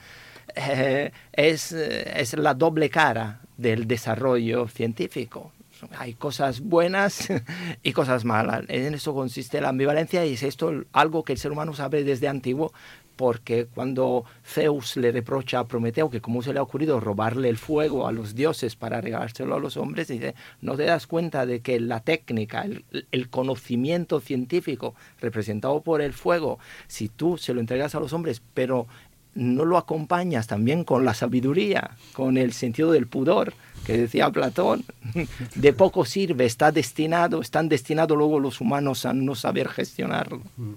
Eh, 0.54 1.10
es, 1.32 1.72
es 1.72 2.36
la 2.38 2.54
doble 2.54 2.88
cara 2.88 3.40
del 3.56 3.86
desarrollo 3.86 4.68
científico 4.68 5.52
hay 5.98 6.14
cosas 6.14 6.60
buenas 6.60 7.28
y 7.82 7.92
cosas 7.92 8.24
malas. 8.24 8.64
En 8.68 8.94
eso 8.94 9.14
consiste 9.14 9.60
la 9.60 9.70
ambivalencia 9.70 10.24
y 10.26 10.34
es 10.34 10.42
esto 10.42 10.84
algo 10.92 11.24
que 11.24 11.32
el 11.32 11.38
ser 11.38 11.52
humano 11.52 11.74
sabe 11.74 12.04
desde 12.04 12.28
antiguo, 12.28 12.72
porque 13.16 13.66
cuando 13.66 14.24
Zeus 14.44 14.96
le 14.96 15.10
reprocha 15.10 15.58
a 15.58 15.66
Prometeo 15.66 16.10
que 16.10 16.20
cómo 16.20 16.42
se 16.42 16.52
le 16.52 16.58
ha 16.58 16.62
ocurrido 16.62 17.00
robarle 17.00 17.48
el 17.48 17.56
fuego 17.56 18.06
a 18.06 18.12
los 18.12 18.34
dioses 18.34 18.76
para 18.76 19.00
regalárselo 19.00 19.54
a 19.54 19.60
los 19.60 19.76
hombres, 19.76 20.08
dice, 20.08 20.34
no 20.60 20.76
te 20.76 20.84
das 20.84 21.06
cuenta 21.06 21.46
de 21.46 21.60
que 21.60 21.80
la 21.80 22.00
técnica, 22.00 22.66
el, 23.10 23.28
conocimiento 23.30 24.20
científico 24.20 24.94
representado 25.20 25.80
por 25.80 26.00
el 26.00 26.12
fuego, 26.12 26.58
si 26.86 27.08
tú 27.08 27.38
se 27.38 27.54
lo 27.54 27.60
entregas 27.60 27.94
a 27.94 28.00
los 28.00 28.12
hombres, 28.12 28.42
pero 28.54 28.86
no 29.34 29.64
lo 29.64 29.76
acompañas 29.76 30.46
también 30.46 30.84
con 30.84 31.04
la 31.04 31.14
sabiduría, 31.14 31.96
con 32.12 32.38
el 32.38 32.52
sentido 32.52 32.92
del 32.92 33.06
pudor, 33.06 33.54
que 33.84 33.96
decía 33.96 34.30
Platón, 34.30 34.84
de 35.54 35.72
poco 35.72 36.04
sirve, 36.04 36.46
está 36.46 36.72
destinado, 36.72 37.40
están 37.40 37.68
destinados 37.68 38.16
luego 38.16 38.40
los 38.40 38.60
humanos 38.60 39.04
a 39.06 39.12
no 39.12 39.34
saber 39.34 39.68
gestionarlo. 39.68 40.42
Mm. 40.56 40.72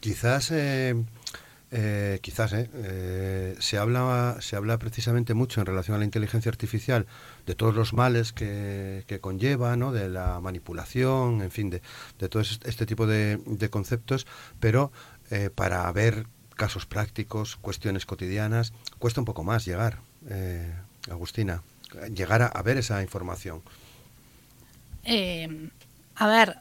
Quizás 0.00 0.50
eh, 0.50 0.94
eh, 1.72 2.18
quizás, 2.20 2.52
¿eh? 2.52 2.68
¿eh? 2.74 3.56
se, 3.60 3.78
habla, 3.78 4.38
se 4.40 4.56
habla 4.56 4.76
precisamente 4.78 5.34
mucho 5.34 5.60
en 5.60 5.66
relación 5.66 5.94
a 5.94 5.98
la 5.98 6.04
inteligencia 6.04 6.50
artificial 6.50 7.06
de 7.46 7.54
todos 7.54 7.76
los 7.76 7.92
males 7.92 8.32
que, 8.32 9.18
conlleva, 9.20 9.76
¿no? 9.76 9.92
de 9.92 10.08
la 10.08 10.40
manipulación, 10.40 11.42
en 11.42 11.50
fin, 11.52 11.70
de, 11.70 11.80
de 12.18 12.28
todo 12.28 12.42
este 12.42 12.86
tipo 12.86 13.06
de, 13.06 13.68
conceptos, 13.70 14.26
pero 14.58 14.90
eh, 15.30 15.50
para 15.54 15.90
ver 15.92 16.26
casos 16.56 16.86
prácticos, 16.86 17.56
cuestiones 17.56 18.04
cotidianas, 18.04 18.72
cuesta 18.98 19.20
un 19.20 19.24
poco 19.24 19.44
más 19.44 19.64
llegar, 19.64 20.00
Agustina, 21.08 21.62
llegar 22.12 22.42
a, 22.42 22.62
ver 22.62 22.78
esa 22.78 23.00
información. 23.02 23.62
a 26.16 26.26
ver, 26.26 26.58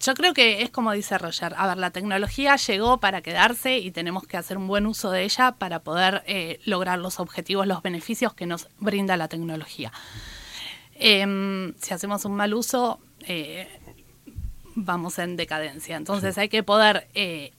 yo 0.00 0.14
creo 0.14 0.32
que 0.32 0.62
es 0.62 0.70
como 0.70 0.92
dice 0.92 1.18
Roger, 1.18 1.54
a 1.56 1.66
ver, 1.66 1.76
la 1.76 1.90
tecnología 1.90 2.56
llegó 2.56 2.98
para 2.98 3.20
quedarse 3.20 3.78
y 3.78 3.90
tenemos 3.90 4.26
que 4.26 4.38
hacer 4.38 4.56
un 4.56 4.66
buen 4.66 4.86
uso 4.86 5.10
de 5.10 5.24
ella 5.24 5.52
para 5.52 5.80
poder 5.80 6.22
eh, 6.26 6.58
lograr 6.64 6.98
los 6.98 7.20
objetivos, 7.20 7.66
los 7.66 7.82
beneficios 7.82 8.32
que 8.32 8.46
nos 8.46 8.68
brinda 8.78 9.18
la 9.18 9.28
tecnología. 9.28 9.92
Em, 10.94 11.74
si 11.80 11.92
hacemos 11.92 12.24
un 12.24 12.34
mal 12.34 12.54
uso, 12.54 12.98
eh, 13.26 13.68
vamos 14.74 15.18
en 15.18 15.36
decadencia. 15.36 15.96
Entonces 15.96 16.38
hay 16.38 16.48
que 16.48 16.62
poder 16.62 17.08
eh, 17.14 17.52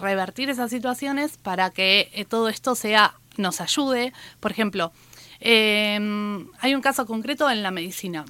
revertir 0.00 0.50
esas 0.50 0.70
situaciones 0.70 1.36
para 1.36 1.70
que 1.70 2.26
todo 2.28 2.48
esto 2.48 2.76
sea 2.76 3.14
nos 3.36 3.60
ayude. 3.60 4.12
Por 4.38 4.52
ejemplo, 4.52 4.92
em, 5.40 6.48
hay 6.60 6.74
un 6.76 6.80
caso 6.80 7.06
concreto 7.06 7.50
en 7.50 7.62
la 7.64 7.72
medicina 7.72 8.24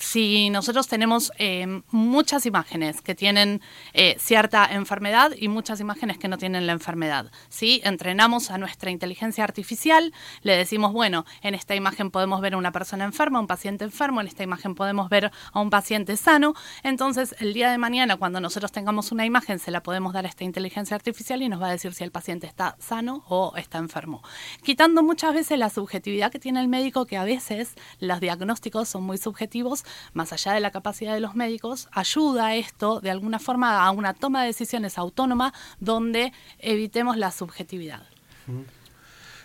si 0.00 0.48
nosotros 0.50 0.88
tenemos 0.88 1.30
eh, 1.38 1.82
muchas 1.90 2.46
imágenes 2.46 3.02
que 3.02 3.14
tienen 3.14 3.60
eh, 3.92 4.16
cierta 4.18 4.66
enfermedad 4.66 5.32
y 5.36 5.48
muchas 5.48 5.78
imágenes 5.80 6.18
que 6.18 6.26
no 6.26 6.38
tienen 6.38 6.66
la 6.66 6.72
enfermedad, 6.72 7.30
¿sí? 7.50 7.80
entrenamos 7.84 8.50
a 8.50 8.58
nuestra 8.58 8.90
inteligencia 8.90 9.44
artificial, 9.44 10.12
le 10.42 10.56
decimos, 10.56 10.92
bueno, 10.92 11.26
en 11.42 11.54
esta 11.54 11.74
imagen 11.74 12.10
podemos 12.10 12.40
ver 12.40 12.54
a 12.54 12.56
una 12.56 12.72
persona 12.72 13.04
enferma, 13.04 13.40
un 13.40 13.46
paciente 13.46 13.84
enfermo, 13.84 14.20
en 14.22 14.26
esta 14.26 14.42
imagen 14.42 14.74
podemos 14.74 15.10
ver 15.10 15.30
a 15.52 15.60
un 15.60 15.68
paciente 15.68 16.16
sano, 16.16 16.54
entonces 16.82 17.36
el 17.38 17.52
día 17.52 17.70
de 17.70 17.76
mañana 17.76 18.16
cuando 18.16 18.40
nosotros 18.40 18.72
tengamos 18.72 19.12
una 19.12 19.26
imagen 19.26 19.58
se 19.58 19.70
la 19.70 19.82
podemos 19.82 20.14
dar 20.14 20.24
a 20.24 20.28
esta 20.28 20.44
inteligencia 20.44 20.94
artificial 20.94 21.42
y 21.42 21.48
nos 21.48 21.60
va 21.60 21.68
a 21.68 21.72
decir 21.72 21.92
si 21.92 22.04
el 22.04 22.10
paciente 22.10 22.46
está 22.46 22.76
sano 22.78 23.22
o 23.28 23.52
está 23.56 23.76
enfermo, 23.76 24.22
quitando 24.62 25.02
muchas 25.02 25.34
veces 25.34 25.58
la 25.58 25.68
subjetividad 25.68 26.32
que 26.32 26.38
tiene 26.38 26.60
el 26.60 26.68
médico 26.68 27.04
que 27.04 27.18
a 27.18 27.24
veces 27.24 27.74
los 27.98 28.18
diagnósticos 28.20 28.88
son 28.88 29.02
muy 29.04 29.18
subjetivos, 29.18 29.84
más 30.12 30.32
allá 30.32 30.52
de 30.52 30.60
la 30.60 30.70
capacidad 30.70 31.14
de 31.14 31.20
los 31.20 31.34
médicos, 31.34 31.88
ayuda 31.92 32.54
esto 32.54 33.00
de 33.00 33.10
alguna 33.10 33.38
forma 33.38 33.84
a 33.84 33.90
una 33.90 34.14
toma 34.14 34.42
de 34.42 34.48
decisiones 34.48 34.98
autónoma 34.98 35.52
donde 35.78 36.32
evitemos 36.58 37.16
la 37.16 37.30
subjetividad. 37.30 38.02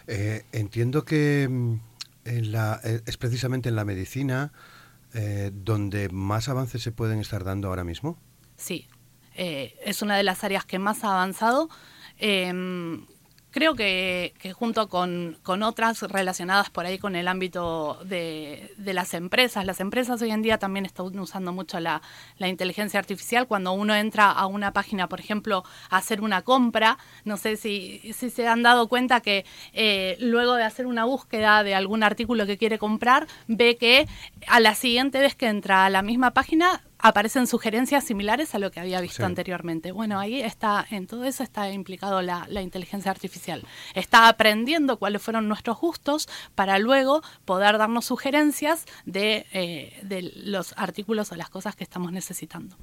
Eh, 0.07 0.43
entiendo 0.51 1.05
que 1.05 1.47
mm, 1.49 1.73
eh, 2.25 3.01
es 3.05 3.17
precisamente 3.17 3.69
en 3.69 3.75
la 3.75 3.85
medicina 3.85 4.51
eh, 5.13 5.51
donde 5.53 6.09
más 6.09 6.49
avances 6.49 6.81
se 6.83 6.91
pueden 6.91 7.19
estar 7.19 7.43
dando 7.43 7.69
ahora 7.69 7.83
mismo. 7.83 8.17
Sí, 8.57 8.87
es 9.35 10.01
una 10.01 10.15
de 10.15 10.23
las 10.23 10.43
áreas 10.45 10.63
que 10.63 10.79
más 10.79 11.03
ha 11.03 11.11
avanzado. 11.11 11.69
Em, 12.17 13.05
creo 13.55 13.73
que, 13.73 14.33
junto 14.53 14.89
con, 14.89 15.37
otras 15.63 16.01
relacionadas 16.01 16.69
por 16.69 16.85
ahí 16.85 16.97
con 16.99 17.15
el 17.15 17.25
ámbito 17.29 17.97
de, 18.03 18.73
las 18.77 19.13
empresas, 19.13 19.65
las 19.65 19.79
empresas 19.79 20.21
hoy 20.21 20.31
en 20.31 20.41
día 20.41 20.57
también 20.57 20.85
están 20.85 21.17
usando 21.17 21.53
mucho 21.53 21.79
la, 21.79 22.01
inteligencia 22.37 22.99
artificial. 22.99 23.47
Cuando 23.47 23.71
uno 23.71 23.95
entra 23.95 24.29
a 24.29 24.45
una 24.45 24.73
página, 24.73 25.07
por 25.07 25.21
ejemplo, 25.21 25.63
a 25.89 25.95
hacer 25.95 26.19
una 26.19 26.41
compra, 26.41 26.97
no 27.23 27.37
sé 27.37 27.55
si, 27.55 28.01
se 28.11 28.45
han 28.45 28.61
dado 28.61 28.89
cuenta 28.89 29.21
que 29.21 29.45
eh, 29.71 30.17
luego 30.19 30.55
de 30.55 30.63
hacer 30.63 30.85
una 30.85 31.05
búsqueda 31.05 31.63
de 31.63 31.75
algún 31.75 32.03
artículo 32.03 32.45
que 32.45 32.57
quiere 32.57 32.77
comprar, 32.77 33.25
ve 33.47 33.77
que 33.77 34.05
a 34.47 34.59
la 34.59 34.75
siguiente 34.75 35.19
vez 35.19 35.33
que 35.33 35.47
entra 35.47 35.85
a 35.85 35.89
la 35.89 36.01
misma 36.01 36.31
página 36.31 36.81
aparecen 37.07 37.45
sugerencias 37.45 38.03
similares 38.03 38.55
a 38.55 38.59
lo 38.59 38.71
que 38.71 38.79
había 38.79 38.99
visto 38.99 39.23
anteriormente. 39.25 39.91
Bueno, 39.91 40.19
ahí 40.19 40.41
está, 40.41 40.83
en 40.89 41.05
todo 41.05 41.23
eso 41.25 41.43
está 41.43 41.69
implicado 41.69 42.23
la, 42.23 42.47
inteligencia 42.61 43.11
artificial. 43.11 43.61
Está 43.93 44.27
aprendiendo 44.27 44.97
cuáles 44.97 45.21
fueron 45.21 45.47
nuestros 45.47 45.79
gustos 45.79 46.27
para 46.55 46.79
luego 46.79 47.21
poder 47.45 47.77
darnos 47.77 48.05
sugerencias 48.05 48.85
de, 49.05 49.45
eh, 49.53 49.99
de 50.01 50.33
los 50.35 50.73
artículos 50.77 51.31
o 51.31 51.35
las 51.35 51.49
cosas 51.49 51.75
que 51.75 51.83
estamos 51.83 52.11
necesitando. 52.11 52.75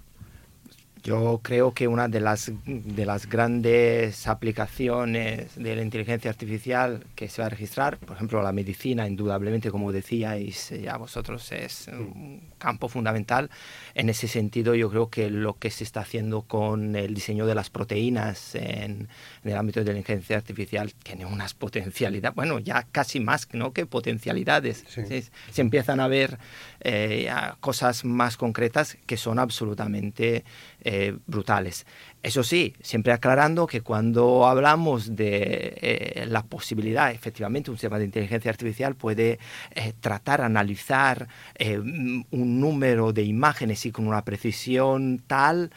Yo 1.02 1.40
creo 1.42 1.72
que 1.72 1.88
una 1.88 2.06
de 2.06 2.20
las, 2.20 2.52
de 2.64 3.06
las 3.06 3.28
grandes 3.28 4.28
aplicaciones 4.28 5.56
de 5.56 5.74
la 5.74 5.82
inteligencia 5.82 6.30
artificial 6.30 7.04
que 7.16 7.28
se 7.28 7.42
va 7.42 7.46
a 7.46 7.50
registrar, 7.50 7.98
por 7.98 8.14
ejemplo, 8.14 8.40
la 8.40 8.52
medicina, 8.52 9.08
indudablemente, 9.08 9.72
como 9.72 9.90
decíais 9.90 10.70
ya 10.70 10.96
vosotros, 10.96 11.50
es 11.50 11.88
un 11.88 12.52
campo 12.58 12.88
fundamental. 12.88 13.50
En 13.94 14.10
ese 14.10 14.28
sentido, 14.28 14.76
yo 14.76 14.90
creo 14.90 15.10
que 15.10 15.28
lo 15.28 15.58
que 15.58 15.70
se 15.70 15.82
está 15.82 16.00
haciendo 16.00 16.42
con 16.42 16.94
el 16.94 17.14
diseño 17.14 17.46
de 17.46 17.56
las 17.56 17.68
proteínas 17.68 18.54
en, 18.54 19.08
el 19.44 19.56
ámbito 19.56 19.82
de 19.82 19.92
la 19.92 19.98
inteligencia 19.98 20.36
artificial 20.36 20.92
tiene 21.02 21.26
unas 21.26 21.54
potencialidades, 21.54 22.34
bueno, 22.34 22.58
ya 22.58 22.86
casi 22.92 23.20
más 23.20 23.48
¿no? 23.52 23.72
que 23.72 23.86
potencialidades. 23.86 24.84
Se, 24.88 25.60
empiezan 25.60 26.00
a 26.00 26.08
ver 26.08 26.38
eh, 26.80 27.30
cosas 27.60 28.04
más 28.04 28.36
concretas 28.36 28.96
que 29.06 29.16
son 29.16 29.38
absolutamente 29.38 30.44
eh, 30.82 31.16
brutales. 31.26 31.86
Eso 32.22 32.44
sí, 32.44 32.74
siempre 32.80 33.12
aclarando 33.12 33.66
que 33.66 33.80
cuando 33.80 34.46
hablamos 34.46 35.16
de 35.16 35.74
eh, 35.80 36.26
la 36.28 36.42
posibilidad, 36.44 37.10
efectivamente, 37.10 37.70
un 37.70 37.76
sistema 37.76 37.98
de 37.98 38.04
inteligencia 38.04 38.50
artificial 38.50 38.94
puede 38.94 39.38
eh, 39.74 39.92
tratar, 40.00 40.40
analizar 40.40 41.28
un 41.58 42.60
número 42.60 43.12
de 43.12 43.24
imágenes 43.24 43.84
y 43.86 43.92
con 43.92 44.06
una 44.06 44.24
precisión 44.24 45.22
tal 45.26 45.70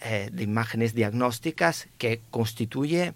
de 0.00 0.42
imágenes 0.42 0.94
diagnósticas 0.94 1.88
que 1.96 2.20
constituye 2.30 3.14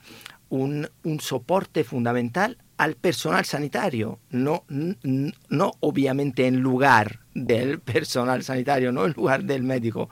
un, 0.48 0.88
un 1.02 1.20
soporte 1.20 1.82
fundamental 1.82 2.58
al 2.76 2.94
personal 2.94 3.44
sanitario, 3.44 4.18
no, 4.30 4.64
no 4.68 5.72
obviamente 5.80 6.46
en 6.46 6.60
lugar 6.60 7.20
del 7.34 7.80
personal 7.80 8.42
sanitario, 8.42 8.92
no 8.92 9.06
en 9.06 9.12
lugar 9.12 9.44
del 9.44 9.62
médico, 9.62 10.10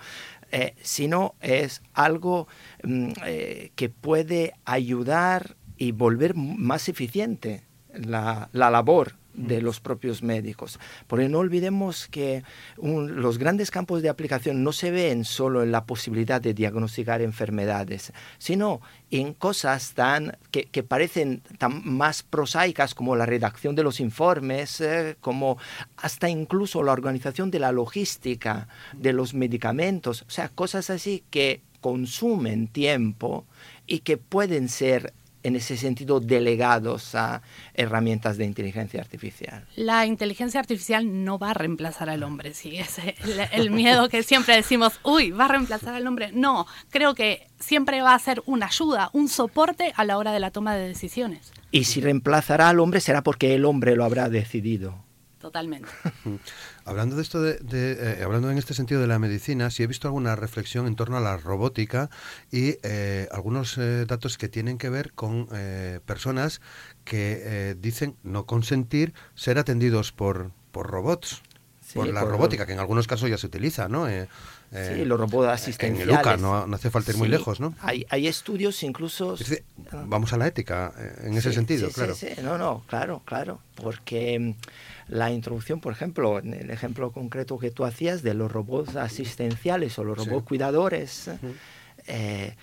eh, 0.57 0.77
sino 0.83 1.35
es 1.41 1.83
algo 1.95 2.47
mm, 2.85 3.09
eh, 3.27 3.73
que 3.75 3.89
puede 3.89 4.53
ayudar 4.65 5.57
y 5.77 5.91
volver 5.91 6.37
más 6.37 6.89
eficiente 6.89 7.65
la, 7.93 8.51
la 8.53 8.71
labor 8.71 9.15
de 9.35 9.61
los 9.61 9.81
propios 9.81 10.23
médicos. 10.23 10.79
Porque 11.07 11.29
no 11.29 11.39
olvidemos 11.39 12.07
que 12.09 12.43
los 12.77 13.39
grandes 13.39 13.71
campos 13.71 14.03
de 14.03 14.09
aplicación 14.09 14.63
no 14.63 14.73
se 14.73 14.91
ven 14.91 15.25
solo 15.25 15.63
en 15.63 15.73
la 15.73 15.85
posibilidad 15.85 16.41
de 16.41 16.55
diagnosticar 16.55 17.21
enfermedades, 17.21 18.13
sino 18.39 18.81
en 19.11 19.35
cosas 19.35 19.95
tan 19.95 20.37
que, 20.51 20.83
parecen 20.83 21.43
tan 21.59 21.83
más 21.85 22.23
prosaicas 22.23 22.95
como 22.95 23.17
la 23.17 23.27
redacción 23.27 23.75
de 23.75 23.83
los 23.83 24.01
informes, 24.01 24.81
eh, 24.81 25.17
como 25.21 25.59
hasta 25.97 26.29
incluso 26.29 26.83
la 26.83 26.93
organización 26.93 27.51
de 27.51 27.59
la 27.59 27.73
logística 27.73 28.69
de 28.93 29.13
los 29.13 29.35
medicamentos, 29.35 30.23
o 30.23 30.31
sea, 30.31 30.49
cosas 30.49 30.91
así 30.91 31.25
que 31.31 31.63
consumen 31.81 32.69
tiempo 32.69 33.45
y 33.87 34.01
que 34.01 34.17
pueden 34.17 34.69
ser 34.69 35.13
en 35.45 35.57
ese 35.57 35.77
sentido 35.77 36.19
delegados 36.19 37.15
a 37.15 37.43
herramientas 37.75 38.37
de 38.39 38.47
inteligencia 38.47 39.01
artificial. 39.01 39.65
La 39.77 40.07
inteligencia 40.07 40.59
artificial 40.59 41.25
no 41.25 41.39
va 41.39 41.51
a 41.51 41.55
reemplazar 41.55 42.11
al 42.11 42.23
hombre, 42.23 42.55
sí, 42.55 42.77
es 42.77 42.99
el, 43.53 43.71
miedo 43.71 44.09
que 44.09 44.23
siempre 44.23 44.57
decimos, 44.57 44.99
uy, 45.05 45.31
va 45.31 45.45
a 45.45 45.49
reemplazar 45.49 45.95
al 45.95 46.07
hombre. 46.07 46.31
No, 46.33 46.67
creo 46.91 47.15
que 47.15 47.47
siempre 47.61 48.03
va 48.03 48.15
a 48.15 48.19
ser 48.19 48.43
una 48.47 48.67
ayuda, 48.67 49.11
un 49.13 49.29
soporte 49.29 49.93
a 49.95 50.05
la 50.05 50.19
hora 50.19 50.33
de 50.33 50.41
la 50.41 50.51
toma 50.51 50.75
de 50.75 50.89
decisiones. 50.89 51.53
Y 51.71 51.85
si 51.85 52.01
reemplazará 52.01 52.71
al 52.71 52.81
hombre 52.81 53.01
será 53.01 53.23
porque 53.23 53.55
el 53.55 53.65
hombre 53.65 53.97
lo 53.97 54.05
habrá 54.05 54.29
decidido. 54.29 55.04
Totalmente. 55.45 55.91
Hablando 56.87 57.17
de 57.17 57.23
esto, 57.23 57.43
de, 57.43 57.59
eh, 57.61 58.23
hablando 58.25 58.51
en 58.51 58.57
este 58.57 58.73
sentido 58.73 59.03
de 59.03 59.07
la 59.07 59.19
medicina, 59.19 59.69
sí 59.69 59.83
he 59.83 59.87
visto 59.87 60.09
alguna 60.09 60.37
reflexión 60.37 60.87
en 60.87 60.97
torno 60.97 61.19
a 61.19 61.21
la 61.21 61.37
robótica 61.37 62.09
y 62.51 62.79
eh, 62.83 63.29
algunos 63.31 63.77
eh, 63.77 64.07
datos 64.07 64.39
que 64.39 64.49
tienen 64.49 64.79
que 64.79 64.89
ver 64.89 65.13
con 65.13 65.49
personas 66.07 66.63
que 67.05 67.77
dicen 67.79 68.17
no 68.23 68.47
consentir 68.47 69.13
ser 69.35 69.59
atendidos 69.59 70.13
por, 70.13 70.51
por 70.73 70.87
robots, 70.87 71.43
por 71.93 72.09
la 72.09 72.25
robótica, 72.25 72.65
que 72.65 72.73
en 72.73 72.79
algunos 72.79 73.07
casos 73.07 73.29
ya 73.29 73.37
se 73.37 73.47
utiliza, 73.47 73.89
¿no? 73.89 74.07
sí, 74.09 75.05
los 75.05 75.21
robots 75.21 75.49
asistenciales. 75.49 76.17
En 76.27 76.31
el 76.31 76.41
no, 76.41 76.75
hace 76.75 76.91
falta 76.91 77.11
ir 77.11 77.19
muy 77.19 77.29
lejos, 77.29 77.61
¿no? 77.61 77.75
Hay, 77.81 78.07
hay 78.09 78.27
estudios 78.29 78.83
incluso... 78.83 79.37
vamos 80.07 80.33
a 80.33 80.39
la 80.39 80.47
ética, 80.47 80.95
en 81.23 81.37
ese 81.37 81.53
sentido, 81.53 81.91
claro. 81.91 82.15
Sí, 82.15 82.29
no, 82.43 82.57
no, 82.57 82.83
claro, 82.87 83.21
claro, 83.27 83.61
porque 83.75 84.55
la 85.09 85.31
introducción, 85.31 85.81
por 85.81 85.93
ejemplo, 85.93 86.39
en 86.39 86.55
el 86.55 86.71
ejemplo 86.71 87.13
concreto 87.13 87.59
que 87.59 87.71
tú 87.71 87.85
hacías 87.85 88.23
de 88.23 88.35
los 88.35 88.51
robots 88.51 88.97
asistenciales 88.97 89.99
o 89.99 90.05
los 90.05 90.19
robots 90.19 90.47
cuidadores, 90.47 91.31
eh, 92.07 92.55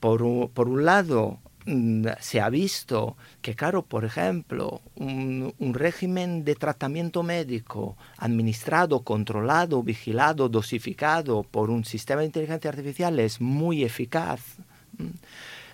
por, 0.00 0.22
un, 0.22 0.84
lado, 0.84 1.38
mm, 1.64 2.06
se 2.20 2.40
ha 2.40 2.48
visto 2.50 3.16
que, 3.40 3.54
claro, 3.54 3.82
por 3.82 4.04
ejemplo, 4.04 4.82
un, 4.96 5.54
régimen 5.58 6.44
de 6.44 6.54
tratamiento 6.54 7.22
médico 7.22 7.96
administrado, 8.18 9.02
controlado, 9.02 9.82
vigilado, 9.82 10.48
dosificado 10.48 11.42
por 11.44 11.70
un 11.70 11.84
sistema 11.84 12.20
de 12.20 12.26
inteligencia 12.26 12.70
artificial 12.70 13.18
es 13.20 13.40
muy 13.40 13.84
eficaz. 13.84 14.40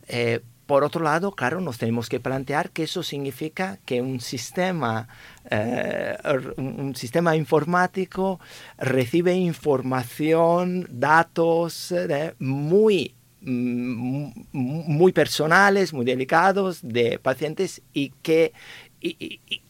Eh, 0.08 0.40
por 0.66 0.84
otro 0.84 1.02
lado, 1.02 1.32
claro, 1.32 1.60
nos 1.60 1.78
tenemos 1.78 2.08
que 2.08 2.20
plantear 2.20 2.70
que 2.70 2.84
eso 2.84 3.02
significa 3.02 3.78
que 3.84 4.00
un 4.00 4.20
sistema, 4.20 5.08
eh, 5.50 6.16
un 6.56 6.94
sistema 6.94 7.36
informático 7.36 8.40
recibe 8.78 9.34
información, 9.34 10.86
datos 10.88 11.92
eh, 11.92 12.34
muy, 12.38 13.14
mm, 13.40 14.30
muy 14.52 15.12
personales, 15.12 15.92
muy 15.92 16.04
delicados 16.04 16.80
de 16.82 17.18
pacientes 17.18 17.82
y 17.92 18.10
que 18.22 18.52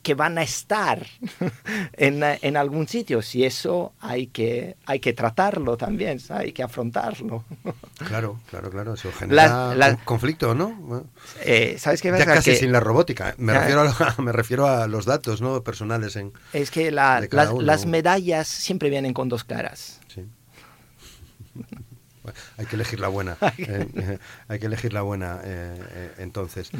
que 0.02 0.14
van 0.14 0.36
a 0.36 0.42
estar 0.42 1.06
en, 1.94 2.56
algún 2.56 2.86
sitio. 2.86 3.22
Si 3.22 3.44
eso 3.44 3.94
hay 4.00 4.26
que, 4.26 4.76
hay 4.84 5.00
que 5.00 5.12
tratarlo 5.12 5.76
también, 5.76 6.20
hay 6.30 6.52
que 6.52 6.62
afrontarlo. 6.62 7.44
Claro, 8.02 8.40
claro, 8.50 8.68
claro. 8.68 8.94
Eso 8.94 9.12
genera 9.12 9.96
conflicto, 10.04 10.56
¿no? 10.56 11.06
Eh, 11.44 11.76
¿Sabes 11.78 12.02
qué 12.02 12.10
Ya 12.10 12.26
casi 12.26 12.56
sin 12.56 12.72
la 12.72 12.80
robótica. 12.80 13.34
Me, 13.38 13.52
refiero 13.52 13.82
a, 13.82 14.14
me 14.20 14.32
refiero 14.32 14.66
a 14.66 14.88
los 14.88 15.04
datos 15.06 15.40
¿no? 15.40 15.62
personales. 15.62 16.16
En, 16.16 16.32
es 16.52 16.72
que 16.72 16.90
las, 16.90 17.86
medallas 17.86 18.48
siempre 18.48 18.90
vienen 18.90 19.14
con 19.14 19.28
dos 19.28 19.44
caras. 19.44 20.00
Sí. 20.08 20.26
Hay 22.56 22.66
que 22.66 22.76
elegir 22.76 23.00
la 23.00 23.08
buena. 23.08 23.36
Eh, 23.58 23.86
eh, 23.94 24.18
hay 24.48 24.58
que 24.58 24.66
elegir 24.66 24.92
la 24.92 25.02
buena, 25.02 25.40
eh, 25.44 26.14
entonces. 26.18 26.70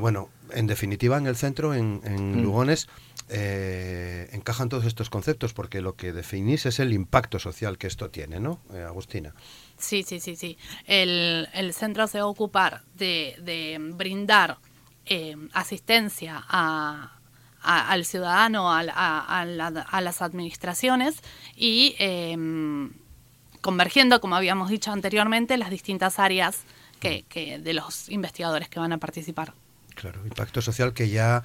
bueno, 0.00 0.28
en 0.50 0.66
definitiva, 0.66 1.16
en 1.16 1.26
el 1.26 1.36
centro, 1.36 1.74
en, 1.74 2.00
mm. 2.02 2.42
Lugones, 2.42 2.88
encajan 3.28 4.68
todos 4.68 4.84
estos 4.84 5.08
conceptos 5.08 5.54
porque 5.54 5.80
lo 5.80 5.94
que 5.94 6.12
definís 6.12 6.66
es 6.66 6.78
el 6.80 6.92
impacto 6.92 7.38
social 7.38 7.78
que 7.78 7.86
esto 7.86 8.10
tiene, 8.10 8.40
¿no, 8.40 8.60
Agustina? 8.86 9.34
Sí, 9.78 10.02
sí, 10.02 10.20
sí, 10.20 10.36
sí. 10.36 10.58
El, 10.86 11.72
centro 11.72 12.06
se 12.06 12.18
va 12.18 12.24
a 12.24 12.28
ocupar 12.28 12.82
de, 12.94 13.78
brindar 13.94 14.58
asistencia 15.52 16.44
al 17.62 18.04
ciudadano, 18.04 18.72
a, 18.72 18.80
a, 18.80 20.00
las 20.00 20.22
administraciones 20.22 21.22
y 21.56 21.94
convergiendo, 23.60 24.20
como 24.20 24.36
habíamos 24.36 24.70
dicho 24.70 24.92
anteriormente, 24.92 25.56
las 25.56 25.70
distintas 25.70 26.18
áreas 26.18 26.60
que, 26.98 27.24
que 27.28 27.58
de 27.58 27.74
los 27.74 28.08
investigadores 28.08 28.68
que 28.68 28.80
van 28.80 28.92
a 28.92 28.98
participar. 28.98 29.54
Claro, 29.94 30.24
impacto 30.24 30.62
social 30.62 30.92
que 30.92 31.08
ya, 31.08 31.42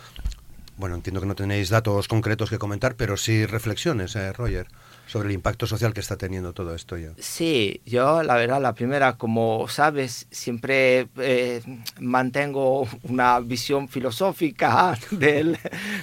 bueno, 0.77 0.95
entiendo 0.95 1.21
que 1.21 1.27
no 1.27 1.35
tenéis 1.35 1.69
datos 1.69 2.07
concretos 2.07 2.49
que 2.49 2.57
comentar, 2.57 2.95
pero 2.95 3.17
sí 3.17 3.45
reflexiones, 3.45 4.15
eh, 4.15 4.33
Roger 4.33 4.67
sobre 5.07 5.29
el 5.29 5.35
impacto 5.35 5.67
social 5.67 5.93
que 5.93 5.99
está 5.99 6.17
teniendo 6.17 6.53
todo 6.53 6.73
esto 6.73 6.97
ya. 6.97 7.11
Sí, 7.17 7.81
yo 7.85 8.23
la 8.23 8.35
verdad, 8.35 8.61
la 8.61 8.73
primera, 8.73 9.17
como 9.17 9.67
sabes, 9.67 10.27
siempre 10.31 11.07
eh, 11.17 11.61
mantengo 11.99 12.87
una 13.03 13.39
visión 13.39 13.87
filosófica 13.87 14.97
de, 15.11 15.57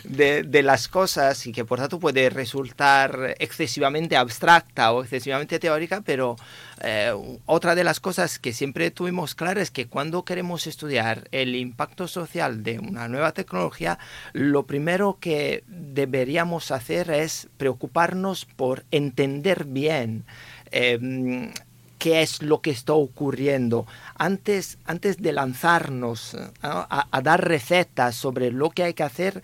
de, 0.05 0.63
las 0.63 0.89
cosas 0.89 1.47
y 1.47 1.53
que 1.53 1.65
por 1.65 1.79
tanto 1.79 1.99
puede 1.99 2.31
resultar 2.31 3.35
excesivamente 3.39 4.17
abstracta 4.17 4.93
o 4.93 5.03
excesivamente 5.03 5.59
teórica, 5.59 6.03
pero 6.05 6.37
eh, 6.81 7.13
otra 7.47 7.75
de 7.75 7.85
las 7.85 8.01
cosas 8.01 8.39
que 8.39 8.53
siempre 8.53 8.91
tuvimos 8.91 9.35
claras 9.35 9.65
es 9.65 9.71
que 9.71 9.87
cuando 9.87 10.25
queremos 10.25 10.67
estudiar 10.67 11.29
el 11.33 11.55
impacto 11.55 12.09
social 12.09 12.63
de 12.63 12.79
una 12.79 13.09
nueva 13.09 13.33
tecnología, 13.33 13.99
lo 14.33 14.65
primero 14.65 15.19
que 15.21 15.65
deberíamos 15.67 16.71
hacer 16.71 17.11
es 17.11 17.49
preocuparnos 17.57 18.45
por 18.45 18.85
entender 18.91 19.65
bien 19.65 20.25
em, 20.71 21.53
qué 22.03 22.23
es 22.23 22.43
lo 22.43 22.61
que 22.61 22.71
está 22.71 22.95
ocurriendo. 22.95 23.87
Antes, 24.17 24.79
antes 24.87 25.19
de 25.19 25.33
lanzarnos 25.33 26.37
a, 26.61 27.21
dar 27.23 27.47
recetas 27.47 28.17
sobre 28.17 28.51
lo 28.51 28.71
que 28.71 28.83
hay 28.83 28.95
que 28.95 29.05
hacer, 29.05 29.43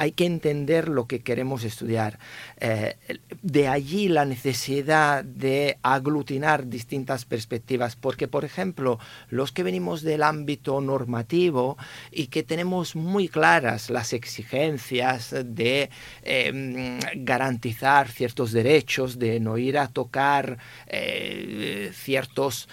hay 0.00 0.12
que 0.12 0.24
entender 0.24 0.88
lo 0.88 1.06
que 1.06 1.20
queremos 1.20 1.62
estudiar. 1.62 2.18
Eh, 2.58 2.96
de 3.42 3.68
allí 3.68 4.08
la 4.08 4.24
necesidad 4.24 5.22
de 5.22 5.76
aglutinar 5.82 6.68
distintas 6.68 7.26
perspectivas, 7.26 7.96
porque, 7.96 8.26
por 8.26 8.46
ejemplo, 8.46 8.98
los 9.28 9.52
que 9.52 9.62
venimos 9.62 10.00
del 10.00 10.22
ámbito 10.22 10.80
normativo 10.80 11.76
y 12.10 12.28
que 12.28 12.42
tenemos 12.42 12.96
muy 12.96 13.28
claras 13.28 13.90
las 13.90 14.14
exigencias 14.14 15.34
de 15.44 15.90
em, 16.22 16.98
garantizar 17.16 18.08
ciertos 18.08 18.52
derechos, 18.52 19.18
de 19.18 19.38
no 19.38 19.58
ir 19.58 19.76
a 19.76 19.88
tocar 19.88 20.56
eh, 20.86 21.90
ciertos 21.92 22.70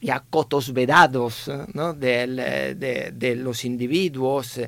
ya 0.00 0.24
cotos 0.30 0.72
vedados 0.72 1.50
de, 1.96 3.12
de, 3.12 3.36
los 3.36 3.64
individuos 3.64 4.60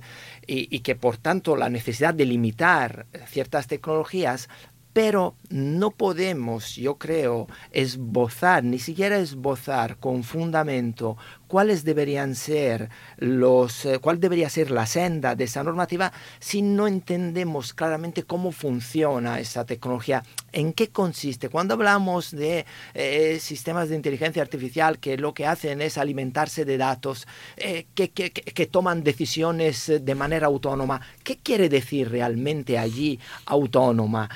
y, 0.47 0.81
que 0.81 0.95
por 0.97 1.17
tanto 1.17 1.57
la 1.57 1.69
necesidad 1.69 2.15
de 2.15 2.25
limitar 2.25 3.07
ciertas 3.29 3.67
tecnologías 3.67 4.49
pero 4.93 5.37
no 5.51 5.93
podemos, 5.93 6.75
yo 6.75 6.97
creo, 6.97 7.47
esbozar, 7.71 8.65
ni 8.65 8.79
siquiera 8.79 9.19
esbozar 9.19 9.99
con 9.99 10.25
fundamento 10.25 11.17
cuáles 11.51 11.83
deberían 11.83 12.37
ser 12.37 12.91
los, 13.17 13.85
eh, 13.85 13.99
cuál 13.99 14.21
debería 14.21 14.49
ser 14.49 14.71
la 14.71 14.87
senda 14.87 15.35
de 15.35 15.45
esa 15.45 15.65
normativa 15.65 16.13
si 16.39 16.63
no 16.63 16.87
entendemos 16.87 17.75
claramente 17.75 18.23
cómo 18.23 18.53
funciona 18.53 19.41
esa 19.41 19.67
tecnología, 19.67 20.23
en 20.53 20.73
qué 20.73 20.91
consiste. 20.91 21.49
Cuando 21.49 21.75
hablamos 21.75 22.31
de 22.31 22.67
eh, 22.95 23.39
sistemas 23.41 23.89
de 23.89 23.97
inteligencia 23.97 24.43
artificial 24.43 25.01
que 25.01 25.19
lo 25.19 25.35
que 25.35 25.45
hacen 25.45 25.83
es 25.83 25.99
alimentarse 25.99 26.65
de 26.65 26.79
datos, 26.79 27.27
eh, 27.57 27.87
que, 27.97 28.11
que, 28.11 28.31
que, 28.31 28.67
toman 28.67 29.03
decisiones 29.03 29.93
de 30.01 30.15
manera 30.15 30.47
autónoma, 30.47 31.01
¿qué 31.25 31.37
quiere 31.37 31.69
decir 31.69 32.11
realmente 32.11 32.79
allí 32.79 33.19
autónoma? 33.47 34.31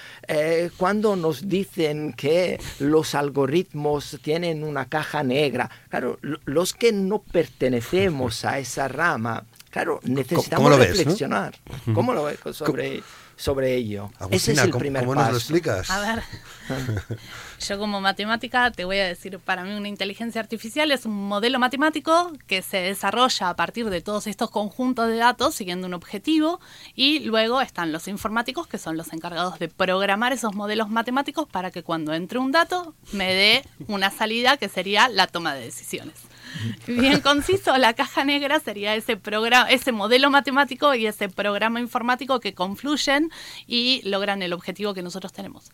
cuando 0.79 1.14
nos 1.14 1.48
dicen 1.48 2.12
que 2.14 2.59
los 2.81 3.14
algoritmos 3.14 4.18
tienen 4.22 4.64
una 4.64 4.88
caja 4.88 5.22
negra, 5.22 5.70
claro, 5.88 6.18
los 6.22 6.72
que 6.72 6.92
no 7.09 7.21
pertenecemos 7.21 8.45
a 8.45 8.59
esa 8.59 8.88
rama, 8.88 9.45
claro, 9.71 10.01
necesitamos 10.05 10.77
reflexionar. 10.79 11.55
¿Cómo 11.95 12.14
lo 12.14 12.25
ves 12.25 12.38
sobre, 12.53 13.03
sobre 13.37 13.75
ello? 13.75 14.11
Ese 14.31 14.53
es 14.53 14.59
el 14.59 14.71
primer 14.71 15.05
¿cómo 15.05 15.17
nos 15.17 15.31
lo 15.31 15.37
explicas? 15.37 15.90
A 15.90 16.01
ver, 16.01 16.23
yo 17.61 17.79
como 17.79 18.01
matemática 18.01 18.71
te 18.71 18.85
voy 18.85 18.99
a 18.99 19.07
decir, 19.07 19.38
para 19.40 19.64
mí 19.64 19.75
una 19.75 19.88
inteligencia 19.88 20.40
artificial 20.40 20.93
es 20.93 21.07
un 21.07 21.29
modelo 21.29 21.59
matemático 21.59 22.33
que 22.47 22.62
se 22.62 22.79
desarrolla 22.79 23.51
a 23.51 23.57
partir 23.57 23.90
de 23.90 24.01
todos 24.01 24.27
estos 24.27 24.51
conjuntos 24.51 25.09
de 25.09 25.17
datos 25.17 25.55
siguiendo 25.55 25.87
un 25.87 25.95
objetivo 25.95 26.61
y 26.95 27.21
luego 27.21 27.61
están 27.61 27.90
los 27.90 28.07
informáticos 28.07 28.67
que 28.67 28.79
son 28.79 28.97
los 28.97 29.12
encargados 29.12 29.59
de 29.59 29.69
programar 29.69 30.33
esos 30.33 30.55
modelos 30.55 30.88
matemáticos 30.88 31.49
para 31.49 31.71
que 31.71 31.83
cuando 31.83 32.14
entre 32.14 32.38
un 32.38 32.53
dato 32.53 32.95
me 33.12 33.35
dé 33.35 33.64
una 33.88 34.11
salida 34.11 34.57
que 34.57 34.69
sería 34.69 35.09
la 35.09 35.27
toma 35.27 35.55
de 35.55 35.64
decisiones. 35.64 36.14
Bien 36.87 37.21
conciso, 37.21 37.77
la 37.79 37.95
caja 37.95 38.25
negra 38.25 38.61
sería 38.61 38.95
ese 38.95 39.17
programa, 39.17 39.71
ese 39.71 39.93
modelo 39.93 40.31
matemático 40.31 40.95
y 40.95 41.07
ese 41.07 41.29
programa 41.29 41.81
informático 41.81 42.40
que 42.40 42.55
confluyen 42.55 43.31
y 43.67 44.03
logran 44.05 44.43
el 44.43 44.53
objetivo 44.53 44.95
que 44.95 45.03
nosotros 45.03 45.33
tenemos. 45.33 45.71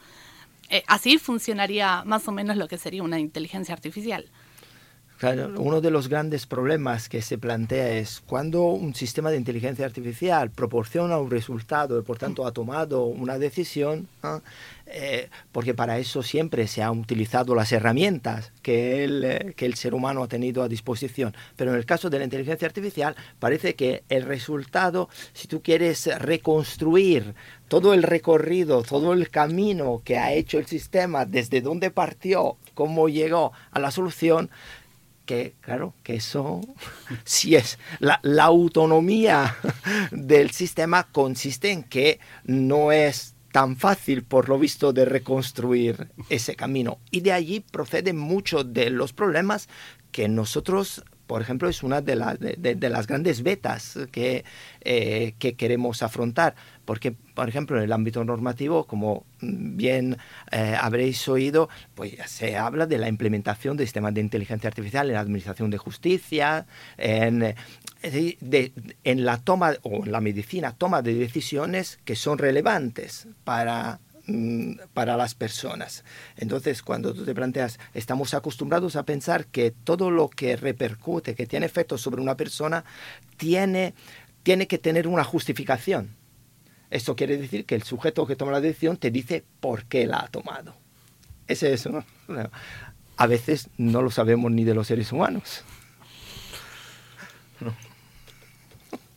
Eh, 0.68 0.84
así 0.86 1.18
funcionaría 1.18 2.04
más 2.04 2.28
o 2.28 2.32
menos 2.32 2.56
lo 2.56 2.68
que 2.68 2.78
sería 2.78 3.02
una 3.02 3.18
inteligencia 3.18 3.74
artificial. 3.74 4.26
Uno 5.22 5.82
de 5.82 5.90
los 5.90 6.08
grandes 6.08 6.46
problemas 6.46 7.10
que 7.10 7.20
se 7.20 7.36
plantea 7.36 7.90
es 7.90 8.22
cuando 8.24 8.62
un 8.68 8.94
sistema 8.94 9.30
de 9.30 9.36
inteligencia 9.36 9.84
artificial 9.84 10.50
proporciona 10.50 11.18
un 11.18 11.30
resultado 11.30 11.98
y 11.98 12.02
por 12.02 12.16
tanto 12.16 12.46
ha 12.46 12.52
tomado 12.52 13.04
una 13.04 13.38
decisión, 13.38 14.08
eh, 14.86 15.28
porque 15.52 15.74
para 15.74 15.98
eso 15.98 16.22
siempre 16.22 16.66
se 16.66 16.82
han 16.82 16.98
utilizado 16.98 17.54
las 17.54 17.70
herramientas 17.70 18.50
que 18.62 19.04
el, 19.04 19.24
eh, 19.24 19.54
que 19.56 19.66
el 19.66 19.74
ser 19.74 19.92
humano 19.92 20.22
ha 20.22 20.28
tenido 20.28 20.62
a 20.62 20.68
disposición. 20.68 21.34
Pero 21.54 21.72
en 21.72 21.76
el 21.76 21.84
caso 21.84 22.08
de 22.08 22.18
la 22.18 22.24
inteligencia 22.24 22.66
artificial 22.66 23.14
parece 23.38 23.74
que 23.74 24.04
el 24.08 24.22
resultado, 24.22 25.10
si 25.34 25.48
tú 25.48 25.60
quieres 25.60 26.06
reconstruir 26.18 27.34
todo 27.68 27.92
el 27.92 28.02
recorrido, 28.04 28.82
todo 28.82 29.12
el 29.12 29.28
camino 29.28 30.00
que 30.02 30.16
ha 30.16 30.32
hecho 30.32 30.58
el 30.58 30.66
sistema, 30.66 31.26
desde 31.26 31.60
dónde 31.60 31.90
partió, 31.90 32.56
cómo 32.74 33.08
llegó 33.08 33.52
a 33.70 33.78
la 33.78 33.90
solución, 33.90 34.50
que, 35.30 35.54
claro, 35.60 35.94
que 36.02 36.16
eso 36.16 36.60
sí 37.24 37.54
es. 37.54 37.78
La, 38.00 38.20
autonomía 38.42 39.56
del 40.10 40.50
sistema 40.50 41.06
consiste 41.12 41.70
en 41.70 41.84
que 41.84 42.18
no 42.42 42.90
es 42.90 43.36
tan 43.52 43.76
fácil, 43.76 44.24
por 44.24 44.48
lo 44.48 44.58
visto, 44.58 44.92
de 44.92 45.04
reconstruir 45.04 46.08
ese 46.30 46.56
camino. 46.56 46.98
Y 47.12 47.20
de 47.20 47.30
allí 47.30 47.60
proceden 47.60 48.18
muchos 48.18 48.72
de 48.72 48.90
los 48.90 49.12
problemas 49.12 49.68
que 50.10 50.28
nosotros 50.28 51.04
por 51.30 51.42
ejemplo, 51.42 51.68
es 51.68 51.84
una 51.84 52.00
de, 52.00 52.56
de, 52.58 52.88
las 52.88 53.06
grandes 53.06 53.44
vetas 53.44 53.96
que, 54.10 54.44
eh, 54.80 55.34
que, 55.38 55.54
queremos 55.54 56.02
afrontar, 56.02 56.56
porque, 56.84 57.12
por 57.12 57.48
ejemplo, 57.48 57.78
en 57.78 57.84
el 57.84 57.92
ámbito 57.92 58.24
normativo, 58.24 58.82
como 58.82 59.24
bien 59.40 60.16
eh, 60.50 60.74
habréis 60.76 61.28
oído, 61.28 61.68
pues 61.94 62.14
se 62.26 62.56
habla 62.56 62.88
de 62.88 62.98
la 62.98 63.08
implementación 63.08 63.76
de 63.76 63.84
sistemas 63.84 64.12
de 64.12 64.22
inteligencia 64.22 64.66
artificial 64.66 65.06
en 65.06 65.14
la 65.14 65.20
administración 65.20 65.70
de 65.70 65.78
justicia, 65.78 66.66
en, 66.98 67.54
en 68.02 69.24
la 69.24 69.36
toma 69.36 69.74
o 69.82 70.04
en 70.04 70.10
la 70.10 70.20
medicina, 70.20 70.74
toma 70.76 71.00
de 71.00 71.14
decisiones 71.14 72.00
que 72.04 72.16
son 72.16 72.38
relevantes 72.38 73.28
para 73.44 74.00
para 74.92 75.16
las 75.16 75.34
personas. 75.34 76.04
Entonces, 76.36 76.82
cuando 76.82 77.14
tú 77.14 77.24
te 77.24 77.34
planteas, 77.34 77.78
estamos 77.94 78.34
acostumbrados 78.34 78.96
a 78.96 79.04
pensar 79.04 79.46
que 79.46 79.70
todo 79.70 80.10
lo 80.10 80.28
que 80.28 80.56
repercute, 80.56 81.34
que 81.34 81.46
tiene 81.46 81.66
efectos 81.66 82.00
sobre 82.00 82.20
una 82.20 82.36
persona, 82.36 82.84
tiene, 83.36 83.94
tiene 84.42 84.66
que 84.66 84.78
tener 84.78 85.06
una 85.06 85.24
justificación. 85.24 86.16
Esto 86.90 87.14
quiere 87.14 87.36
decir 87.36 87.64
que 87.64 87.76
el 87.76 87.84
sujeto 87.84 88.26
que 88.26 88.36
toma 88.36 88.52
la 88.52 88.60
decisión 88.60 88.96
te 88.96 89.10
dice 89.10 89.44
por 89.60 89.84
qué 89.84 90.06
la 90.06 90.20
ha 90.20 90.28
tomado. 90.28 90.74
Es 91.46 91.62
eso, 91.62 91.90
¿no? 91.90 92.04
A 93.16 93.26
veces 93.26 93.68
no 93.76 94.02
lo 94.02 94.10
sabemos 94.10 94.50
ni 94.50 94.64
de 94.64 94.74
los 94.74 94.86
seres 94.86 95.12
humanos. 95.12 95.64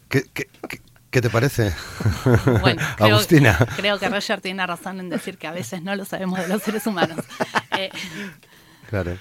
¿Qué, 0.10 0.24
qué, 0.34 0.48
qué, 0.68 0.82
te 1.22 1.30
parece? 1.30 1.74
Bueno, 2.62 2.82
creo, 2.98 3.16
Agustina. 3.16 3.58
Creo 3.76 4.00
que 4.00 4.10
Roger 4.10 4.42
tiene 4.42 4.66
razón 4.66 5.00
en 5.00 5.10
decir 5.10 5.38
que 5.38 5.48
a 5.48 5.52
veces 5.52 5.82
no 5.82 5.96
lo 5.96 6.06
sabemos 6.06 6.40
de 6.40 6.48
los 6.48 6.62
seres 6.62 6.86
humanos. 6.88 7.20
Eh, 7.76 7.90
claro. 8.88 9.18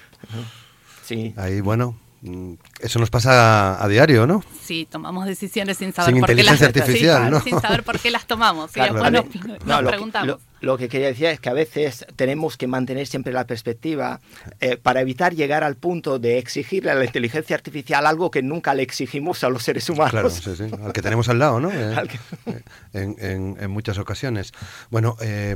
Sí. 1.03 1.33
Ahí, 1.37 1.59
bueno, 1.59 1.99
eso 2.79 2.99
nos 2.99 3.09
pasa 3.09 3.83
a, 3.83 3.87
diario, 3.89 4.25
¿no? 4.25 4.43
Sí, 4.61 4.87
tomamos 4.89 5.25
decisiones 5.25 5.77
sin 5.77 5.91
saber 5.91 6.17
por 6.21 6.33
qué 6.33 6.43
las 6.43 6.61
artificial, 6.61 7.29
¿no? 7.29 7.41
Sin 7.41 7.59
saber 7.59 7.83
por 7.83 7.99
qué 7.99 8.11
las 8.11 8.25
tomamos. 8.25 8.75
y 8.77 8.79
después 8.79 9.11
nos, 9.11 9.25
lo, 9.83 9.89
preguntamos. 9.89 10.37
Lo, 10.61 10.77
que 10.77 10.87
quería 10.87 11.07
decir 11.07 11.25
es 11.25 11.41
que 11.41 11.49
a 11.49 11.53
veces 11.53 12.05
tenemos 12.15 12.55
que 12.55 12.67
mantener 12.67 13.07
siempre 13.07 13.33
la 13.33 13.45
perspectiva 13.45 14.21
eh, 14.61 14.77
para 14.77 15.01
evitar 15.01 15.35
llegar 15.35 15.65
al 15.65 15.75
punto 15.75 16.17
de 16.17 16.37
exigirle 16.37 16.91
a 16.91 16.95
la 16.95 17.03
inteligencia 17.03 17.57
artificial 17.57 18.05
algo 18.05 18.31
que 18.31 18.41
nunca 18.41 18.73
le 18.73 18.83
exigimos 18.83 19.43
a 19.43 19.49
los 19.49 19.63
seres 19.63 19.89
humanos. 19.89 20.11
Claro, 20.11 20.29
sí, 20.29 20.55
sí. 20.55 20.63
Al 20.81 20.93
que 20.93 21.01
tenemos 21.01 21.27
al 21.27 21.39
lado, 21.39 21.59
¿no? 21.59 21.71
Eh, 22.93 23.15
en, 23.19 23.71
muchas 23.71 23.97
ocasiones. 23.97 24.53
Bueno, 24.91 25.17
eh, 25.19 25.55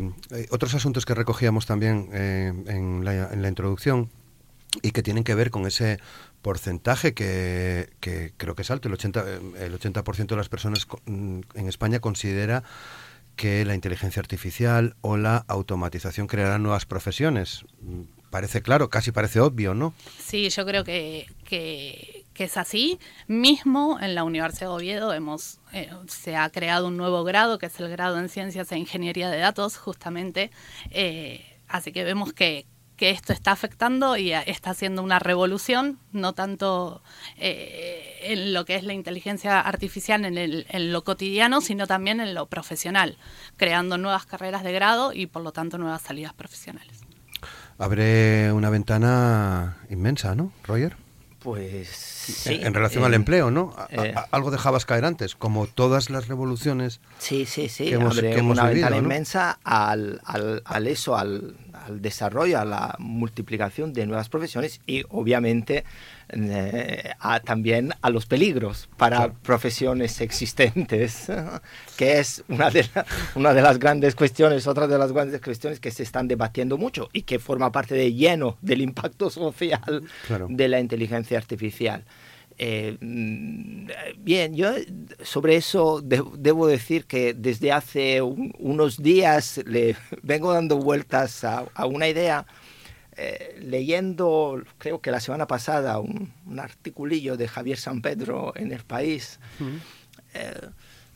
otros 0.49 0.73
asuntos 0.73 1.05
que 1.05 1.13
recogíamos 1.13 1.65
también 1.65 2.09
en 2.11 3.05
la, 3.05 3.31
en 3.31 3.41
la 3.41 3.47
introducción 3.47 4.09
y 4.81 4.91
que 4.91 5.03
tienen 5.03 5.23
que 5.23 5.35
ver 5.35 5.51
con 5.51 5.65
ese 5.65 5.99
porcentaje 6.41 7.13
que, 7.13 7.89
creo 8.37 8.55
que 8.55 8.61
es 8.61 8.71
alto, 8.71 8.87
el 8.87 8.97
80%, 8.97 9.55
el 9.59 9.73
80 9.73 10.01
de 10.01 10.35
las 10.35 10.49
personas 10.49 10.87
mm, 11.05 11.39
en 11.55 11.67
España 11.67 11.99
considera 11.99 12.63
que 13.35 13.65
la 13.65 13.75
inteligencia 13.75 14.19
artificial 14.19 14.95
o 15.01 15.17
la 15.17 15.45
automatización 15.47 16.27
crearán 16.27 16.63
nuevas 16.63 16.85
profesiones. 16.85 17.65
Mm, 17.81 18.03
parece 18.29 18.61
claro, 18.61 18.89
casi 18.89 19.11
parece 19.11 19.39
obvio, 19.39 19.73
¿no? 19.73 19.93
Sí, 20.19 20.49
yo 20.49 20.65
creo 20.65 20.83
que, 20.83 21.27
que, 21.45 22.25
es 22.35 22.57
así. 22.57 22.99
Mismo 23.27 23.99
en 23.99 24.15
la 24.15 24.23
Universidad 24.23 24.67
de 24.67 24.75
Oviedo 24.75 25.13
hemos, 25.13 25.59
eh, 25.73 25.89
se 26.07 26.35
ha 26.35 26.49
creado 26.49 26.87
un 26.87 26.97
nuevo 26.97 27.23
grado, 27.23 27.57
que 27.57 27.67
es 27.67 27.79
el 27.79 27.89
grado 27.89 28.19
en 28.19 28.29
Ciencias 28.29 28.71
e 28.71 28.77
Ingeniería 28.77 29.29
de 29.29 29.37
Datos, 29.37 29.77
justamente. 29.77 30.51
Eh, 30.91 31.43
así 31.67 31.91
que 31.91 32.03
vemos 32.03 32.33
que, 32.33 32.65
que 32.97 33.11
esto 33.11 33.31
está 33.31 33.51
afectando 33.51 34.17
y 34.17 34.33
está 34.33 34.71
haciendo 34.71 35.03
una 35.03 35.19
revolución, 35.19 35.99
no 36.11 36.33
tanto 36.33 37.03
eh, 37.37 38.17
en 38.23 38.53
lo 38.53 38.65
que 38.65 38.75
es 38.75 38.83
la 38.83 38.93
inteligencia 38.93 39.61
artificial 39.61 40.25
en, 40.25 40.37
el, 40.37 40.65
en, 40.69 40.91
lo 40.91 41.03
cotidiano, 41.03 41.61
sino 41.61 41.87
también 41.87 42.19
en 42.19 42.33
lo 42.33 42.47
profesional, 42.47 43.17
creando 43.55 43.97
nuevas 43.97 44.25
carreras 44.25 44.63
de 44.63 44.71
grado 44.73 45.13
y 45.13 45.27
por 45.27 45.43
lo 45.43 45.51
tanto 45.51 45.77
nuevas 45.77 46.01
salidas 46.01 46.33
profesionales. 46.33 47.01
Abre 47.77 48.51
una 48.51 48.71
ventana 48.71 49.77
inmensa, 49.89 50.33
¿no, 50.33 50.51
Roger? 50.63 51.06
Pues 51.47 52.45
en, 52.45 52.73
relación 52.73 53.05
al 53.05 53.13
empleo, 53.13 53.51
¿no? 53.51 53.73
Eh, 53.89 54.13
algo 54.31 54.51
dejabas 54.51 54.85
caer 54.85 55.05
antes, 55.05 55.33
como 55.33 55.65
todas 55.65 56.09
las 56.09 56.27
revoluciones. 56.27 56.99
Sí, 57.19 57.45
sí, 57.45 57.69
sí. 57.69 57.85
Que 57.85 57.93
hemos, 57.93 58.17
una 58.17 58.65
ventana 58.65 58.97
inmensa 58.97 59.57
al, 59.63 60.19
al, 60.25 60.87
eso, 60.87 61.15
al, 61.15 61.55
al 61.71 62.01
desarrollo, 62.01 62.59
a 62.59 62.65
la 62.65 62.95
multiplicación 62.99 63.93
de 63.93 64.05
nuevas 64.07 64.27
profesiones 64.27 64.81
y 64.85 65.05
obviamente 65.07 65.85
eh, 66.29 67.11
también 67.45 67.93
a 68.01 68.09
los 68.09 68.25
peligros 68.25 68.89
para 68.97 69.31
profesiones 69.33 70.19
existentes, 70.21 71.27
que 71.97 72.19
es 72.19 72.43
una 72.49 72.69
de, 72.69 72.85
una 73.35 73.53
de 73.53 73.61
las 73.61 73.79
grandes 73.79 74.15
cuestiones, 74.15 74.67
otra 74.67 74.87
de 74.87 74.97
las 74.97 75.11
grandes 75.11 75.41
cuestiones 75.41 75.79
que 75.79 75.91
se 75.91 76.03
están 76.03 76.27
debatiendo 76.27 76.77
mucho 76.77 77.09
y 77.13 77.23
que 77.23 77.39
forma 77.39 77.71
parte 77.71 77.95
de 77.95 78.13
lleno 78.13 78.57
del 78.61 78.81
impacto 78.81 79.29
social 79.29 80.03
de 80.49 80.67
la 80.67 80.79
inteligencia 80.79 81.37
artificial. 81.37 82.03
Eh, 82.59 82.97
mm, 82.99 83.87
bien, 84.17 84.55
yo 84.55 84.71
sobre 85.21 85.57
eso 85.57 86.01
debo 86.01 86.65
decir 86.65 87.05
que 87.05 87.35
desde 87.35 87.71
hace 87.71 88.21
unos 88.21 88.97
días 88.97 89.61
le 89.65 89.95
vengo 90.23 90.51
dando 90.53 90.77
vueltas 90.77 91.43
a, 91.43 91.67
una 91.85 92.07
idea, 92.07 92.45
eh, 93.17 93.57
leyendo, 93.59 94.61
creo 94.77 95.01
que 95.01 95.11
la 95.11 95.19
semana 95.19 95.47
pasada, 95.47 95.99
un, 95.99 96.31
articulillo 96.59 97.35
de 97.35 97.47
Javier 97.47 97.77
San 97.77 98.01
Pedro 98.01 98.53
en 98.55 98.71
El 98.71 98.83
País, 98.83 99.39
eh, 100.33 100.53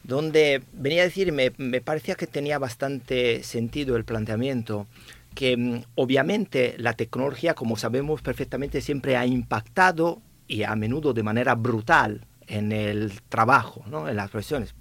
donde 0.03 0.63
venía 0.73 1.03
a 1.03 1.05
decir, 1.05 1.31
me, 1.31 1.51
me 1.57 1.79
parecía 1.79 2.15
que 2.15 2.27
tenía 2.27 2.57
bastante 2.57 3.43
sentido 3.43 3.95
el 3.95 4.03
planteamiento, 4.03 4.87
que 5.35 5.55
mm, 5.55 5.83
obviamente 5.95 6.75
la 6.77 6.93
tecnología, 6.93 7.53
como 7.53 7.77
sabemos 7.77 8.21
perfectamente, 8.21 8.81
siempre 8.81 9.15
ha 9.15 9.25
impactado 9.25 10.21
y 10.47 10.63
a 10.63 10.75
menudo 10.75 11.13
de 11.13 11.23
manera 11.23 11.55
brutal 11.55 12.25
en 12.47 12.71
el 12.71 13.21
trabajo, 13.29 13.83
¿no? 13.87 14.09
en 14.09 14.15
las 14.15 14.29
profesiones. 14.29 14.75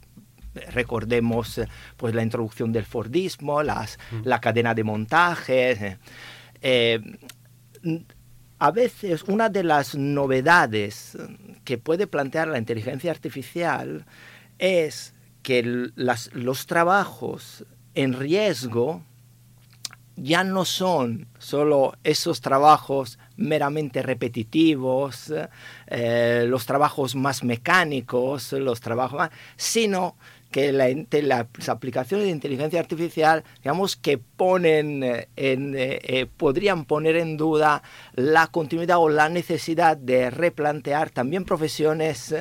Recordemos 0.72 1.58
eh, 1.58 1.68
pues, 1.96 2.14
la 2.14 2.22
introducción 2.22 2.72
del 2.72 2.84
Fordismo, 2.84 3.62
las, 3.62 3.98
mm. 4.10 4.22
la 4.24 4.40
cadena 4.40 4.74
de 4.74 4.84
montaje. 4.84 5.98
Eh, 6.62 7.00
a 8.58 8.70
veces 8.70 9.24
una 9.26 9.48
de 9.48 9.64
las 9.64 9.94
novedades 9.94 11.16
que 11.64 11.78
puede 11.78 12.06
plantear 12.06 12.48
la 12.48 12.58
inteligencia 12.58 13.10
artificial 13.10 14.04
es 14.58 15.14
que 15.42 15.62
los 15.62 16.66
trabajos 16.66 17.64
en 17.94 18.12
riesgo 18.12 19.02
ya 20.16 20.44
no 20.44 20.66
son 20.66 21.28
solo 21.38 21.94
esos 22.04 22.42
trabajos 22.42 23.18
meramente 23.36 24.02
repetitivos, 24.02 25.32
eh, 25.86 26.44
los 26.46 26.66
trabajos 26.66 27.14
más 27.14 27.42
mecánicos, 27.42 28.52
los 28.52 28.80
trabajos 28.80 29.30
sino 29.56 30.16
que 30.50 30.72
la, 30.72 30.88
las 31.22 31.68
aplicaciones 31.68 32.26
de 32.26 32.32
inteligencia 32.32 32.80
artificial, 32.80 33.44
digamos, 33.62 33.96
que 33.96 34.18
ponen 34.18 35.02
eh, 35.02 35.28
en, 35.36 35.74
eh, 35.76 36.26
podrían 36.36 36.84
poner 36.84 37.16
en 37.16 37.36
duda 37.36 37.82
la 38.14 38.48
continuidad 38.48 38.98
o 38.98 39.08
la 39.08 39.28
necesidad 39.28 39.96
de 39.96 40.30
replantear 40.30 41.10
también 41.10 41.44
profesiones 41.44 42.34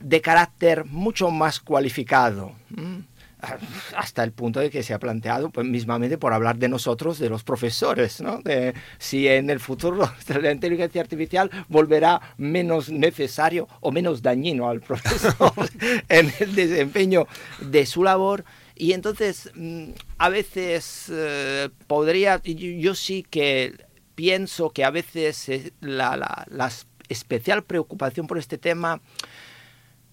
de 0.00 0.20
carácter 0.20 0.84
mucho 0.84 1.30
más 1.30 1.60
cualificado 1.60 2.52
hasta 3.96 4.24
el 4.24 4.32
punto 4.32 4.60
de 4.60 4.70
que 4.70 4.82
se 4.82 4.94
ha 4.94 4.98
planteado 4.98 5.50
pues, 5.50 5.66
mismamente 5.66 6.18
por 6.18 6.32
hablar 6.32 6.56
de 6.56 6.68
nosotros, 6.68 7.18
de 7.18 7.28
los 7.28 7.44
profesores, 7.44 8.20
¿no? 8.20 8.40
si 8.98 9.28
en 9.28 9.50
el 9.50 9.60
futuro 9.60 10.10
la 10.40 10.52
inteligencia 10.52 11.00
artificial 11.00 11.50
volverá 11.68 12.20
menos 12.36 12.90
necesario 12.90 13.68
o 13.80 13.90
menos 13.90 14.22
dañino 14.22 14.68
al 14.68 14.80
profesor 14.80 15.52
en 16.08 16.32
el 16.40 16.54
desempeño 16.54 17.26
de 17.60 17.86
su 17.86 18.02
labor. 18.04 18.44
Y 18.76 18.92
entonces, 18.92 19.50
mm, 19.54 19.90
a 20.18 20.28
veces 20.28 21.06
eh, 21.12 21.68
podría, 21.86 22.40
yo, 22.42 22.94
sí 22.94 23.24
que 23.28 23.74
pienso 24.14 24.70
que 24.70 24.84
a 24.84 24.90
veces 24.90 25.48
eh, 25.48 25.72
la 25.80 26.70
especial 27.08 27.62
preocupación 27.64 28.26
por 28.26 28.38
este 28.38 28.58
tema 28.58 29.00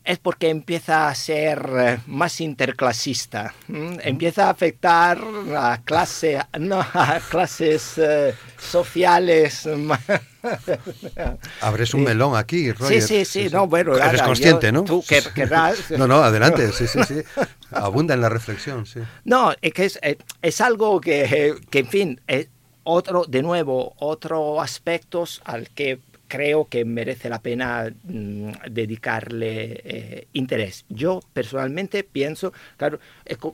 es 0.03 0.17
porque 0.17 0.49
empieza 0.49 1.07
a 1.07 1.15
ser 1.15 1.69
eh, 1.77 1.99
más 2.07 2.41
interclasista, 2.41 3.53
empieza 3.67 4.47
a 4.47 4.49
afectar 4.49 5.21
a, 5.55 5.81
clase, 5.83 6.39
no, 6.59 6.81
a 6.81 7.19
clases 7.29 7.97
eh, 7.97 8.33
sociales. 8.57 9.67
Abres 11.61 11.93
un 11.93 12.03
melón 12.03 12.35
aquí, 12.35 12.71
Roger. 12.71 13.01
Sí, 13.01 13.25
sí, 13.25 13.25
sí, 13.25 13.49
no, 13.51 13.67
bueno. 13.67 13.95
Eres 13.95 14.23
consciente, 14.23 14.71
¿no? 14.71 14.83
Tú 14.83 15.03
querrás. 15.35 15.91
No, 15.97 16.07
no, 16.07 16.23
adelante, 16.23 16.71
sí, 16.71 16.87
sí, 16.87 16.99
sí. 17.07 17.21
Abunda 17.71 18.15
en 18.15 18.21
la 18.21 18.29
reflexión, 18.29 18.85
sí. 18.85 19.01
No, 19.23 19.53
es 19.61 19.73
que 19.73 19.85
es, 19.85 19.99
eh, 20.01 20.17
es 20.41 20.61
algo 20.61 20.99
que, 20.99 21.55
que, 21.69 21.79
en 21.79 21.87
fin, 21.87 22.21
es 22.27 22.47
otro, 22.83 23.25
de 23.25 23.43
nuevo, 23.43 23.93
otros 23.99 24.63
aspectos 24.63 25.41
al 25.45 25.69
que 25.69 25.99
creo 26.31 26.69
que 26.69 26.85
merece 26.85 27.27
la 27.27 27.41
pena 27.41 27.91
mm, 28.03 28.51
dedicarle 28.69 29.81
eh, 29.83 30.27
interés. 30.31 30.85
Yo 30.87 31.19
personalmente 31.33 32.05
pienso, 32.05 32.53
claro, 32.77 32.99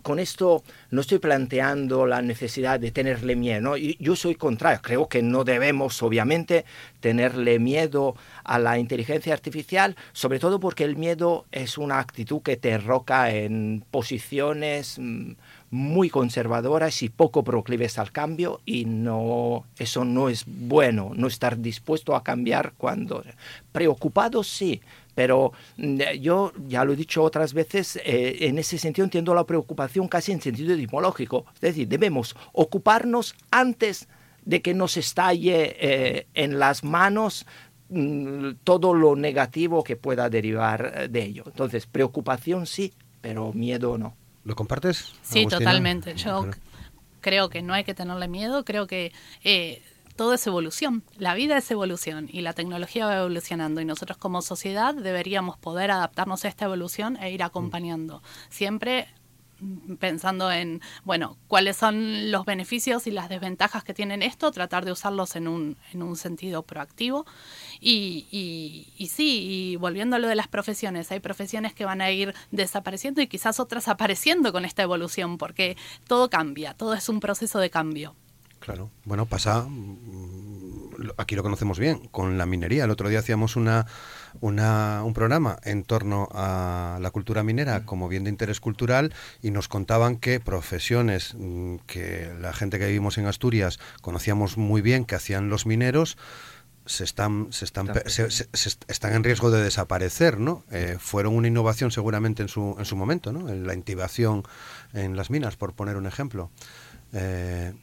con, 0.03 0.19
esto 0.19 0.63
no 0.91 1.01
estoy 1.01 1.17
planteando 1.17 2.05
la 2.05 2.21
necesidad 2.21 2.79
de 2.79 2.91
tenerle 2.91 3.35
miedo, 3.35 3.61
¿no? 3.61 3.77
yo 3.77 4.15
soy 4.15 4.35
contrario, 4.35 4.79
creo 4.83 5.09
que 5.09 5.23
no 5.23 5.43
debemos 5.43 6.03
obviamente 6.03 6.65
tenerle 6.99 7.57
miedo 7.57 8.15
a 8.43 8.59
la 8.59 8.77
inteligencia 8.77 9.33
artificial, 9.33 9.95
sobre 10.13 10.37
todo 10.37 10.59
porque 10.59 10.83
el 10.83 10.97
miedo 10.97 11.45
es 11.51 11.79
una 11.79 11.97
actitud 11.97 12.43
que 12.43 12.57
te 12.57 12.77
roca 12.77 13.31
en 13.31 13.83
posiciones 13.89 14.99
mm, 14.99 15.31
muy 15.69 16.09
conservadoras 16.09 17.03
y 17.03 17.09
poco 17.09 17.43
proclives 17.43 17.99
al 17.99 18.11
cambio 18.11 18.61
y 18.65 18.85
no 18.85 19.65
eso 19.77 20.05
no 20.05 20.29
es 20.29 20.45
bueno, 20.47 21.11
no 21.13 21.27
estar 21.27 21.59
dispuesto 21.59 22.15
a 22.15 22.23
cambiar 22.23 22.73
cuando 22.77 23.23
preocupado 23.71 24.43
sí, 24.43 24.81
pero 25.13 25.51
mm, 25.77 25.97
yo 26.21 26.53
ya 26.67 26.85
lo 26.85 26.93
he 26.93 26.95
dicho 26.95 27.23
otras 27.23 27.53
veces, 27.53 27.97
eh, 28.05 28.37
en 28.41 28.59
ese 28.59 28.77
sentido 28.77 29.03
entiendo 29.03 29.33
la 29.33 29.45
preocupación 29.45 30.07
casi 30.07 30.31
en 30.31 30.41
sentido 30.41 30.73
etimológico, 30.73 31.45
es 31.55 31.61
decir, 31.61 31.87
debemos 31.87 32.35
ocuparnos 32.53 33.35
antes 33.51 34.07
de 34.45 34.61
que 34.61 34.73
nos 34.73 34.95
estalle 34.95 35.75
eh, 35.79 36.27
en 36.33 36.57
las 36.57 36.85
manos 36.85 37.45
mm, 37.89 38.51
todo 38.63 38.93
lo 38.93 39.17
negativo 39.17 39.83
que 39.83 39.97
pueda 39.97 40.29
derivar 40.29 40.93
eh, 40.95 41.07
de 41.09 41.23
ello. 41.23 41.43
Entonces, 41.47 41.85
preocupación 41.85 42.65
sí, 42.65 42.93
pero 43.19 43.51
miedo 43.51 43.97
no. 43.97 44.15
¿Lo 44.47 44.55
compartes? 44.55 45.13
Sí, 45.23 45.45
totalmente. 45.45 46.15
Yo 46.15 46.47
creo 47.19 47.49
que 47.49 47.61
no 47.61 47.73
hay 47.73 47.83
que 47.83 47.93
tenerle 47.93 48.29
miedo, 48.29 48.63
creo 48.63 48.87
que 48.87 49.11
eh, 49.43 49.81
todo 50.15 50.33
es 50.33 50.47
evolución, 50.47 51.03
la 51.17 51.33
vida 51.33 51.57
es 51.57 51.69
evolución 51.69 52.29
y 52.31 52.39
la 52.39 52.53
tecnología 52.53 53.05
va 53.05 53.17
evolucionando 53.17 53.81
y 53.81 53.85
nosotros 53.85 54.17
como 54.17 54.41
sociedad 54.41 54.95
deberíamos 54.95 55.57
poder 55.57 55.91
adaptarnos 55.91 56.45
a 56.45 56.47
esta 56.47 56.63
evolución 56.63 57.17
e 57.17 57.29
ir 57.29 57.43
acompañando. 57.43 58.23
Siempre 58.49 59.09
pensando 59.99 60.51
en, 60.51 60.81
bueno, 61.03 61.37
cuáles 61.47 61.77
son 61.77 62.31
los 62.31 62.45
beneficios 62.45 63.07
y 63.07 63.11
las 63.11 63.29
desventajas 63.29 63.83
que 63.83 63.93
tienen 63.93 64.21
esto, 64.21 64.51
tratar 64.51 64.85
de 64.85 64.91
usarlos 64.91 65.35
en 65.35 65.47
un, 65.47 65.77
en 65.93 66.03
un 66.03 66.15
sentido 66.15 66.63
proactivo. 66.63 67.25
Y, 67.79 68.27
y, 68.31 68.93
y, 68.97 69.07
sí, 69.07 69.45
y 69.49 69.75
volviendo 69.75 70.15
a 70.15 70.19
lo 70.19 70.27
de 70.27 70.35
las 70.35 70.47
profesiones, 70.47 71.11
hay 71.11 71.19
profesiones 71.19 71.73
que 71.73 71.85
van 71.85 72.01
a 72.01 72.11
ir 72.11 72.33
desapareciendo 72.51 73.21
y 73.21 73.27
quizás 73.27 73.59
otras 73.59 73.87
apareciendo 73.87 74.51
con 74.51 74.65
esta 74.65 74.83
evolución, 74.83 75.37
porque 75.37 75.77
todo 76.07 76.29
cambia, 76.29 76.73
todo 76.73 76.93
es 76.93 77.09
un 77.09 77.19
proceso 77.19 77.59
de 77.59 77.69
cambio. 77.69 78.15
Claro, 78.59 78.89
bueno, 79.05 79.25
pasa, 79.25 79.67
aquí 81.17 81.35
lo 81.35 81.43
conocemos 81.43 81.79
bien, 81.79 82.07
con 82.07 82.37
la 82.37 82.45
minería. 82.45 82.85
El 82.85 82.91
otro 82.91 83.09
día 83.09 83.19
hacíamos 83.19 83.55
una 83.55 83.85
un 84.41 85.13
programa 85.13 85.57
en 85.63 85.83
torno 85.83 86.27
a 86.31 86.99
la 87.01 87.11
cultura 87.11 87.43
minera 87.43 87.85
como 87.85 88.07
bien 88.07 88.23
de 88.23 88.29
interés 88.29 88.59
cultural 88.59 89.13
y 89.41 89.51
nos 89.51 89.67
contaban 89.67 90.17
que 90.17 90.39
profesiones 90.39 91.33
mm, 91.37 91.77
que 91.87 92.31
la 92.39 92.53
gente 92.53 92.79
que 92.79 92.87
vivimos 92.87 93.17
en 93.17 93.25
Asturias 93.25 93.79
conocíamos 94.01 94.57
muy 94.57 94.81
bien 94.81 95.05
que 95.05 95.15
hacían 95.15 95.49
los 95.49 95.65
mineros 95.65 96.17
se 96.85 97.03
están 97.03 97.47
se 97.51 97.65
están 97.65 97.91
están 98.87 99.13
en 99.13 99.23
riesgo 99.23 99.51
de 99.51 99.61
desaparecer 99.61 100.39
no 100.39 100.63
eh, 100.71 100.97
fueron 100.99 101.35
una 101.35 101.47
innovación 101.47 101.91
seguramente 101.91 102.41
en 102.41 102.47
su 102.47 102.75
en 102.77 102.85
su 102.85 102.95
momento 102.95 103.33
no 103.33 103.49
en 103.49 103.67
la 103.67 103.73
intivación 103.73 104.43
en 104.93 105.15
las 105.17 105.29
minas 105.29 105.55
por 105.57 105.73
poner 105.73 105.97
un 105.97 106.05
ejemplo. 106.05 106.51
Eh, 107.13 107.73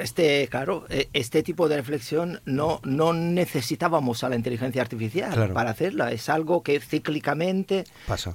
este, 0.00 0.48
claro, 0.48 0.86
e, 0.88 1.08
este 1.12 1.42
tipo 1.42 1.68
de 1.68 1.76
reflexión 1.76 2.40
no, 2.44 2.80
no 2.84 3.12
necesitábamos 3.12 4.22
a 4.24 4.28
la 4.28 4.36
inteligencia 4.36 4.82
artificial 4.82 5.52
para 5.52 5.70
hacerla. 5.70 6.12
Es 6.12 6.28
algo 6.28 6.62
que 6.62 6.80
cíclicamente 6.80 7.84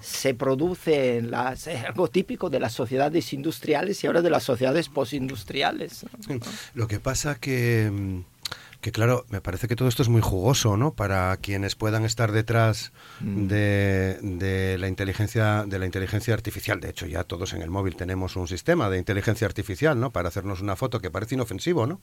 se 0.01 0.33
produce 0.33 1.17
en 1.17 1.31
las, 1.31 1.67
es 1.67 1.85
algo 1.85 2.07
típico 2.09 2.49
de 2.49 2.59
las 2.59 2.73
sociedades 2.73 3.31
industriales 3.33 4.03
y 4.03 4.07
ahora 4.07 4.21
de 4.21 4.29
las 4.29 4.43
sociedades 4.43 4.89
postindustriales. 4.89 6.05
Lo 6.73 6.87
que 6.87 6.99
pasa 6.99 7.35
que 7.35 7.89
mm, 7.91 8.19
que 8.81 8.93
claro, 8.93 9.25
me 9.29 9.41
parece 9.41 9.67
que 9.67 9.75
todo 9.75 9.89
esto 9.89 10.03
es 10.03 10.09
muy 10.09 10.21
jugoso, 10.21 10.77
¿no? 10.77 10.93
Para 10.93 11.35
quienes 11.37 11.75
puedan 11.75 12.05
estar 12.05 12.31
detrás 12.31 12.93
mm. 13.19 13.47
de, 13.47 14.77
la 14.79 14.87
inteligencia 14.87 15.65
de 15.65 15.79
la 15.79 15.85
inteligencia 15.85 16.33
artificial. 16.33 16.79
De 16.79 16.89
hecho, 16.89 17.05
ya 17.05 17.25
todos 17.25 17.53
en 17.53 17.61
el 17.61 17.69
móvil 17.69 17.95
tenemos 17.97 18.37
un 18.37 18.47
sistema 18.47 18.89
de 18.89 18.97
inteligencia 18.97 19.45
artificial, 19.47 19.99
¿no? 19.99 20.11
Para 20.11 20.29
hacernos 20.29 20.61
una 20.61 20.77
foto 20.77 21.01
que 21.01 21.11
parece 21.11 21.35
inofensivo, 21.35 21.87
¿no? 21.87 21.99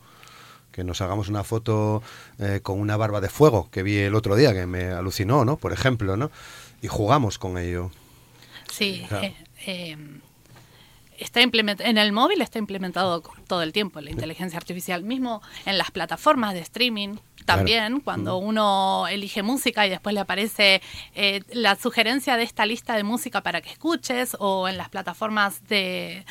Que 0.70 0.84
nos 0.84 1.00
hagamos 1.00 1.28
una 1.28 1.44
foto 1.44 2.02
eh, 2.38 2.60
con 2.62 2.78
una 2.78 2.98
barba 2.98 3.22
de 3.22 3.30
fuego 3.30 3.70
que 3.70 3.82
vi 3.82 3.96
el 3.96 4.14
otro 4.14 4.36
día, 4.36 4.52
que 4.52 4.66
me 4.66 4.88
alucinó, 4.88 5.46
¿no? 5.46 5.56
Por 5.56 5.72
ejemplo, 5.72 6.18
¿no? 6.18 6.30
Y 6.82 6.88
jugamos 6.88 7.38
con 7.38 7.56
ello. 7.56 7.90
Sí. 8.70 9.06
Eh, 9.22 9.34
em, 9.64 10.20
está 11.18 11.40
en 11.40 11.98
el 11.98 12.12
móvil 12.12 12.40
está 12.42 12.58
implementado 12.58 13.22
todo 13.46 13.62
el 13.62 13.72
tiempo 13.72 14.00
la 14.00 14.10
inteligencia 14.10 14.56
artificial, 14.56 15.02
mismo 15.02 15.42
en 15.64 15.78
las 15.78 15.90
plataformas 15.90 16.54
de 16.54 16.60
streaming. 16.60 17.16
También, 17.44 18.00
cuando 18.00 18.38
uno 18.38 19.06
elige 19.06 19.44
música 19.44 19.86
y 19.86 19.90
después 19.90 20.14
le 20.14 20.20
aparece 20.20 20.82
eh, 21.14 21.42
la 21.52 21.76
sugerencia 21.76 22.36
de 22.36 22.42
esta 22.42 22.66
lista 22.66 22.96
de 22.96 23.04
música 23.04 23.42
para 23.42 23.60
que 23.60 23.70
escuches, 23.70 24.36
o 24.40 24.66
en 24.66 24.76
las 24.76 24.88
plataformas 24.88 25.62
de, 25.68 26.24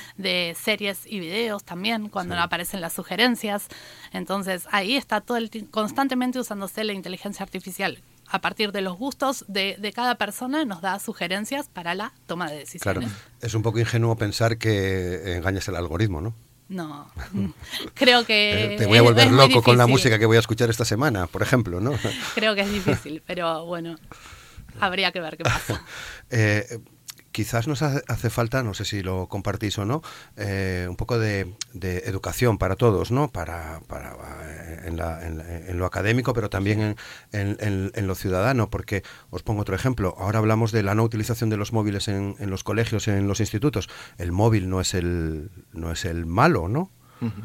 series 0.59 1.05
y 1.05 1.19
videos 1.21 1.63
también, 1.63 2.09
cuando 2.09 2.37
aparecen 2.37 2.81
las 2.81 2.91
sugerencias. 2.93 3.67
Entonces, 4.11 4.67
ahí 4.71 4.97
está 4.97 5.21
todo 5.21 5.37
el 5.37 5.49
constantemente 5.71 6.37
usándose 6.39 6.83
la 6.83 6.91
inteligencia 6.91 7.43
artificial 7.43 7.99
a 8.27 8.41
partir 8.41 8.71
de 8.71 8.81
los 8.81 8.97
gustos 8.97 9.45
de, 9.47 9.91
cada 9.95 10.15
persona 10.15 10.65
nos 10.65 10.81
da 10.81 10.99
sugerencias 10.99 11.69
para 11.69 11.95
la 11.95 12.13
toma 12.27 12.49
de 12.49 12.57
decisiones. 12.57 13.09
Claro, 13.09 13.15
es 13.41 13.53
un 13.53 13.61
poco 13.61 13.79
ingenuo 13.79 14.15
pensar 14.15 14.57
que 14.57 15.35
engañas 15.35 15.67
el 15.67 15.75
algoritmo, 15.75 16.21
¿no? 16.21 16.35
No, 16.67 17.11
creo 17.93 18.25
que... 18.25 18.75
Te 18.77 18.87
voy 18.87 18.97
a 18.97 19.03
volver 19.03 19.31
loco 19.31 19.61
con 19.61 19.77
la 19.77 19.87
música 19.87 20.17
que 20.17 20.25
voy 20.25 20.37
a 20.37 20.39
escuchar 20.39 20.69
esta 20.69 20.85
semana, 20.85 21.27
por 21.27 21.43
ejemplo, 21.43 21.79
¿no? 21.79 21.93
Creo 22.33 22.55
que 22.55 22.61
es 22.61 22.71
difícil, 22.71 23.21
pero 23.25 23.65
bueno, 23.65 23.97
habría 24.79 25.11
que 25.11 25.19
ver 25.21 25.37
qué 25.37 25.43
pasa. 25.43 25.83
eh, 26.29 26.79
quizás 27.35 27.67
nos 27.67 27.81
hace 27.81 28.29
falta, 28.29 28.63
no 28.63 28.73
sé 28.73 28.85
si 28.85 29.03
lo 29.03 29.27
compartís 29.27 29.77
o 29.77 29.83
no, 29.83 30.01
eh, 30.37 30.87
un 30.89 30.95
poco 30.95 31.19
de, 31.19 31.53
educación 31.73 32.57
para 32.57 32.77
todos, 32.77 33.11
¿no? 33.11 33.27
Para, 33.27 33.81
para 33.89 34.15
eh, 34.45 34.83
en, 35.67 35.77
lo 35.77 35.85
académico, 35.85 36.33
pero 36.33 36.49
también 36.49 36.95
en, 37.33 38.07
lo 38.07 38.15
ciudadano, 38.15 38.69
porque 38.69 39.03
os 39.31 39.43
pongo 39.43 39.63
otro 39.63 39.75
ejemplo. 39.75 40.15
Ahora 40.17 40.39
hablamos 40.39 40.71
de 40.71 40.81
la 40.81 40.95
no 40.95 41.03
utilización 41.03 41.49
de 41.49 41.57
los 41.57 41.73
móviles 41.73 42.07
en, 42.07 42.37
los 42.39 42.63
colegios, 42.63 43.09
en 43.09 43.27
los 43.27 43.41
institutos. 43.41 43.89
El 44.17 44.31
móvil 44.31 44.69
no 44.69 44.79
es 44.79 44.93
el, 44.93 45.51
no 45.73 45.91
es 45.91 46.05
el 46.05 46.25
malo, 46.25 46.69
¿no? 46.69 46.89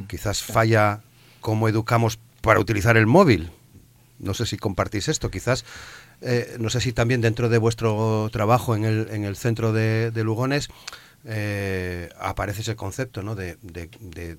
Quizás 0.07 0.45
falla 0.45 1.01
cómo 1.41 1.68
educamos 1.68 2.20
para 2.43 2.61
utilizar 2.61 2.97
el 2.97 3.09
móvil. 3.09 3.51
No 4.20 4.34
sé 4.34 4.47
si 4.47 4.57
compartís 4.57 5.09
esto. 5.09 5.32
Quizás 5.32 5.64
eh, 6.22 6.56
no 6.58 6.68
sé 6.68 6.80
si 6.80 6.92
también 6.92 7.20
dentro 7.20 7.48
de 7.48 7.58
vuestro 7.58 8.28
trabajo 8.30 8.76
en 8.76 8.84
el, 8.84 9.08
en 9.10 9.24
el 9.24 9.36
centro 9.36 9.72
de, 9.72 10.12
Lugones 10.22 10.68
eh, 11.24 12.10
aparece 12.18 12.60
ese 12.60 12.76
concepto 12.76 13.22
¿no? 13.22 13.34
de, 13.34 13.56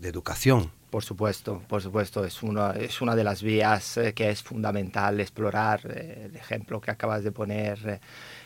educación. 0.03 0.71
Por 0.91 1.03
supuesto, 1.03 1.63
por 1.67 1.81
supuesto, 1.81 2.25
es 2.25 2.43
una, 2.43 2.71
es 2.71 3.01
una 3.01 3.15
de 3.15 3.23
las 3.23 3.41
vías 3.41 3.97
eh, 3.97 4.13
que 4.13 4.29
es 4.29 4.43
fundamental 4.43 5.19
explorar. 5.19 5.81
el 5.85 6.35
ejemplo 6.35 6.81
que 6.81 6.91
acabas 6.91 7.23
de 7.23 7.31
poner 7.31 8.01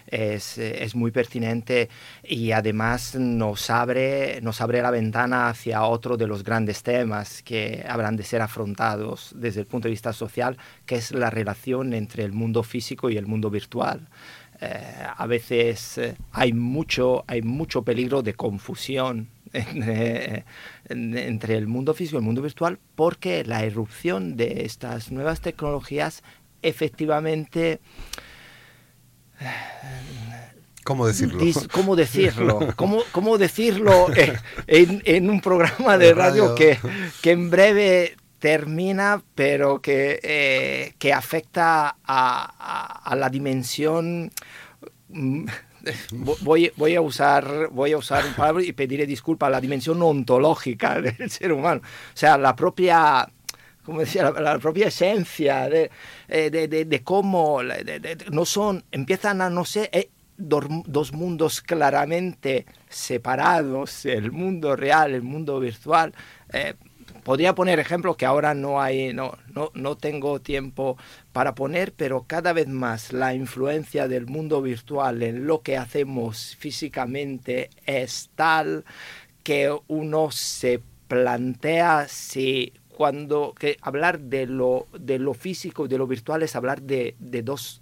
es, 0.08 0.58
es, 0.58 0.96
muy 0.96 1.12
pertinente 1.12 1.90
y 2.24 2.52
además 2.52 3.16
nos 3.16 3.70
abre, 3.70 4.40
nos 4.42 4.62
abre 4.62 4.82
la 4.82 4.92
ventana 4.92 5.50
hacia 5.50 5.84
otro 5.84 6.18
de 6.18 6.28
los 6.28 6.44
grandes 6.44 6.84
temas 6.84 7.42
que 7.42 7.84
habrán 7.88 8.16
de 8.16 8.24
ser 8.24 8.42
afrontados 8.42 9.32
desde 9.36 9.62
el 9.62 9.68
punto 9.68 9.88
de 9.88 9.92
vista 9.92 10.14
social, 10.14 10.58
que 10.86 10.96
es 10.96 11.12
la 11.12 11.30
relación 11.30 11.94
entre 11.94 12.24
el 12.24 12.34
mundo 12.34 12.64
físico 12.64 13.10
y 13.10 13.18
el 13.18 13.26
mundo 13.26 13.50
virtual. 13.50 14.08
Eh, 14.62 15.08
a 15.18 15.28
veces 15.28 15.98
eh, 15.98 16.16
hay, 16.32 16.54
mucho, 16.54 17.26
hay 17.28 17.42
mucho 17.42 17.82
peligro 17.82 18.22
de 18.22 18.36
confusión 18.36 19.28
eh, 19.54 20.44
entre 20.88 21.58
el 21.58 21.68
mundo 21.68 21.94
físico 21.94 22.18
y 22.18 22.20
el 22.20 22.26
mundo 22.26 22.42
virtual 22.42 22.80
porque 22.96 23.44
la 23.44 23.66
irrupción 23.66 24.38
de 24.38 24.64
estas 24.64 25.12
nuevas 25.12 25.42
tecnologías 25.42 26.24
efectivamente 26.62 27.82
¿Cómo 30.86 31.08
decirlo? 31.08 31.40
¿Cómo 31.72 31.96
decirlo? 31.96 32.60
¿Cómo, 32.76 33.02
cómo 33.12 33.40
decirlo 33.40 34.08
en, 34.68 35.02
en, 35.04 35.30
un 35.32 35.42
programa 35.42 35.98
de 35.98 36.14
radio, 36.14 36.54
que, 36.54 36.78
que, 37.24 37.32
en 37.32 37.50
breve 37.50 38.16
termina, 38.38 39.24
pero 39.34 39.82
que, 39.82 40.20
eh, 40.22 40.94
que 41.00 41.12
afecta 41.12 41.98
a, 42.06 43.02
a, 43.04 43.16
la 43.16 43.30
dimensión... 43.30 44.32
Mm, 45.10 45.46
voy, 46.42 46.72
voy, 46.76 46.96
a 46.96 47.02
usar, 47.02 47.70
voy 47.72 47.94
a 47.94 47.98
usar 47.98 48.24
un 48.24 48.34
palabra 48.34 48.64
y 48.64 48.72
pediré 48.74 49.08
disculpas 49.08 49.48
a 49.48 49.52
la 49.52 49.62
dimensión 49.62 50.02
ontológica 50.04 51.02
del 51.02 51.32
ser 51.32 51.52
humano. 51.52 51.82
O 51.84 52.18
sea, 52.18 52.38
la 52.38 52.56
propia 52.56 53.28
como 53.86 54.00
decía, 54.00 54.32
la, 54.32 54.60
propia 54.60 54.88
esencia 54.88 55.70
de, 55.70 55.92
eh, 56.28 56.50
de, 56.50 57.04
cómo 57.04 57.60
no 58.32 58.46
son, 58.46 58.84
empiezan 58.92 59.42
a 59.42 59.50
no 59.50 59.64
ser 59.66 59.90
eh, 59.92 60.10
dos 60.38 61.14
mundos 61.14 61.62
claramente 61.62 62.66
separados, 62.90 64.06
el 64.06 64.32
mundo 64.32 64.76
real, 64.76 65.14
el 65.14 65.22
mundo 65.22 65.60
virtual. 65.60 66.14
Eh, 66.52 66.74
podría 67.24 67.56
poner 67.56 67.80
ejemplos 67.80 68.18
que 68.18 68.26
ahora 68.26 68.54
no 68.54 68.82
hay, 68.82 69.14
no, 69.14 69.38
no, 69.54 69.72
no 69.74 69.96
tengo 69.96 70.42
tiempo 70.42 70.98
para 71.32 71.56
poner, 71.56 71.94
pero 71.94 72.26
cada 72.28 72.54
vez 72.54 72.68
más 72.68 73.14
la 73.14 73.34
influencia 73.34 74.08
del 74.08 74.26
mundo 74.26 74.62
virtual 74.62 75.24
en 75.24 75.48
lo 75.48 75.62
que 75.62 75.78
hacemos 75.78 76.56
físicamente 76.58 77.70
es 77.86 78.30
tal 78.36 78.84
que 79.44 79.76
uno 79.88 80.32
se 80.32 80.82
plantea 81.08 82.08
si 82.08 82.74
cuando 82.96 83.54
que 83.54 83.78
hablar 83.82 84.20
de 84.20 84.46
lo, 84.46 84.88
de 84.98 85.20
lo 85.20 85.34
físico 85.34 85.86
y 85.86 85.90
de 85.90 85.98
lo 85.98 86.08
virtual 86.08 86.44
es 86.44 86.56
hablar 86.56 86.82
de, 86.82 87.16
de 87.20 87.44
dos 87.44 87.82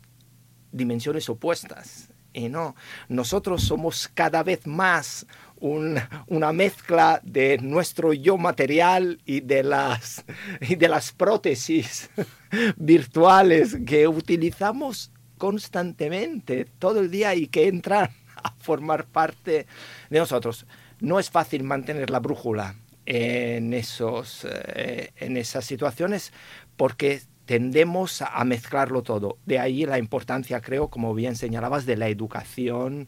dimensiones 0.72 1.30
opuestas. 1.30 2.09
Y 2.34 2.49
no, 2.49 2.76
nosotros 3.09 3.61
somos 3.61 4.09
cada 4.11 4.41
vez 4.41 4.66
más 4.66 5.28
una 5.59 6.51
mezcla 6.51 7.22
de 7.24 7.57
nuestro 7.59 8.11
yo 8.11 8.38
material 8.38 9.22
y 9.24 9.41
de 9.41 9.64
las, 9.64 10.26
y 10.59 10.76
de 10.76 10.89
las 10.89 11.14
prótesis 11.14 12.09
virtuales 12.76 13.78
que 13.86 14.07
utilizamos 14.07 15.11
constantemente 15.38 16.66
todo 16.80 16.99
el 16.99 17.11
día 17.11 17.36
y 17.36 17.47
que 17.47 17.68
entran 17.68 18.09
a 18.43 18.51
formar 18.59 19.05
parte 19.05 19.68
de 20.09 20.20
nosotros. 20.20 20.66
No 20.99 21.20
es 21.20 21.30
fácil 21.30 21.64
mantener 21.64 22.09
la 22.09 22.20
brújula 22.20 22.76
en, 23.05 23.73
esos, 23.73 24.45
eh, 24.49 25.11
en 25.17 25.37
esas 25.37 25.65
situaciones 25.65 26.31
porque 26.77 27.21
tendemos 27.45 28.21
a 28.21 28.43
mezclarlo 28.45 29.03
todo. 29.03 29.37
De 29.45 29.59
ahí 29.59 29.85
la 29.85 29.99
importancia, 29.99 30.61
creo, 30.61 30.89
como 30.89 31.13
bien 31.13 31.35
señalabas, 31.35 31.85
de 31.85 31.97
la 31.97 32.07
educación 32.07 33.07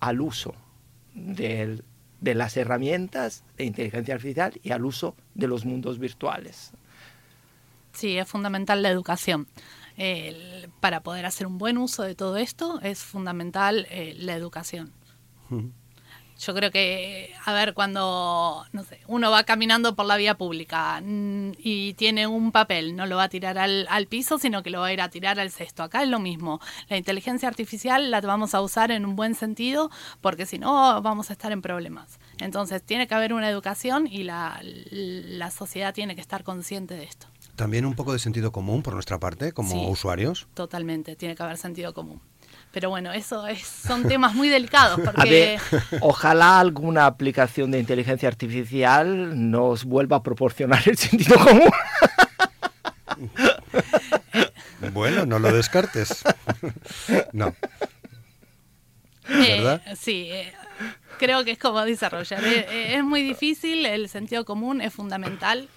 al 0.00 0.20
uso 0.20 0.54
de 1.14 2.34
las 2.34 2.56
herramientas 2.56 3.44
de 3.56 3.64
inteligencia 3.64 4.14
artificial 4.14 4.58
y 4.62 4.72
al 4.72 4.84
uso 4.84 5.14
de 5.34 5.46
los 5.46 5.64
mundos 5.64 5.98
virtuales. 5.98 6.72
Sí, 7.92 8.18
es 8.18 8.28
fundamental 8.28 8.82
la 8.82 8.90
educación. 8.90 9.46
para 10.80 11.02
poder 11.02 11.24
hacer 11.24 11.46
un 11.46 11.58
buen 11.58 11.78
uso 11.78 12.02
de 12.02 12.16
todo 12.16 12.36
esto 12.36 12.80
es 12.82 12.98
fundamental 12.98 13.86
eh, 13.90 14.16
la 14.18 14.34
educación. 14.34 14.92
Yo 16.44 16.54
creo 16.54 16.70
que, 16.70 17.32
a 17.44 17.52
ver, 17.52 17.72
cuando, 17.72 18.66
no 18.72 18.84
sé, 18.84 19.00
uno 19.06 19.30
va 19.30 19.44
caminando 19.44 19.94
por 19.96 20.04
la 20.04 20.16
vía 20.16 20.36
pública 20.36 21.00
mm, 21.02 21.52
y 21.58 21.94
tiene 21.94 22.26
un 22.26 22.52
papel, 22.52 22.96
no 22.96 23.06
lo 23.06 23.16
va 23.16 23.24
a 23.24 23.28
tirar 23.28 23.56
al, 23.58 23.86
al, 23.88 24.06
piso, 24.06 24.38
sino 24.38 24.62
que 24.62 24.70
lo 24.70 24.80
va 24.80 24.86
a 24.86 24.92
ir 24.92 25.00
a 25.00 25.08
tirar 25.08 25.40
al 25.40 25.50
cesto. 25.50 25.82
Acá 25.82 26.02
es 26.02 26.08
lo 26.08 26.18
mismo. 26.18 26.60
La 26.88 26.96
inteligencia 26.96 27.48
artificial 27.48 28.10
la 28.10 28.20
vamos 28.20 28.54
a 28.54 28.60
usar 28.60 28.90
en 28.90 29.06
un 29.06 29.16
buen 29.16 29.34
sentido, 29.34 29.90
porque 30.20 30.44
si 30.44 30.58
no, 30.58 31.00
vamos 31.00 31.30
a 31.30 31.32
estar 31.32 31.52
en 31.52 31.62
problemas. 31.62 32.18
Entonces, 32.40 32.82
tiene 32.82 33.06
que 33.06 33.14
haber 33.14 33.32
una 33.32 33.48
educación 33.48 34.06
y 34.06 34.24
la, 34.24 34.60
la 34.62 35.50
sociedad 35.50 35.94
tiene 35.94 36.14
que 36.14 36.20
estar 36.20 36.44
consciente 36.44 36.94
de 36.94 37.04
esto. 37.04 37.26
También 37.56 37.86
un 37.86 37.94
poco 37.94 38.12
de 38.12 38.18
sentido 38.18 38.50
común 38.50 38.82
por 38.82 38.94
nuestra 38.94 39.20
parte, 39.20 39.52
como 39.52 39.88
usuarios. 39.88 40.48
Totalmente, 40.54 41.14
tiene 41.14 41.36
que 41.36 41.42
haber 41.42 41.56
sentido 41.56 41.94
común. 41.94 42.20
Pero 42.74 42.90
bueno, 42.90 43.12
eso 43.12 43.46
es, 43.46 43.64
son 43.64 44.02
temas 44.08 44.34
muy 44.34 44.48
delicados 44.48 44.98
porque... 45.04 45.58
ojalá 46.00 46.58
alguna 46.58 47.06
aplicación 47.06 47.70
de 47.70 47.78
inteligencia 47.78 48.28
artificial 48.28 49.50
nos 49.50 49.84
vuelva 49.84 50.16
a 50.16 50.22
proporcionar 50.24 50.82
el 50.86 50.98
sentido 50.98 51.38
común. 51.38 51.70
bueno, 54.92 55.24
no 55.24 55.38
lo 55.38 55.52
descartes. 55.52 56.24
no. 57.32 57.54
Eh, 59.28 59.62
¿Verdad? 59.62 59.82
sí, 59.96 60.28
eh, 60.32 60.52
creo 61.20 61.44
que 61.44 61.52
es 61.52 61.58
como 61.58 61.80
desarrollar. 61.84 62.42
Eh, 62.44 62.96
es 62.96 63.04
muy 63.04 63.22
difícil, 63.22 63.86
el 63.86 64.08
sentido 64.08 64.44
común 64.44 64.80
es 64.80 64.92
fundamental 64.92 65.68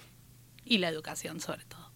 y 0.64 0.78
la 0.78 0.88
educación 0.88 1.38
sobre 1.38 1.64
todo. 1.64 1.92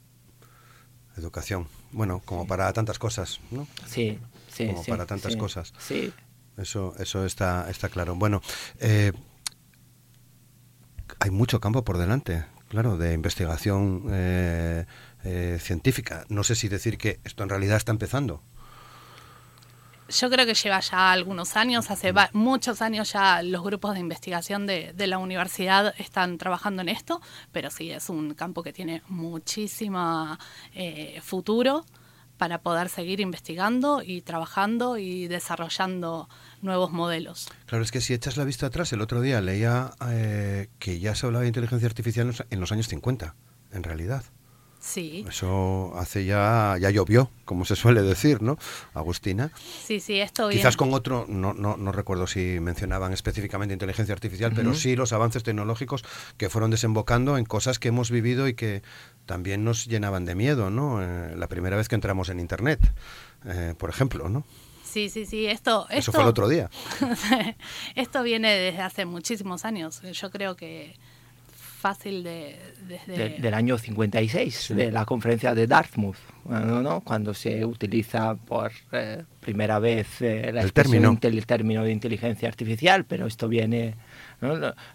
Educación. 1.16 1.66
Bueno, 1.90 2.22
como 2.24 2.46
para 2.46 2.72
tantas 2.72 3.00
cosas, 3.00 3.40
¿no? 3.50 3.66
Sí, 3.86 4.18
como 4.57 4.84
para 4.84 5.07
tantas 5.07 5.36
cosas. 5.36 5.72
Sí. 5.78 6.12
Eso, 6.57 6.94
eso 6.98 7.24
está, 7.24 7.70
está 7.70 7.88
claro. 7.88 8.14
Bueno, 8.14 8.42
eh, 8.78 9.12
hay 11.20 11.30
mucho 11.30 11.61
campo 11.61 11.84
por 11.84 11.98
delante, 11.98 12.44
claro, 12.68 12.96
de 12.96 13.14
investigación 13.14 14.05
eh, 14.11 14.86
eh, 15.24 15.59
científica. 15.61 16.26
No 16.28 16.44
sé 16.44 16.55
si 16.55 16.68
decir 16.68 16.98
que 16.98 17.20
esto 17.24 17.42
en 17.42 17.48
realidad 17.48 17.76
está 17.76 17.92
empezando. 17.92 18.42
Yo 20.09 20.28
creo 20.28 20.44
que 20.44 20.53
lleva 20.53 20.78
ya 20.80 21.11
algunos 21.11 21.57
años, 21.57 21.90
hace 21.90 22.12
muchos 22.34 22.82
años 22.82 23.12
ya 23.12 23.42
los 23.42 23.62
grupos 23.62 23.94
de 23.94 24.00
investigación 24.00 24.66
de, 24.66 24.92
de, 24.92 25.07
la 25.07 25.16
universidad 25.16 25.94
están 25.96 26.36
trabajando 26.36 26.82
en 26.82 26.90
esto, 26.90 27.22
pero 27.50 27.70
sí 27.70 27.90
es 27.90 28.11
un 28.11 28.34
campo 28.34 28.62
que 28.62 28.74
tiene 28.74 29.03
muchísimo 29.09 30.36
futuro 31.22 31.86
para 32.43 32.61
poder 32.61 32.88
seguir 32.88 33.20
investigando 33.20 34.03
y 34.05 34.20
trabajando 34.20 34.99
y 34.99 35.28
desarrollando 35.28 36.28
nuevos 36.61 36.90
modelos. 36.90 37.49
Claro, 37.66 37.84
es 37.84 37.93
que 37.93 38.01
si 38.01 38.14
echas 38.14 38.36
la 38.36 38.43
vista 38.43 38.66
atrás, 38.66 38.93
el 38.93 39.01
otro 39.01 39.20
día 39.20 39.40
leía 39.40 39.93
eh, 40.09 40.66
que 40.80 40.99
ya 40.99 41.14
se 41.14 41.24
hablaba 41.24 41.43
de 41.43 41.47
inteligencia 41.47 41.86
artificial 41.86 42.34
en 42.51 42.59
los 42.59 42.72
años 42.72 42.88
50, 42.88 43.36
en 43.70 43.82
realidad. 43.84 44.24
Sí. 44.83 45.24
Eso 45.28 45.93
hace 45.97 46.24
ya, 46.24 46.76
ya 46.80 46.91
llovió, 46.91 47.30
como 47.45 47.64
se 47.64 47.76
suele 47.76 48.03
decir, 48.03 48.43
¿no, 48.43 48.59
Agustina? 48.95 49.53
Sí, 49.87 50.01
sí, 50.01 50.18
esto 50.18 50.51
Quizás 50.51 50.76
con 50.76 50.93
otro, 50.93 51.24
no, 51.28 51.55
no, 51.55 51.76
no 51.76 51.93
recuerdo 51.93 52.26
si 52.26 52.59
mencionaban 52.59 53.12
específicamente 53.12 53.74
inteligencia 53.74 54.12
artificial, 54.12 54.53
pero 54.57 54.74
sí 54.74 54.97
los 54.97 55.12
avances 55.12 55.45
tecnológicos 55.45 56.05
que 56.37 56.51
fueron 56.51 56.72
desembocando 56.72 57.39
en 57.39 57.45
cosas 57.45 57.78
que 57.78 57.89
hemos 57.89 58.11
vivido 58.11 58.49
y 58.49 58.55
que 58.55 58.83
también 59.24 59.62
nos 59.62 59.87
llenaban 59.87 60.24
de 60.24 60.35
miedo, 60.35 60.68
¿no? 60.68 61.01
Eh, 61.01 61.37
la 61.37 61.47
primera 61.47 61.76
vez 61.76 61.89
que 61.89 61.95
entramos 61.95 62.28
en 62.28 62.41
Internet, 62.41 62.80
eh, 63.47 63.74
por 63.78 63.89
ejemplo, 63.89 64.28
¿no? 64.28 64.45
Sí, 64.83 65.11
sí, 65.11 65.26
sí, 65.26 65.47
esto... 65.47 65.87
Eso 65.91 66.11
fue 66.11 66.22
el 66.22 66.28
otro 66.28 66.49
día. 66.49 66.68
esto 67.95 68.22
viene 68.24 68.51
desde 68.51 68.83
hace 68.83 69.05
muchísimos 69.05 69.64
años. 69.64 70.03
Yo 70.12 70.30
creo 70.30 70.57
que 70.57 70.97
fácil 71.83 72.22
de, 72.22 72.57
desde... 72.87 73.41
del 73.41 73.55
año 73.55 73.76
56, 73.76 74.72
de 74.76 74.93
la 74.93 75.05
conferencia 75.05 75.53
de 75.53 75.66
Dartmouth, 75.66 76.16
¿no? 76.49 77.01
cuando 77.01 77.35
se 77.35 77.64
utiliza 77.64 78.37
por 78.37 78.70
eh, 78.93 79.24
primera 79.41 79.80
vez 79.80 80.22
eh, 80.22 80.53
el, 80.55 80.72
término. 80.72 81.18
el 81.20 81.45
término 81.45 81.83
de 81.83 81.91
inteligencia 81.91 82.49
artificial, 82.49 83.05
pero 83.05 83.26
esto 83.26 83.49
viene... 83.49 83.97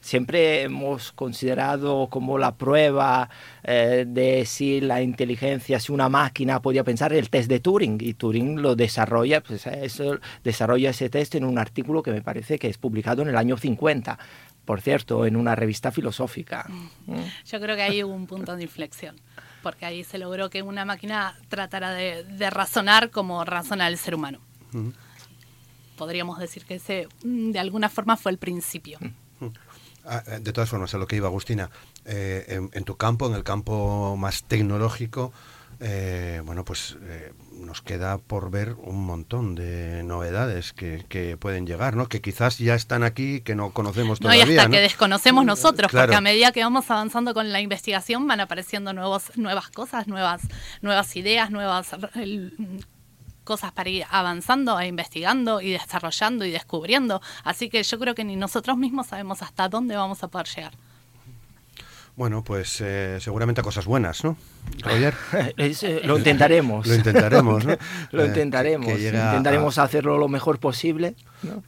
Siempre 0.02 0.64
hemos 0.64 1.14
considerado 1.14 2.08
como 2.10 2.38
la 2.38 2.56
prueba 2.56 3.30
eh, 3.64 4.04
de 4.06 4.46
si 4.46 4.82
la 4.82 5.02
inteligencia, 5.02 5.80
si 5.80 5.94
una 5.94 6.10
máquina 6.10 6.62
podía 6.62 6.84
pensar 6.84 7.14
el 7.14 7.30
test 7.30 7.50
de 7.50 7.62
Turing, 7.62 7.98
y 8.02 8.14
Turing 8.14 8.62
lo 8.62 8.76
desarrolla, 8.76 9.42
pues 9.42 9.66
eso, 9.68 10.20
desarrolla 10.44 10.90
ese 10.90 11.10
test 11.10 11.36
en 11.36 11.46
un 11.46 11.58
artículo 11.60 12.04
que 12.04 12.12
me 12.12 12.22
parece 12.22 12.60
que 12.60 12.68
es 12.68 12.78
publicado 12.78 13.22
en 13.22 13.30
el 13.30 13.38
año 13.38 13.56
50 13.56 14.20
por 14.68 14.82
cierto, 14.82 15.26
en 15.26 15.38
una 15.38 15.56
revista 15.56 15.92
filosófica. 15.94 16.70
Yo 17.46 17.60
creo 17.60 17.76
que 17.76 17.82
ahí 17.82 18.04
hubo 18.04 18.14
un 18.14 18.28
punto 18.28 18.56
de 18.56 18.64
inflexión, 18.64 19.16
porque 19.64 19.86
ahí 19.86 20.04
se 20.04 20.18
logró 20.18 20.50
que 20.50 20.62
una 20.62 20.84
máquina 20.84 21.40
tratara 21.48 21.92
de, 21.92 22.50
razonar 22.52 23.10
como 23.10 23.46
razona 23.46 23.88
el 23.88 23.98
ser 23.98 24.14
humano. 24.14 24.40
Podríamos 25.98 26.38
decir 26.38 26.66
que 26.66 26.76
ese, 26.76 27.08
mm, 27.24 27.52
de 27.52 27.60
alguna 27.60 27.88
forma, 27.90 28.18
fue 28.18 28.32
el 28.34 28.38
principio. 28.38 29.00
Ah, 30.06 30.22
eh, 30.28 30.40
de 30.42 30.52
todas 30.52 30.70
formas, 30.70 30.94
a 30.94 30.98
lo 30.98 31.08
que 31.08 31.16
iba 31.16 31.28
Agustina, 31.28 31.72
eh, 32.06 32.60
en, 32.72 32.84
tu 32.84 32.98
campo, 32.98 33.26
en 33.28 33.34
el 33.34 33.44
campo 33.44 34.16
más 34.18 34.44
tecnológico, 34.44 35.32
eh, 35.80 36.42
bueno, 36.46 36.66
pues 36.66 36.98
nos 37.52 37.82
queda 37.82 38.18
por 38.18 38.50
ver 38.52 38.76
un 38.82 39.06
montón 39.06 39.56
de 39.56 40.04
novedades 40.04 40.74
que, 40.74 41.38
pueden 41.40 41.68
llegar, 41.68 41.96
¿no? 41.96 42.08
Que 42.08 42.22
quizás 42.22 42.58
ya 42.58 42.76
están 42.76 43.04
aquí, 43.04 43.42
que 43.42 43.56
no 43.56 43.72
conocemos 43.72 44.20
todavía. 44.20 44.46
No, 44.46 44.52
y 44.52 44.58
hasta 44.58 44.70
que 44.70 44.80
desconocemos 44.80 45.46
nosotros, 45.46 45.92
porque 45.92 46.16
a 46.16 46.22
medida 46.22 46.52
que 46.52 46.64
vamos 46.64 46.90
avanzando 46.90 47.34
con 47.34 47.52
la 47.52 47.62
investigación 47.62 48.28
van 48.28 48.40
apareciendo 48.40 48.94
nuevos, 48.94 49.36
nuevas 49.36 49.70
cosas, 49.70 50.08
nuevas, 50.08 50.42
nuevas 50.82 51.16
ideas, 51.16 51.52
nuevas 51.52 51.96
cosas 53.44 53.72
para 53.72 53.90
ir 53.90 54.06
avanzando 54.10 54.80
e 54.80 54.88
investigando 54.88 55.62
y 55.62 55.72
desarrollando 55.72 56.46
y 56.46 56.52
descubriendo. 56.52 57.22
Así 57.44 57.70
que 57.70 57.82
yo 57.82 57.98
creo 57.98 58.14
que 58.14 58.24
ni 58.24 58.36
nosotros 58.36 58.78
mismos 58.78 59.08
sabemos 59.08 59.42
hasta 59.42 59.70
dónde 59.70 59.96
vamos 59.96 60.22
a 60.24 60.28
poder 60.28 60.48
llegar. 60.48 60.74
Bueno, 62.18 62.44
pues 62.44 62.82
eh, 62.82 63.20
seguramente 63.22 63.62
a 63.62 63.64
cosas 63.64 63.86
buenas, 63.86 64.24
¿no? 64.24 64.36
Roger. 64.82 65.14
Eh, 65.58 66.02
lo 66.04 66.18
intentaremos. 66.18 66.88
lo 66.88 66.96
intentaremos, 66.96 67.64
¿no? 67.64 67.78
lo 68.12 68.26
intentaremos. 68.26 68.88
Intentaremos 68.88 69.78
hacerlo 69.78 70.18
lo 70.18 70.28
mejor 70.28 70.60
posible. 70.60 71.16
¿no? 71.44 71.64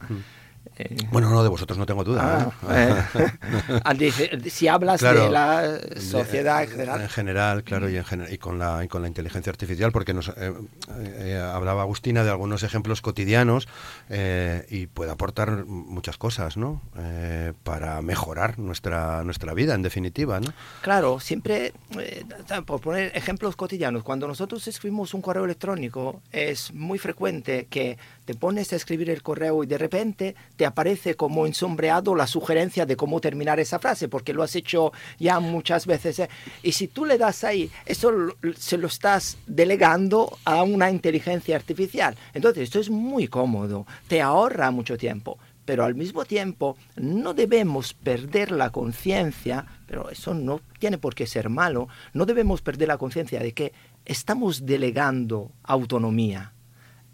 Eh, 0.82 0.96
bueno, 1.10 1.28
no, 1.30 1.42
de 1.42 1.48
vosotros 1.50 1.76
no 1.78 1.84
tengo 1.84 2.04
duda. 2.04 2.50
ah, 2.62 3.92
eh, 3.94 4.40
si 4.50 4.68
hablas 4.68 5.00
Claro, 5.00 5.24
de 5.24 5.30
la 5.30 5.78
sociedad 6.00 6.62
en 6.62 6.68
general. 6.70 7.00
En 7.02 7.08
general, 7.08 7.64
claro, 7.64 7.90
y, 7.90 7.96
en 7.96 8.04
gener- 8.04 8.32
y 8.32 8.38
con, 8.38 8.58
la, 8.58 8.82
y 8.84 8.88
con 8.88 9.02
la 9.02 9.08
inteligencia 9.08 9.50
artificial, 9.50 9.92
porque 9.92 10.14
nos 10.14 10.28
eh, 10.28 10.52
eh, 10.88 11.36
hablaba 11.52 11.82
Agustina 11.82 12.24
de 12.24 12.30
algunos 12.30 12.62
ejemplos 12.62 13.02
cotidianos 13.02 13.68
eh, 14.08 14.66
y 14.70 14.86
puede 14.86 15.10
aportar 15.10 15.66
muchas 15.66 16.16
cosas, 16.16 16.56
¿no? 16.56 16.80
Eh, 16.98 17.52
para 17.62 18.00
mejorar 18.02 18.58
nuestra, 18.58 19.22
nuestra 19.24 19.52
vida, 19.54 19.74
en 19.74 19.82
definitiva, 19.82 20.40
¿no? 20.40 20.52
Claro, 20.80 21.20
siempre, 21.20 21.72
eh, 21.98 22.24
por 22.64 22.80
poner 22.80 23.12
ejemplos 23.14 23.56
cotidianos, 23.56 24.02
cuando 24.02 24.26
nosotros 24.26 24.66
escribimos 24.66 25.12
un 25.14 25.20
correo 25.22 25.44
electrónico, 25.44 26.22
es 26.32 26.72
muy 26.72 26.98
frecuente 26.98 27.66
que 27.68 27.98
te 28.24 28.34
pones 28.34 28.72
a 28.72 28.76
escribir 28.76 29.10
el 29.10 29.22
correo 29.22 29.62
y 29.64 29.66
de 29.66 29.76
repente 29.78 30.34
te 30.56 30.64
aparece 30.70 31.14
como 31.14 31.46
ensombreado 31.46 32.14
la 32.14 32.26
sugerencia 32.26 32.86
de 32.86 32.96
cómo 32.96 33.20
terminar 33.20 33.60
esa 33.60 33.78
frase, 33.78 34.08
porque 34.08 34.32
lo 34.32 34.42
has 34.42 34.56
hecho 34.56 34.92
ya 35.18 35.38
muchas 35.40 35.86
veces. 35.86 36.18
¿eh? 36.18 36.28
Y 36.62 36.72
si 36.72 36.88
tú 36.88 37.04
le 37.04 37.18
das 37.18 37.44
ahí, 37.44 37.70
eso 37.86 38.10
se 38.56 38.78
lo 38.78 38.86
estás 38.86 39.38
delegando 39.46 40.38
a 40.44 40.62
una 40.62 40.90
inteligencia 40.90 41.56
artificial. 41.56 42.16
Entonces, 42.34 42.64
esto 42.64 42.80
es 42.80 42.90
muy 42.90 43.28
cómodo, 43.28 43.86
te 44.08 44.20
ahorra 44.20 44.70
mucho 44.70 44.96
tiempo 44.96 45.38
pero 45.70 45.84
al 45.84 45.94
mismo 45.94 46.24
tiempo 46.24 46.76
no 46.96 47.32
debemos 47.32 47.94
perder 47.94 48.50
la 48.50 48.70
conciencia, 48.70 49.66
pero 49.86 50.10
eso 50.10 50.34
no 50.34 50.60
tiene 50.80 50.98
por 50.98 51.14
qué 51.14 51.28
ser 51.28 51.48
malo, 51.48 51.86
no 52.12 52.26
debemos 52.26 52.60
perder 52.60 52.88
la 52.88 52.98
conciencia 52.98 53.38
de 53.38 53.52
que 53.52 53.72
estamos 54.04 54.66
delegando 54.66 55.52
autonomía, 55.62 56.54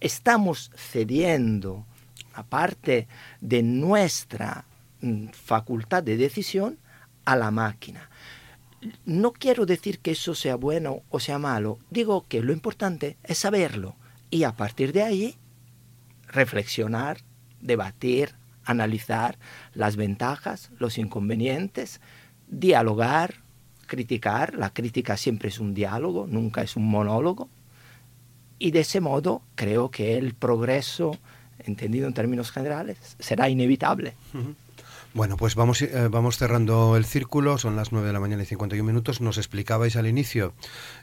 estamos 0.00 0.70
cediendo 0.74 1.84
a 2.37 2.45
parte 2.45 3.09
de 3.41 3.62
nuestra 3.62 4.64
mm, 5.01 5.28
facultad 5.28 6.03
de 6.03 6.16
decisión 6.16 6.78
a 7.24 7.37
la 7.37 7.51
máquina. 7.51 8.11
No 9.05 9.32
quiero 9.32 9.66
decir 9.66 9.99
que 9.99 10.12
eso 10.12 10.34
sea 10.34 10.55
bueno 10.57 11.03
o 11.11 11.18
sea 11.18 11.39
malo, 11.39 11.78
digo 11.91 12.26
que 12.28 12.43
lo 12.43 12.53
importante 12.53 13.16
es 13.24 13.39
saberlo 13.39 13.97
y 14.30 14.45
a 14.45 14.53
partir 14.53 14.93
de 14.93 15.03
ahí 15.03 15.37
reflexionar, 16.28 17.18
debatir, 17.61 18.34
analizar 18.64 19.39
las 19.74 19.97
ventajas, 19.97 20.70
los 20.78 20.99
inconvenientes, 20.99 22.01
dialogar, 22.49 23.43
criticar. 23.87 24.55
La 24.55 24.70
crítica 24.70 25.16
siempre 25.16 25.49
es 25.49 25.59
un 25.59 25.72
diálogo, 25.72 26.26
nunca 26.28 26.62
es 26.62 26.76
un 26.76 26.87
monólogo. 26.87 27.49
Y 28.59 28.70
de 28.72 28.80
ese 28.80 29.01
modo 29.01 29.43
creo 29.55 29.91
que 29.91 30.18
el 30.18 30.34
progreso, 30.34 31.16
entendido 31.66 32.06
en 32.06 32.14
términos 32.14 32.50
generales, 32.50 32.98
será 33.18 33.48
inevitable. 33.48 34.14
Bueno, 35.14 35.38
pues 35.38 35.54
vamos, 35.54 35.80
eh, 35.80 36.08
vamos 36.10 36.36
cerrando 36.36 36.94
el 36.94 37.06
círculo, 37.06 37.56
son 37.56 37.74
las 37.74 37.90
9 37.90 38.08
de 38.08 38.12
la 38.12 38.20
mañana 38.20 38.42
y 38.42 38.46
51 38.46 38.86
minutos. 38.86 39.22
Nos 39.22 39.38
explicabais 39.38 39.96
al 39.96 40.06
inicio, 40.06 40.52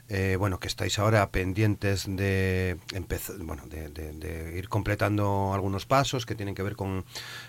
eh, 0.08 0.36
bueno, 0.38 0.60
que 0.60 0.68
estáis 0.68 1.00
ahora 1.00 1.28
pendientes 1.30 2.04
de, 2.06 2.76
empezar, 2.92 3.34
bueno, 3.38 3.64
de, 3.66 3.88
de- 3.88 4.12
de 4.12 4.56
ir 4.56 4.68
completando 4.68 5.50
algunos 5.52 5.84
pasos 5.86 6.26
que 6.26 6.36
tienen 6.36 6.54
que 6.54 6.62
ver 6.62 6.76
con, 6.76 7.04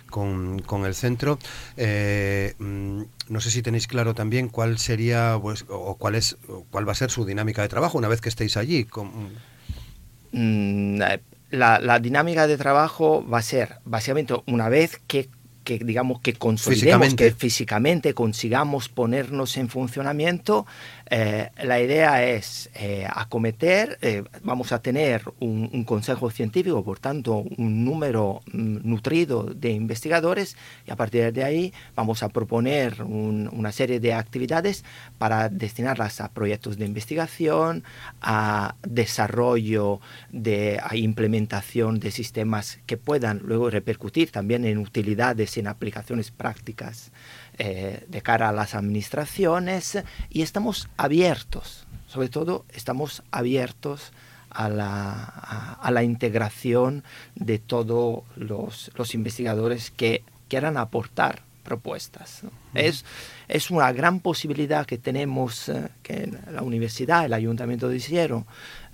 con- 0.09 0.57
con 0.59 0.86
el 0.88 0.95
centro. 0.95 1.38
Eh, 1.78 2.55
mm, 2.57 3.01
no 3.30 3.41
sé 3.41 3.51
si 3.51 3.61
tenéis 3.61 3.86
claro 3.86 4.16
también 4.16 4.47
cuál 4.49 4.80
sería, 4.80 5.38
pues, 5.39 5.66
o 5.70 5.95
cuál 5.97 6.16
es, 6.16 6.36
o 6.49 6.66
cuál 6.72 6.88
va 6.88 6.93
a 6.93 6.95
ser 6.95 7.11
su 7.11 7.26
dinámica 7.26 7.61
de 7.61 7.68
trabajo 7.70 7.99
una 7.99 8.07
vez 8.07 8.22
que 8.22 8.30
estéis 8.30 8.57
allí. 8.57 8.86
con- 8.86 9.11
Mm, 10.32 10.99
la, 11.50 11.80
la 11.80 12.00
dinámica 12.00 12.48
de 12.48 12.58
trabajo 12.58 13.26
va 13.28 13.39
a 13.39 13.43
ser 13.43 13.80
básicamente 13.86 14.36
una 14.48 14.70
vez 14.70 15.02
que, 15.08 15.30
que, 15.64 15.80
digamos 15.80 16.22
que 16.22 16.34
consolidemos 16.34 17.08
Físicamente. 17.08 17.26
que 17.26 17.32
físicamente 17.32 18.14
consigamos 18.14 18.89
ponernos 18.89 19.58
en 19.58 19.70
funcionamiento 19.70 20.66
eh, 21.10 21.51
la 21.64 21.80
idea 21.80 22.24
es 22.26 22.70
eh, 22.74 23.06
acometer 23.08 23.99
eh, 24.01 24.24
vamos 24.43 24.72
a 24.72 24.82
tener 24.82 25.24
un, 25.39 25.84
consejo 25.84 26.32
científico 26.32 26.84
por 26.84 26.97
tanto 26.99 27.43
un 27.58 27.86
número 27.86 28.41
mm, 28.51 28.78
nutrido 28.84 29.43
de 29.43 29.70
investigadores 29.72 30.58
y 30.88 30.91
a 30.91 30.95
partir 30.95 31.32
de 31.32 31.43
ahí 31.43 31.74
vamos 31.95 32.24
a 32.24 32.30
proponer 32.30 33.03
un- 33.03 33.49
una 33.53 33.72
serie 33.72 33.99
de 33.99 34.14
actividades 34.14 34.84
para 35.20 35.49
destinarlas 35.49 36.22
a 36.22 36.30
proyectos 36.30 36.78
de 36.78 36.86
investigación 36.86 37.84
a 38.22 38.76
desarrollo 38.88 39.99
de 40.32 40.80
a 40.84 40.95
implementación 40.95 41.99
de 41.99 42.10
sistemas 42.10 42.80
que 42.88 42.97
puedan 42.97 43.41
luego 43.45 43.70
repercutir 43.70 44.32
también 44.32 44.66
en 44.66 44.80
utilidades 44.80 45.58
en 45.58 45.68
aplicaciones 45.68 46.32
prácticas 46.32 47.12
eh, 47.58 48.06
de 48.08 48.22
cara 48.22 48.49
a 48.49 48.53
las 48.53 48.76
administraciones 48.76 49.97
y 50.30 50.41
estamos 50.41 50.89
abiertos, 50.97 51.86
sobre 52.08 52.30
todo 52.30 52.66
estamos 52.74 53.24
abiertos 53.32 54.12
a 54.49 54.70
la, 54.70 55.12
a, 55.14 55.74
a 55.74 55.91
la 55.91 56.03
integración 56.03 57.03
de 57.36 57.60
todos 57.60 58.24
los, 58.36 58.91
los 58.95 59.14
investigadores 59.14 59.91
que 59.91 60.24
quieran 60.47 60.78
aportar 60.78 61.41
propuestas. 61.66 62.43
¿no? 62.43 62.51
es, 62.74 63.03
es 63.49 63.72
una 63.72 63.91
gran 63.91 64.22
posibilidad 64.22 64.86
que 64.86 64.97
tenemos, 64.97 65.68
eh, 65.68 65.89
que 66.03 66.32
la 66.51 66.62
universidad, 66.62 67.26
el 67.26 67.34
ayuntamiento 67.34 67.89
de 67.89 67.97
Isiero 67.97 68.45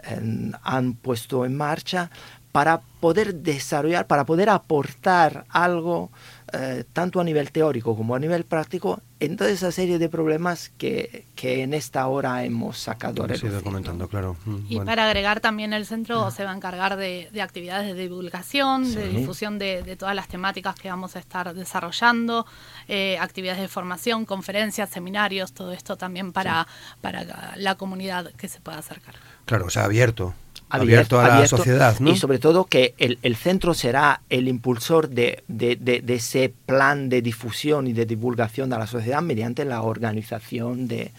eh, 0.04 0.52
han 0.64 0.94
puesto 0.94 1.46
en 1.46 1.56
marcha 1.56 2.10
para 2.52 2.82
poder 3.00 3.36
desarrollar, 3.36 4.08
para 4.08 4.26
poder 4.26 4.50
aportar 4.50 5.46
algo 5.50 6.10
eh, 6.54 6.84
tanto 6.94 7.20
a 7.20 7.24
nivel 7.24 7.52
teórico 7.52 7.96
como 7.96 8.16
a 8.16 8.20
nivel 8.20 8.44
práctico 8.46 9.02
en 9.20 9.38
toda 9.38 9.50
esa 9.52 9.72
serie 9.72 10.00
de 10.00 10.10
problemas 10.10 10.72
que, 10.78 11.26
que 11.36 11.62
en 11.64 11.74
esta 11.74 12.08
hora 12.08 12.44
hemos 12.44 12.78
sacado 12.78 13.28
¿no? 13.28 13.62
comentando, 13.64 14.08
claro. 14.08 14.36
Mm, 14.46 14.56
Y 14.68 14.76
bueno. 14.76 14.86
para 14.90 15.06
agregar 15.06 15.40
también 15.42 15.74
el 15.74 15.86
centro 15.86 16.32
se 16.32 16.44
va 16.44 16.52
a 16.52 16.56
encargar 16.56 16.98
de, 16.98 17.30
de 17.32 17.42
actividades 17.42 17.96
de 17.96 18.02
divulgación, 18.02 18.84
de 18.94 19.10
Sí. 19.12 19.18
difusión 19.18 19.60
de, 19.60 19.84
de 19.84 19.96
todas 19.96 20.16
las 20.16 20.28
temáticas 20.28 20.76
que 20.76 20.90
vamos 20.90 21.16
a 21.16 21.20
estar 21.20 21.54
desarrollando, 21.54 22.46
eh, 22.88 23.18
actividades 23.20 23.62
de 23.62 23.68
formación, 23.68 24.26
conferencias, 24.26 24.90
seminarios, 24.90 25.54
todo 25.54 25.72
esto 25.72 25.98
también 25.98 26.32
para, 26.34 26.68
para 27.02 27.54
la 27.58 27.76
comunidad 27.76 28.32
que 28.34 28.48
se 28.50 28.60
pueda 28.60 28.80
acercar. 28.80 29.16
Claro, 29.46 29.66
o 29.68 29.70
sea, 29.70 29.86
abierto. 29.86 30.34
Abierto, 30.72 31.20
a 31.20 31.28
la 31.28 31.48
sociedad, 31.48 32.00
¿no? 32.00 32.10
Y 32.12 32.18
sobre 32.18 32.40
todo 32.40 32.66
que 32.66 32.94
el, 32.98 33.20
el 33.24 33.36
centro 33.36 33.74
será 33.74 34.22
el 34.30 34.48
impulsor 34.48 35.10
de, 35.10 35.44
de- 35.48 35.76
de- 35.76 36.02
de 36.02 36.14
ese 36.16 36.54
plan 36.66 37.10
de 37.10 37.22
difusión 37.22 37.88
y 37.88 37.94
de 37.94 38.06
divulgación 38.06 38.72
a 38.74 38.80
la 38.80 38.88
sociedad 38.88 39.22
mediante 39.22 39.66
la 39.66 39.82
organización 39.82 40.88
de 40.88 41.12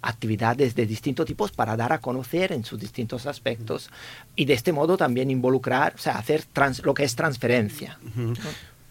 actividades 0.00 0.74
de 0.76 0.86
distintos 0.86 1.26
tipos 1.26 1.50
para 1.50 1.76
dar 1.76 1.92
a 1.92 1.98
conocer 1.98 2.52
en 2.52 2.64
sus 2.64 2.78
distintos 2.78 3.26
aspectos 3.26 3.90
y 4.36 4.44
de 4.44 4.54
este 4.54 4.72
modo 4.72 4.96
también 4.96 5.30
involucrar, 5.30 5.94
o 5.96 5.98
sea, 5.98 6.18
hacer 6.18 6.44
trans- 6.52 6.84
lo 6.84 6.94
que 6.94 7.02
es 7.04 7.16
transferencia. 7.16 7.98
Ujú. 8.16 8.34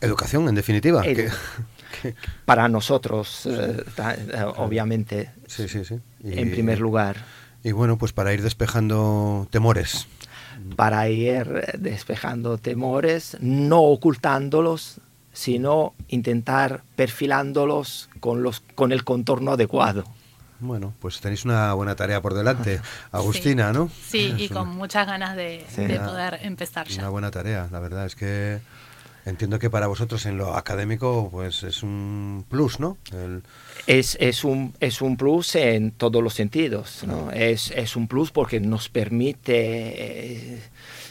Educación, 0.02 0.48
en 0.50 0.56
definitiva. 0.56 1.04
Edu- 1.06 1.32
que- 2.02 2.14
Para 2.46 2.68
nosotros, 2.68 3.46
eh, 3.46 3.84
eh, 4.34 4.44
obviamente, 4.58 5.32
sí, 5.48 5.68
sí, 5.70 5.86
sí. 5.86 5.96
Y- 6.24 6.38
en 6.40 6.52
primer 6.52 6.80
lugar. 6.80 7.16
Y 7.68 7.74
bueno, 7.74 7.98
pues 7.98 8.14
para 8.14 8.34
ir 8.34 8.42
despejando 8.42 9.46
temores. 9.52 10.08
para 10.78 11.10
ir 11.10 11.64
eh, 11.68 11.78
despejando 11.78 12.58
temores, 12.58 13.36
no 13.42 13.82
ocultándolos, 13.82 15.02
sino 15.34 15.94
intentar 16.08 16.84
perfilándolos 16.96 18.10
con, 18.22 18.42
los, 18.42 18.62
con 18.76 18.94
el 18.94 19.04
contorno 19.04 19.52
adecuado. 19.52 20.06
Bueno, 20.62 20.94
pues 21.02 21.20
tenéis 21.20 21.44
una 21.44 21.74
buena 21.74 21.96
tarea 21.98 22.22
por 22.22 22.34
delante, 22.34 22.80
Agustina, 23.12 23.74
¿no? 23.74 23.92
Sí, 24.08 24.34
y 24.38 24.46
Es 24.46 24.52
con 24.52 24.70
una- 24.70 24.78
muchas 24.78 25.06
ganas 25.06 25.36
de, 25.36 25.66
Sí. 25.70 25.84
de 25.86 25.98
Una- 25.98 26.08
poder 26.08 26.40
empezar 26.44 26.88
ya. 26.88 27.02
Una 27.02 27.10
buena 27.10 27.32
tarea, 27.32 27.68
la 27.70 27.80
verdad 27.82 28.06
es 28.06 28.16
que 28.16 28.60
entiendo 29.30 29.60
que 29.60 29.70
para 29.70 29.88
vosotros 29.88 30.26
en 30.26 30.38
lo 30.38 30.56
académico 30.56 31.30
pues 31.32 31.64
es 31.64 31.84
un 31.84 32.46
plus, 32.50 32.80
¿no? 32.80 32.98
El- 33.12 33.44
Es, 33.86 34.18
es, 34.20 34.44
un, 34.44 34.74
es 34.80 35.02
un 35.02 35.18
plus 35.18 35.56
en 35.56 35.92
todos 35.92 36.24
los 36.24 36.34
sentidos. 36.34 37.04
¿no? 37.06 37.32
Es, 37.32 37.72
es 37.72 37.96
un 37.96 38.08
plus 38.08 38.32
porque 38.32 38.60
nos 38.60 38.90
permite, 38.90 39.54
eh, 40.56 40.60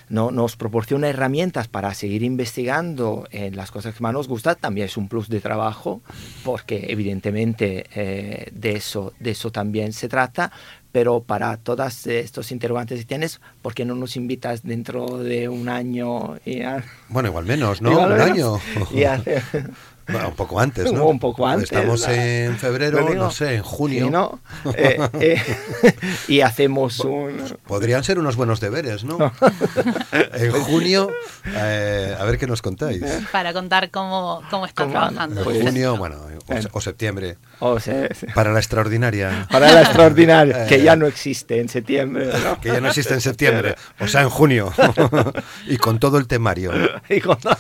no, 0.09 0.31
nos 0.31 0.57
proporciona 0.57 1.09
herramientas 1.09 1.69
para 1.69 1.95
seguir 1.95 2.23
investigando 2.23 3.27
en 3.31 3.57
las 3.57 3.71
cosas 3.71 3.95
que 3.95 4.03
más 4.03 4.13
nos 4.13 4.29
gustan. 4.29 4.57
También 4.61 4.87
es 4.87 4.97
un 4.97 5.09
plus 5.09 5.29
de 5.29 5.41
trabajo 5.41 6.03
porque 6.45 6.87
evidentemente 6.89 7.87
eh, 7.95 8.51
de, 8.53 8.73
eso, 8.77 9.13
de 9.21 9.31
eso 9.33 9.51
también 9.53 9.93
se 9.93 10.09
trata. 10.09 10.53
Pero 10.97 11.21
para 11.21 11.59
todos 11.59 12.07
estos 12.07 12.51
interrogantes 12.53 13.01
que 13.01 13.05
tienes, 13.05 13.39
¿por 13.61 13.75
qué 13.75 13.85
no 13.85 13.95
nos 13.95 14.17
invitas 14.17 14.63
dentro 14.63 15.19
de 15.19 15.47
un 15.47 15.69
año? 15.69 16.39
Y 16.47 16.63
a- 16.63 16.83
Bueno, 17.11 17.29
igual 17.29 17.45
menos, 17.45 17.83
¿no? 17.83 17.93
Igual 17.93 18.13
un 18.13 18.17
menos. 18.17 18.31
año. 18.31 18.87
Y 18.95 19.05
hace- 19.05 19.43
un 20.09 20.35
poco 20.37 20.59
antes, 20.59 20.91
¿no? 20.93 21.05
Un 21.07 21.19
poco 21.19 21.47
antes. 21.47 21.71
Estamos 21.71 22.09
en 22.09 22.57
febrero, 22.57 23.13
no 23.15 23.31
sé, 23.31 23.57
en 23.57 23.63
junio. 23.63 24.09
¿no? 24.09 24.41
Eh, 24.75 24.99
eh, 25.21 25.43
y 26.29 26.41
hacemos 26.41 27.01
un... 27.01 27.37
Podrían 27.67 28.03
ser 28.03 28.19
unos 28.19 28.37
buenos 28.37 28.61
deberes, 28.61 29.05
¿no? 29.05 29.19
en 30.13 30.53
junio, 30.63 31.11
eh, 31.47 32.17
a 32.19 32.25
ver 32.25 32.39
qué 32.39 32.47
nos 32.47 32.63
contáis. 32.63 33.03
Para 33.33 33.53
contar 33.53 33.91
cómo, 33.91 34.43
cómo 34.51 34.65
está 34.65 34.87
trabajando. 34.89 35.41
En 35.41 35.45
pues, 35.45 35.63
junio, 35.63 35.97
bueno, 35.99 36.17
o, 36.73 36.81
septiembre. 36.81 37.37
O 37.59 37.81
sea, 37.81 38.09
Para 38.35 38.53
la 38.53 38.59
extraordinaria. 38.59 39.47
Para 39.51 39.73
la 39.73 39.83
extraordinaria, 39.83 40.67
que 40.69 40.83
ya 40.83 40.97
no 40.97 41.07
existe 41.07 41.61
en 41.61 41.69
septiembre. 41.69 42.27
¿no? 42.27 42.61
Que 42.61 42.69
ya 42.69 42.81
no 42.81 42.89
existe 42.89 43.15
en 43.15 43.21
septiembre, 43.21 43.75
o 44.01 44.07
sea, 44.07 44.23
en 44.23 44.31
junio. 44.31 44.73
y 45.67 45.77
con 45.77 45.99
todo 45.99 46.19
el 46.19 46.27
temario. 46.27 46.73
y 47.09 47.21
con 47.21 47.39
todo... 47.39 47.57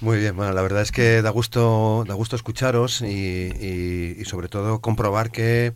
Muy 0.00 0.18
bien, 0.18 0.36
bueno, 0.36 0.52
la 0.52 0.62
verdad 0.62 0.82
es 0.82 0.90
que 0.90 1.22
da 1.22 1.30
gusto, 1.30 2.04
da 2.06 2.14
gusto 2.14 2.34
escucharos 2.34 3.02
y, 3.02 4.16
y 4.18 4.24
sobre 4.24 4.48
todo 4.48 4.80
comprobar 4.80 5.30
que 5.30 5.74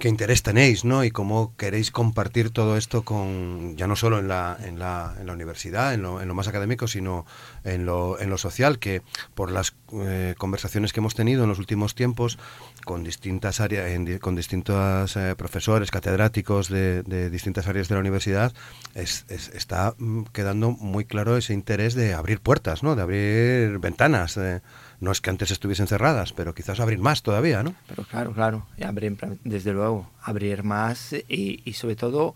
qué 0.00 0.08
interés 0.08 0.42
tenéis, 0.42 0.84
¿no? 0.84 1.04
Y 1.04 1.12
cómo 1.12 1.54
queréis 1.56 1.92
compartir 1.92 2.50
todo 2.50 2.76
esto 2.76 3.02
con, 3.04 3.76
ya 3.76 3.86
no 3.86 3.94
solo 3.94 4.18
en 4.18 4.26
la, 4.26 4.56
en 4.64 4.80
la, 4.80 5.14
en 5.20 5.26
la 5.26 5.32
universidad, 5.32 5.94
en 5.94 6.02
lo, 6.02 6.20
en 6.20 6.26
lo, 6.26 6.34
más 6.34 6.48
académico, 6.48 6.88
sino 6.88 7.26
en 7.62 7.86
lo, 7.86 8.18
en 8.18 8.30
lo 8.30 8.38
social, 8.38 8.80
que 8.80 9.02
por 9.34 9.52
las 9.52 9.76
eh, 9.92 10.34
conversaciones 10.38 10.92
que 10.92 10.98
hemos 10.98 11.14
tenido 11.14 11.44
en 11.44 11.48
los 11.48 11.60
últimos 11.60 11.94
tiempos 11.94 12.38
con 12.84 13.04
distintas 13.04 13.60
áreas, 13.60 13.88
con 14.20 14.34
distintos 14.34 15.16
eh, 15.16 15.34
profesores, 15.36 15.92
catedráticos 15.92 16.68
de, 16.68 17.02
de, 17.04 17.30
distintas 17.30 17.68
áreas 17.68 17.88
de 17.88 17.94
la 17.94 18.00
universidad, 18.00 18.52
es, 18.94 19.26
es, 19.28 19.50
está 19.50 19.94
mm, 19.98 20.24
quedando 20.32 20.70
muy 20.70 21.04
claro 21.04 21.36
ese 21.36 21.52
interés 21.52 21.94
de 21.94 22.14
abrir 22.14 22.40
puertas, 22.40 22.82
¿no? 22.82 22.96
De 22.96 23.02
abrir 23.02 23.78
ventanas. 23.78 24.34
De, 24.34 24.62
no 25.00 25.10
es 25.10 25.20
que 25.20 25.30
antes 25.30 25.50
estuviesen 25.50 25.86
cerradas, 25.86 26.32
pero 26.32 26.54
quizás 26.54 26.78
abrir 26.78 26.98
más 26.98 27.22
todavía, 27.22 27.62
¿no? 27.62 27.74
Pero 27.88 28.04
claro, 28.04 28.32
claro, 28.32 28.66
abrir, 28.84 29.16
desde 29.44 29.72
luego, 29.72 30.10
abrir 30.22 30.62
más 30.62 31.12
y, 31.12 31.62
y 31.64 31.72
sobre 31.72 31.96
todo 31.96 32.34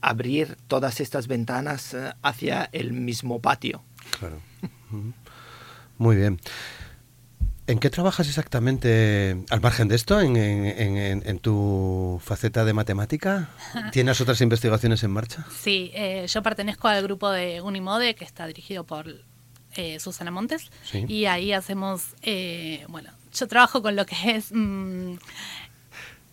abrir 0.00 0.56
todas 0.66 1.00
estas 1.00 1.26
ventanas 1.26 1.94
eh, 1.94 2.12
hacia 2.22 2.68
el 2.72 2.92
mismo 2.92 3.40
patio. 3.40 3.82
Claro. 4.18 4.40
Muy 5.98 6.16
bien. 6.16 6.40
¿En 7.66 7.78
qué 7.80 7.90
trabajas 7.90 8.26
exactamente, 8.28 9.44
al 9.50 9.60
margen 9.60 9.88
de 9.88 9.96
esto, 9.96 10.18
en, 10.22 10.36
en, 10.36 10.96
en, 10.96 11.22
en 11.26 11.38
tu 11.38 12.18
faceta 12.24 12.64
de 12.64 12.72
matemática? 12.72 13.50
¿Tienes 13.92 14.22
otras 14.22 14.40
investigaciones 14.40 15.02
en 15.02 15.10
marcha? 15.10 15.44
Sí, 15.54 15.90
eh, 15.92 16.26
yo 16.26 16.42
pertenezco 16.42 16.88
al 16.88 17.02
grupo 17.02 17.30
de 17.30 17.60
Unimode, 17.60 18.14
que 18.14 18.24
está 18.24 18.46
dirigido 18.46 18.84
por 18.84 19.06
eh, 19.74 20.00
Susana 20.00 20.30
Montes, 20.30 20.70
Sí. 20.84 21.04
y 21.08 21.26
ahí 21.26 21.52
hacemos, 21.52 22.14
eh, 22.22 22.84
bueno, 22.88 23.10
yo 23.32 23.46
trabajo 23.48 23.82
con 23.82 23.94
lo 23.96 24.06
que 24.06 24.16
es, 24.36 24.46
mm, 24.52 25.14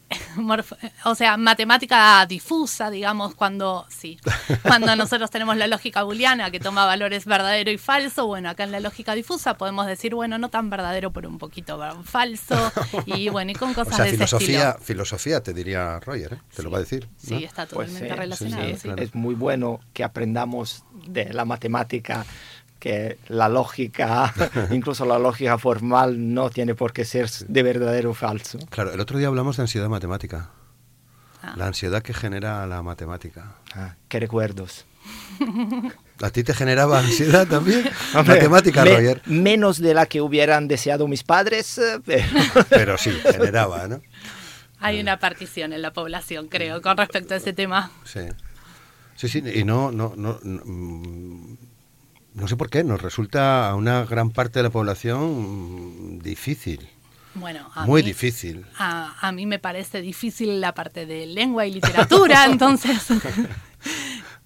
o 1.05 1.15
sea, 1.15 1.35
matemática 1.35 2.23
difusa, 2.27 2.89
digamos, 2.91 3.33
cuando, 3.33 3.85
sí, 3.89 4.19
cuando 4.63 4.95
nosotros 4.95 5.31
tenemos 5.31 5.57
la 5.57 5.65
lógica 5.67 6.03
booleana 6.03 6.51
que 6.51 6.59
toma 6.59 6.85
valores 6.85 7.25
verdadero 7.25 7.71
y 7.71 7.77
falso, 7.79 8.27
bueno, 8.27 8.49
acá 8.49 8.63
en 8.63 8.71
la 8.71 8.79
lógica 8.79 9.15
difusa 9.15 9.55
podemos 9.57 9.87
decir, 9.87 10.13
bueno, 10.13 10.37
no 10.37 10.49
tan 10.49 10.69
verdadero, 10.69 11.11
pero 11.11 11.27
un 11.27 11.39
poquito 11.39 11.79
falso, 12.03 12.71
y 13.07 13.29
bueno, 13.29 13.51
y 13.51 13.55
con 13.55 13.71
O 13.71 13.73
cosas 13.73 13.95
sea, 13.95 14.03
de 14.05 14.09
ese 14.11 14.17
filosofía, 14.17 14.69
estilo. 14.69 14.85
filosofía 14.85 15.43
te 15.43 15.53
diría 15.53 15.99
Roger, 15.99 16.33
¿eh? 16.33 16.37
Te 16.55 16.61
lo 16.63 16.69
Sí. 16.69 16.71
va 16.73 16.77
a 16.77 16.81
decir. 16.81 17.07
¿no? 17.07 17.37
Sí, 17.39 17.43
está 17.43 17.65
Pues 17.65 17.87
totalmente 17.89 18.09
sí, 18.09 18.15
relacionado, 18.19 18.65
sí, 18.67 18.75
sí. 18.75 18.81
claro. 18.83 19.01
Es 19.03 19.15
muy 19.15 19.33
bueno 19.35 19.79
que 19.93 20.03
aprendamos 20.03 20.83
de 21.07 21.33
la 21.33 21.45
matemática 21.45 22.25
que 22.85 23.17
la 23.29 23.49
lógica, 23.49 24.31
incluso 24.69 25.07
la 25.07 25.17
lógica 25.17 25.57
formal, 25.57 26.35
no 26.35 26.51
tiene 26.51 26.75
por 26.75 26.93
qué 26.93 27.03
ser 27.03 27.27
de 27.31 27.63
verdadero 27.63 28.11
o 28.11 28.13
falso. 28.13 28.59
Claro, 28.69 28.93
el 28.93 28.99
otro 28.99 29.17
día 29.17 29.27
hablamos 29.27 29.57
de 29.57 29.63
ansiedad 29.63 29.89
matemática. 29.89 30.51
Ah. 31.41 31.55
La 31.57 31.65
ansiedad 31.65 32.03
que 32.03 32.13
genera 32.13 32.67
la 32.67 32.83
matemática. 32.83 33.55
Ah, 33.73 33.95
qué 34.07 34.19
recuerdos. 34.19 34.85
¿A 36.21 36.29
ti 36.29 36.43
te 36.43 36.53
generaba 36.53 36.99
ansiedad 36.99 37.47
también? 37.47 37.89
Hombre, 38.13 38.35
matemática, 38.35 38.83
me- 38.83 38.91
Roger. 38.95 39.21
Menos 39.25 39.79
de 39.79 39.95
la 39.95 40.05
que 40.05 40.21
hubieran 40.21 40.67
deseado 40.67 41.07
mis 41.07 41.23
padres, 41.23 41.79
eh, 41.79 41.99
pero 42.05 42.27
Pero 42.69 42.97
sí, 42.99 43.09
generaba, 43.31 43.87
¿no? 43.87 43.99
Hay 44.79 44.99
una 44.99 45.17
partición 45.17 45.73
en 45.73 45.81
la 45.81 45.91
población, 45.91 46.49
creo, 46.49 46.83
con 46.83 46.97
respecto 46.97 47.33
a 47.33 47.37
ese 47.37 47.51
tema. 47.51 47.89
Sí. 48.03 48.19
Sí, 49.15 49.27
sí, 49.27 49.41
y 49.55 49.63
no, 49.63 49.91
no, 49.91 50.13
no, 50.15 50.37
no, 50.43 50.61
mm, 50.63 51.57
no 52.35 52.47
sé 52.47 52.55
por 52.55 52.69
qué, 52.69 52.83
nos 52.83 53.01
resulta 53.01 53.67
a 53.69 53.75
una 53.75 54.05
gran 54.05 54.29
parte 54.29 54.59
de 54.59 54.63
la 54.63 54.69
población 54.69 56.19
difícil, 56.19 56.87
Bueno, 57.33 57.69
a 57.73 57.85
muy 57.85 58.01
mí- 58.03 58.07
difícil. 58.09 58.65
A, 58.77 59.15
a 59.19 59.31
mí 59.31 59.45
me 59.45 59.57
parece 59.59 60.01
difícil 60.01 60.61
la 60.61 60.73
parte 60.73 61.05
de 61.05 61.25
lengua 61.25 61.65
y 61.65 61.71
literatura, 61.73 62.45
entonces. 62.51 63.07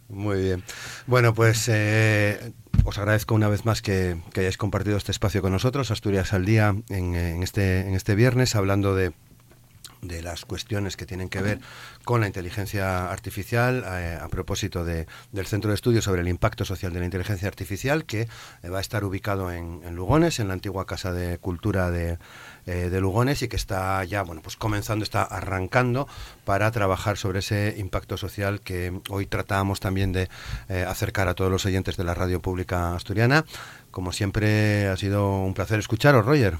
Muy 0.07 0.41
bien. 0.41 0.63
Bueno, 1.05 1.33
pues 1.33 1.67
eh, 1.71 2.51
os 2.83 2.97
agradezco 2.97 3.35
una 3.35 3.47
vez 3.47 3.65
más 3.65 3.81
que, 3.81 4.17
que 4.33 4.39
hayáis 4.41 4.57
compartido 4.57 4.97
este 4.97 5.11
espacio 5.11 5.41
con 5.41 5.51
nosotros, 5.51 5.91
Asturias 5.91 6.33
al 6.33 6.45
Día, 6.45 6.75
en, 6.89 7.15
en 7.15 7.43
este, 7.43 7.81
en 7.81 7.93
este 7.93 8.15
viernes, 8.15 8.55
hablando 8.55 8.95
de, 8.95 9.11
de 10.01 10.21
las 10.21 10.45
cuestiones 10.45 10.95
que 10.95 11.05
tienen 11.05 11.29
que 11.29 11.41
ver 11.41 11.59
con 12.05 12.21
la 12.21 12.27
inteligencia 12.27 13.11
artificial, 13.11 13.83
eh, 13.85 14.17
a 14.21 14.27
propósito 14.29 14.85
de, 14.85 15.07
del 15.31 15.45
Centro 15.45 15.69
de 15.69 15.75
Estudios 15.75 16.05
sobre 16.05 16.21
el 16.21 16.27
Impacto 16.27 16.65
Social 16.65 16.93
de 16.93 16.99
la 16.99 17.05
Inteligencia 17.05 17.47
Artificial, 17.47 18.05
que 18.05 18.27
eh, 18.63 18.69
va 18.69 18.77
a 18.77 18.81
estar 18.81 19.03
ubicado 19.03 19.51
en, 19.51 19.79
Lugones, 19.95 20.39
en 20.39 20.47
la 20.47 20.53
antigua 20.53 20.85
Casa 20.85 21.11
de 21.11 21.37
Cultura 21.39 21.91
de, 21.91 22.17
eh, 22.65 22.89
de 22.89 23.01
Lugones, 23.01 23.41
y 23.41 23.47
que 23.47 23.55
está 23.55 24.03
ya, 24.03 24.23
bueno, 24.23 24.41
pues 24.41 24.55
comenzando, 24.55 25.03
está 25.03 25.23
arrancando 25.23 26.07
para 26.45 26.71
trabajar 26.71 27.17
sobre 27.17 27.39
ese 27.39 27.75
impacto 27.77 28.17
social 28.17 28.61
que 28.61 29.01
hoy 29.09 29.25
tratábamos 29.25 29.79
también 29.79 30.13
de 30.13 30.29
acercar 30.87 31.27
a 31.27 31.33
todos 31.33 31.51
los 31.51 31.65
oyentes 31.65 31.97
de 31.97 32.03
la 32.03 32.13
radio 32.13 32.41
pública 32.41 32.95
asturiana. 32.95 33.45
Como 33.91 34.11
siempre, 34.11 34.87
ha 34.87 34.97
sido 34.97 35.39
un 35.39 35.53
placer 35.53 35.79
escucharos, 35.79 36.25
Roger. 36.25 36.57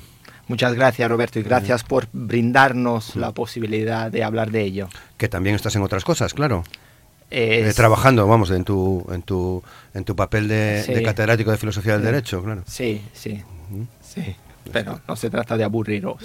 Muchas 0.49 0.73
gracias 0.73 1.09
Roberto 1.09 1.39
y 1.39 1.43
gracias 1.43 1.83
por 1.85 2.07
brindarnos 2.11 3.15
la 3.15 3.31
posibilidad 3.31 4.11
de 4.11 4.23
hablar 4.25 4.51
de 4.51 4.63
ello. 4.63 4.89
Que 5.17 5.29
también 5.29 5.55
estás 5.55 5.75
en 5.77 5.81
otras 5.83 6.03
cosas, 6.03 6.33
claro. 6.33 6.63
Eh, 7.31 7.71
trabajando, 7.75 8.27
vamos, 8.27 8.49
en 8.51 8.63
tu, 8.65 9.05
en 9.11 9.21
tu, 9.21 9.63
en 9.93 10.03
tu 10.03 10.15
papel 10.15 10.47
de, 10.47 10.83
Sí. 10.85 10.93
de 10.95 11.03
catedrático 11.03 11.51
de 11.51 11.57
filosofía 11.57 11.93
del 11.93 12.01
Sí. 12.01 12.05
derecho, 12.07 12.43
claro. 12.43 12.63
Sí, 12.67 13.01
sí, 13.13 13.41
sí. 14.01 14.35
Pero 14.71 14.99
no 15.07 15.15
se 15.15 15.29
trata 15.29 15.55
de 15.57 15.63
aburriros. 15.63 16.17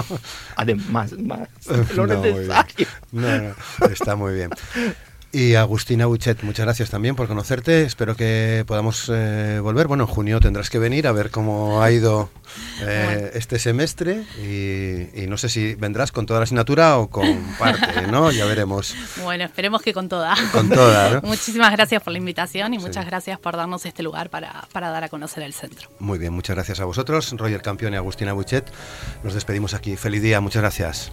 Además, 0.56 1.12
más 1.18 1.48
lo 1.96 2.06
No, 2.06 2.18
muy 2.18 2.28
necesario. 2.30 2.86
No, 3.12 3.38
no, 3.38 3.86
está 3.90 4.14
muy 4.16 4.34
bien. 4.34 4.50
Y 5.34 5.54
Agustina 5.54 6.04
Buchet, 6.04 6.42
muchas 6.42 6.66
gracias 6.66 6.90
también 6.90 7.16
por 7.16 7.26
conocerte. 7.26 7.84
Espero 7.84 8.14
que 8.14 8.64
podamos 8.66 9.10
eh, 9.10 9.60
volver. 9.62 9.86
Bueno, 9.86 10.04
en 10.04 10.08
junio 10.08 10.40
tendrás 10.40 10.68
que 10.68 10.78
venir 10.78 11.06
a 11.06 11.12
ver 11.12 11.30
cómo 11.30 11.82
ha 11.82 11.90
ido 11.90 12.28
eh, 12.82 13.02
Bueno. 13.06 13.28
este 13.32 13.58
semestre 13.58 14.24
y, 14.42 15.22
y 15.22 15.26
no 15.28 15.38
sé 15.38 15.48
si 15.48 15.74
vendrás 15.74 16.12
con 16.12 16.26
toda 16.26 16.40
la 16.40 16.44
asignatura 16.44 16.98
o 16.98 17.08
con 17.08 17.42
parte, 17.58 18.08
¿no? 18.08 18.30
Ya 18.30 18.44
veremos. 18.44 18.94
Bueno, 19.22 19.44
esperemos 19.44 19.80
que 19.80 19.94
con 19.94 20.10
toda. 20.10 20.34
Con 20.52 20.68
toda, 20.68 21.08
¿no? 21.08 21.20
Muchísimas 21.26 21.72
gracias 21.72 22.02
por 22.02 22.12
la 22.12 22.18
invitación 22.18 22.74
y 22.74 22.78
Sí. 22.78 22.82
muchas 22.84 23.06
gracias 23.06 23.38
por 23.38 23.56
darnos 23.56 23.86
este 23.86 24.02
lugar 24.02 24.28
para, 24.28 24.68
para 24.72 24.90
dar 24.90 25.04
a 25.04 25.08
conocer 25.08 25.44
el 25.44 25.54
centro. 25.54 25.88
Muy 25.98 26.18
bien, 26.18 26.34
muchas 26.34 26.56
gracias 26.56 26.78
a 26.80 26.84
vosotros. 26.84 27.32
Roger 27.38 27.62
Campión 27.62 27.94
y 27.94 27.96
Agustina 27.96 28.34
Buchet. 28.34 28.70
Nos 29.24 29.32
despedimos 29.32 29.72
aquí. 29.72 29.96
Feliz 29.96 30.20
día, 30.20 30.42
muchas 30.42 30.60
gracias. 30.60 31.10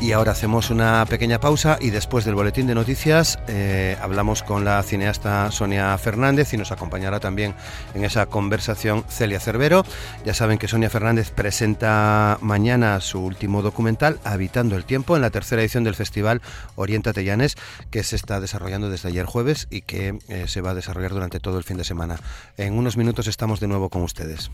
Y 0.00 0.12
ahora 0.12 0.30
hacemos 0.30 0.70
una 0.70 1.04
pequeña 1.06 1.40
pausa 1.40 1.76
y 1.80 1.90
después 1.90 2.24
del 2.24 2.36
boletín 2.36 2.68
de 2.68 2.74
noticias 2.74 3.36
eh, 3.48 3.96
hablamos 4.00 4.44
con 4.44 4.64
la 4.64 4.80
cineasta 4.84 5.50
Sonia 5.50 5.98
Fernández 5.98 6.54
y 6.54 6.56
nos 6.56 6.70
acompañará 6.70 7.18
también 7.18 7.54
en 7.94 8.04
esa 8.04 8.26
conversación 8.26 9.04
Celia 9.08 9.40
Cervero. 9.40 9.84
Ya 10.24 10.34
saben 10.34 10.58
que 10.58 10.68
Sonia 10.68 10.88
Fernández 10.88 11.32
presenta 11.32 12.38
mañana 12.40 13.00
su 13.00 13.20
último 13.20 13.60
documental, 13.60 14.20
Habitando 14.22 14.76
el 14.76 14.84
Tiempo, 14.84 15.16
en 15.16 15.22
la 15.22 15.30
tercera 15.30 15.62
edición 15.62 15.82
del 15.82 15.96
festival 15.96 16.42
Oriéntate 16.76 17.24
Llanes, 17.24 17.56
que 17.90 18.04
se 18.04 18.14
está 18.14 18.40
desarrollando 18.40 18.90
desde 18.90 19.08
ayer 19.08 19.26
jueves 19.26 19.66
y 19.68 19.82
que 19.82 20.20
eh, 20.28 20.44
se 20.46 20.60
va 20.60 20.70
a 20.70 20.74
desarrollar 20.74 21.10
durante 21.10 21.40
todo 21.40 21.58
el 21.58 21.64
fin 21.64 21.76
de 21.76 21.84
semana. 21.84 22.20
En 22.56 22.78
unos 22.78 22.96
minutos 22.96 23.26
estamos 23.26 23.58
de 23.58 23.66
nuevo 23.66 23.90
con 23.90 24.02
ustedes. 24.02 24.50